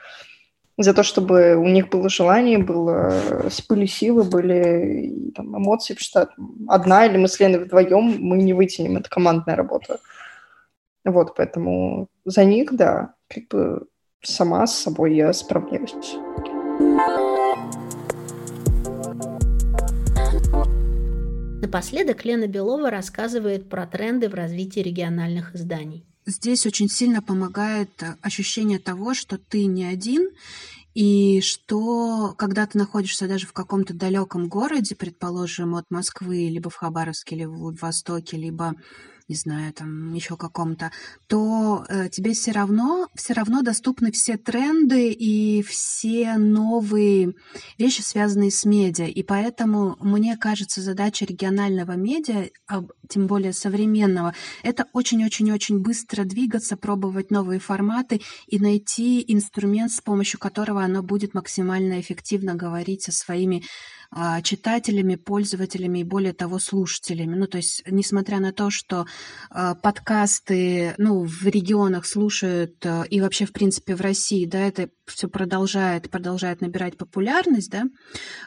За 0.79 0.95
то, 0.95 1.03
чтобы 1.03 1.57
у 1.57 1.67
них 1.67 1.89
было 1.89 2.09
желание, 2.09 2.59
было, 2.59 3.11
э, 3.11 3.49
были 3.69 3.87
силы, 3.87 4.23
были 4.23 5.33
там, 5.35 5.57
эмоции, 5.59 5.95
потому 5.95 6.05
что 6.05 6.29
одна 6.69 7.05
или 7.05 7.17
мы 7.17 7.27
с 7.27 7.41
Леной 7.41 7.65
вдвоем, 7.65 8.17
мы 8.21 8.39
не 8.39 8.53
вытянем, 8.53 8.97
это 8.97 9.11
командная 9.11 9.57
работа. 9.57 9.99
Вот, 11.05 11.35
поэтому 11.35 12.07
за 12.25 12.45
них, 12.45 12.77
да, 12.77 13.15
как 13.29 13.49
бы 13.49 13.89
сама 14.23 14.69
с 14.69 14.79
собой 14.79 15.17
я 15.17 15.33
справляюсь. 15.33 16.17
Напоследок 21.61 22.25
Лена 22.25 22.47
Белова 22.47 22.89
рассказывает 22.89 23.69
про 23.69 23.85
тренды 23.87 24.29
в 24.29 24.35
развитии 24.35 24.79
региональных 24.79 25.57
изданий. 25.57 26.07
Здесь 26.29 26.67
очень 26.67 26.91
сильно 26.91 27.23
помогает 27.23 28.03
э, 28.03 28.17
ощущение 28.21 28.79
того, 28.79 29.15
что 29.15 29.39
ты 29.39 29.65
не 29.65 29.87
один, 29.87 30.29
и 30.93 31.41
что 31.41 32.35
когда 32.37 32.67
ты 32.67 32.77
находишься 32.77 33.27
даже 33.27 33.47
в 33.47 33.55
каком-то 33.55 33.95
далеком 33.95 34.47
городе, 34.47 34.95
предположим, 34.95 35.75
от 35.75 35.87
Москвы, 35.89 36.51
либо 36.51 36.69
в 36.69 36.75
Хабаровске, 36.75 37.35
либо 37.35 37.53
в 37.53 37.59
Владивостоке, 37.61 38.37
либо 38.37 38.75
не 39.29 39.35
знаю, 39.35 39.73
там 39.75 40.15
еще 40.15 40.37
каком-то, 40.37 40.91
то 41.27 41.85
э, 41.89 42.09
тебе 42.09 42.33
все 42.33 42.53
равно, 42.53 43.09
все 43.15 43.35
равно 43.35 43.61
доступны 43.61 44.11
все 44.11 44.39
тренды 44.39 45.11
и 45.11 45.63
все 45.63 46.39
новые 46.39 47.35
вещи, 47.77 48.01
связанные 48.01 48.51
с 48.51 48.65
медиа. 48.65 49.07
И 49.07 49.23
поэтому, 49.23 49.97
мне 50.01 50.37
кажется, 50.39 50.81
задача 50.81 51.27
регионального 51.27 51.93
медиа, 51.93 52.49
а 52.67 52.85
тем 53.09 53.27
более 53.27 53.53
современного, 53.53 54.35
это 54.63 54.87
очень-очень-очень 54.95 55.81
быстро 55.81 56.25
двигаться, 56.25 56.79
пробовать 56.79 57.31
новые 57.31 57.61
форматы 57.61 58.23
и 58.47 58.59
найти 58.59 59.23
инструмент, 59.29 59.93
с 59.93 60.01
помощью 60.01 60.41
которого 60.41 60.83
оно 60.83 61.03
будет 61.03 61.35
максимально 61.35 62.01
эффективно 62.01 62.55
говорить 62.55 63.03
со 63.03 63.13
своими 63.13 63.63
читателями, 64.43 65.17
пользователями 65.17 66.01
и, 66.01 66.05
более 66.05 66.33
того, 66.33 66.59
слушателями. 66.59 67.35
Ну, 67.35 67.47
то 67.47 67.59
есть, 67.59 67.83
несмотря 67.87 68.41
на 68.41 68.53
то, 68.53 68.71
что 68.71 69.07
э, 69.51 69.75
подкасты 69.83 70.95
ну, 70.99 71.25
в 71.25 71.47
регионах 71.47 72.07
слушают 72.07 72.85
э, 72.85 73.05
и 73.11 73.21
вообще, 73.21 73.45
в 73.45 73.53
принципе, 73.53 73.95
в 73.95 74.01
России, 74.01 74.47
да, 74.47 74.61
это 74.61 74.89
все 75.09 75.29
продолжает, 75.29 76.11
продолжает 76.11 76.61
набирать 76.61 76.97
популярность, 76.97 77.71
да, 77.71 77.85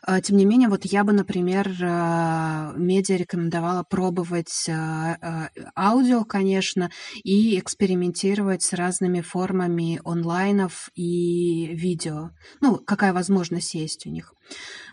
э, 0.07 0.21
тем 0.21 0.37
не 0.37 0.45
менее, 0.45 0.69
вот 0.69 0.85
я 0.85 1.03
бы, 1.03 1.13
например, 1.13 1.67
э, 1.69 2.73
медиа 2.77 3.17
рекомендовала 3.17 3.83
пробовать 3.83 4.65
э, 4.67 4.71
э, 4.73 5.47
аудио, 5.75 6.23
конечно, 6.23 6.89
и 7.23 7.59
экспериментировать 7.59 8.63
с 8.63 8.73
разными 8.73 9.21
формами 9.21 10.01
онлайнов 10.03 10.89
и 10.95 11.67
видео. 11.73 12.31
Ну, 12.61 12.77
какая 12.77 13.13
возможность 13.13 13.73
есть 13.73 14.05
у 14.05 14.09
них. 14.09 14.33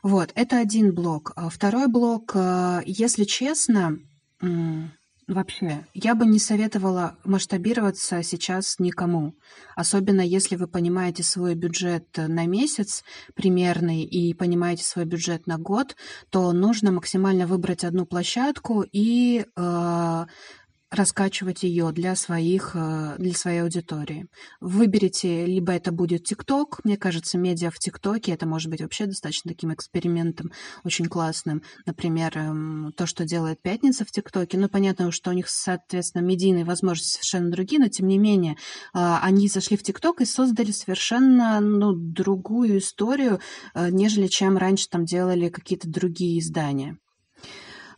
Вот, 0.02 0.32
это 0.34 0.58
один 0.58 0.94
блок. 0.94 1.32
А 1.36 1.48
второй 1.48 1.88
блок, 1.88 2.36
если 2.86 3.24
честно, 3.24 3.98
вообще, 5.28 5.86
я 5.94 6.14
бы 6.14 6.26
не 6.26 6.38
советовала 6.38 7.16
масштабироваться 7.24 8.22
сейчас 8.22 8.78
никому. 8.78 9.34
Особенно 9.76 10.22
если 10.22 10.56
вы 10.56 10.66
понимаете 10.66 11.22
свой 11.22 11.54
бюджет 11.54 12.06
на 12.16 12.46
месяц 12.46 13.04
примерный 13.34 14.02
и 14.02 14.34
понимаете 14.34 14.84
свой 14.84 15.04
бюджет 15.04 15.46
на 15.46 15.58
год, 15.58 15.96
то 16.30 16.52
нужно 16.52 16.90
максимально 16.90 17.46
выбрать 17.46 17.84
одну 17.84 18.06
площадку 18.06 18.84
и 18.90 19.44
э, 19.54 20.26
раскачивать 20.90 21.62
ее 21.62 21.92
для 21.92 22.16
своих, 22.16 22.72
э, 22.74 23.16
для 23.18 23.34
своей 23.34 23.60
аудитории. 23.60 24.26
Выберите, 24.60 25.44
либо 25.44 25.72
это 25.72 25.92
будет 25.92 26.24
ТикТок, 26.24 26.80
мне 26.84 26.96
кажется, 26.96 27.36
медиа 27.36 27.70
в 27.70 27.78
ТикТоке, 27.78 28.32
это 28.32 28.46
может 28.46 28.70
быть 28.70 28.80
вообще 28.80 29.06
достаточно 29.06 29.50
таким 29.50 29.72
экспериментом 29.72 30.50
очень 30.84 31.06
классным. 31.06 31.62
Например, 31.84 32.36
эм, 32.36 32.92
то, 32.96 33.06
что 33.06 33.24
делает 33.24 33.60
Пятница 33.60 34.04
в 34.04 34.10
ТикТоке, 34.10 34.56
ну, 34.56 34.68
понятно, 34.68 35.12
что 35.12 35.30
у 35.30 35.34
них, 35.34 35.48
соответственно, 35.48 36.22
медийные 36.22 36.64
возможности 36.64 37.12
совершенно 37.12 37.50
другие, 37.50 37.80
но, 37.80 37.88
тем 37.88 38.06
не 38.08 38.18
менее, 38.18 38.56
а, 38.94 39.20
они 39.22 39.48
зашли 39.48 39.76
в 39.76 39.82
ТикТок 39.82 40.20
и 40.20 40.24
создали 40.24 40.70
совершенно, 40.70 41.60
ну, 41.60 41.92
другую 41.92 42.78
историю, 42.78 43.40
э, 43.74 43.90
нежели 43.90 44.26
чем 44.26 44.56
раньше 44.56 44.88
там 44.88 45.04
делали 45.04 45.48
какие-то 45.48 45.88
другие 45.88 46.40
издания. 46.40 46.98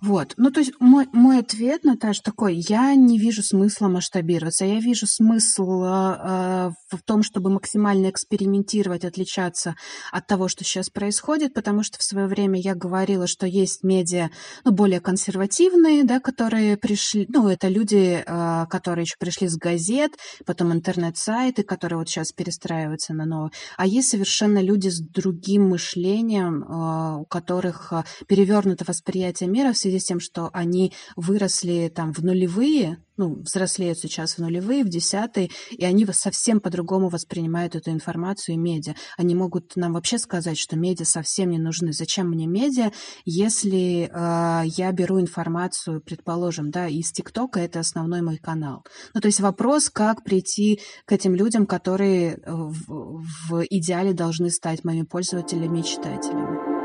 Вот. 0.01 0.33
Ну, 0.39 0.51
то 0.51 0.61
есть 0.61 0.73
мой, 0.81 1.07
мой 1.13 1.41
ответ, 1.41 1.85
Наташ, 1.85 2.21
такой, 2.21 2.57
я 2.57 2.95
не 2.95 3.19
вижу 3.19 3.43
смысла 3.43 3.89
масштабироваться. 3.89 4.65
Я 4.65 4.81
вижу 4.81 5.07
смысл 5.07 5.83
э, 5.85 6.71
в 6.89 7.03
том, 7.05 7.23
чтобы 7.23 7.51
максимально 7.51 8.09
экспериментировать, 8.09 9.05
отличаться 9.05 9.77
от 10.11 10.27
того, 10.27 10.49
что 10.49 10.65
сейчас 10.65 10.89
происходит, 10.89 11.53
потому 11.53 11.83
что 11.83 11.99
в 11.99 12.03
свое 12.03 12.27
время 12.27 12.59
я 12.59 12.75
говорила, 12.75 13.27
что 13.27 13.47
есть 13.47 13.83
медиа 13.83 14.31
ну, 14.65 14.73
более 14.73 15.01
консервативные, 15.01 16.05
да, 16.05 16.19
которые 16.19 16.79
пришли, 16.79 17.27
ну, 17.29 17.49
это 17.49 17.69
люди, 17.69 18.25
э, 18.25 18.67
которые 18.71 19.03
еще 19.03 19.17
пришли 19.19 19.49
с 19.49 19.57
газет, 19.57 20.13
потом 20.47 20.73
интернет-сайты, 20.73 21.63
которые 21.63 21.99
вот 21.99 22.09
сейчас 22.09 22.33
перестраиваются 22.33 23.13
на 23.13 23.27
новые. 23.27 23.53
А 23.77 23.87
есть 23.87 24.09
совершенно 24.09 24.63
люди 24.63 24.89
с 24.89 24.99
другим 24.99 25.69
мышлением, 25.69 26.65
э, 26.65 27.21
у 27.21 27.27
которых 27.27 27.93
перевернуто 28.27 28.87
восприятие 28.89 29.51
мира 29.51 29.75
в 29.75 29.77
связи 29.77 29.90
связи 29.91 29.99
с 29.99 30.05
тем, 30.05 30.21
что 30.21 30.51
они 30.53 30.93
выросли 31.17 31.91
там 31.95 32.13
в 32.13 32.23
нулевые, 32.23 32.99
ну, 33.17 33.41
взрослеют 33.43 33.99
сейчас 33.99 34.35
в 34.35 34.39
нулевые, 34.39 34.85
в 34.85 34.89
десятые, 34.89 35.51
и 35.71 35.85
они 35.85 36.07
совсем 36.13 36.61
по-другому 36.61 37.09
воспринимают 37.09 37.75
эту 37.75 37.91
информацию 37.91 38.55
и 38.55 38.59
медиа. 38.59 38.95
Они 39.19 39.35
могут 39.35 39.77
нам 39.77 39.93
вообще 39.93 40.19
сказать, 40.19 40.57
что 40.57 40.77
медиа 40.77 41.05
совсем 41.05 41.51
не 41.51 41.59
нужны. 41.59 41.93
Зачем 41.93 42.31
мне 42.31 42.47
медиа, 42.47 42.93
если 43.27 44.09
э, 44.11 44.63
я 44.65 44.93
беру 44.93 45.21
информацию, 45.21 46.01
предположим, 46.01 46.71
да, 46.71 46.89
из 46.89 47.13
ТикТока, 47.13 47.61
это 47.61 47.81
основной 47.81 48.23
мой 48.23 48.39
канал. 48.39 48.85
Ну, 49.13 49.21
то 49.21 49.27
есть 49.29 49.41
вопрос, 49.41 49.91
как 49.91 50.25
прийти 50.25 50.81
к 51.05 51.13
этим 51.13 51.35
людям, 51.35 51.67
которые 51.67 52.39
в, 52.47 53.23
в 53.49 53.67
идеале 53.69 54.15
должны 54.15 54.51
стать 54.51 54.83
моими 54.85 55.05
пользователями 55.05 55.81
и 55.81 55.85
читателями. 55.85 56.81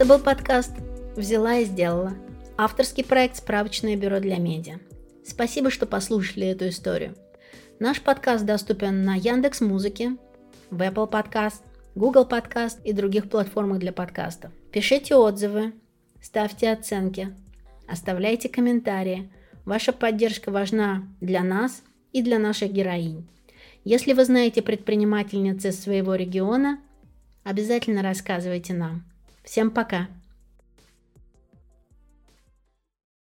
Это 0.00 0.08
был 0.08 0.18
подкаст 0.18 0.72
«Взяла 1.14 1.56
и 1.56 1.66
сделала». 1.66 2.14
Авторский 2.56 3.04
проект 3.04 3.36
«Справочное 3.36 3.96
бюро 3.96 4.18
для 4.18 4.38
медиа». 4.38 4.78
Спасибо, 5.26 5.70
что 5.70 5.84
послушали 5.84 6.46
эту 6.46 6.70
историю. 6.70 7.14
Наш 7.80 8.00
подкаст 8.00 8.46
доступен 8.46 9.04
на 9.04 9.16
Яндекс 9.16 9.60
Музыке, 9.60 10.16
в 10.70 10.80
Apple 10.80 11.10
Podcast, 11.10 11.56
Google 11.94 12.26
Podcast 12.26 12.78
и 12.82 12.94
других 12.94 13.28
платформах 13.28 13.78
для 13.78 13.92
подкастов. 13.92 14.52
Пишите 14.72 15.16
отзывы, 15.16 15.74
ставьте 16.22 16.72
оценки, 16.72 17.36
оставляйте 17.86 18.48
комментарии. 18.48 19.30
Ваша 19.66 19.92
поддержка 19.92 20.50
важна 20.50 21.06
для 21.20 21.42
нас 21.42 21.82
и 22.14 22.22
для 22.22 22.38
наших 22.38 22.72
героинь. 22.72 23.28
Если 23.84 24.14
вы 24.14 24.24
знаете 24.24 24.62
предпринимательницы 24.62 25.72
своего 25.72 26.14
региона, 26.14 26.80
обязательно 27.44 28.02
рассказывайте 28.02 28.72
нам. 28.72 29.09
Всем 29.50 29.72
пока! 29.72 30.06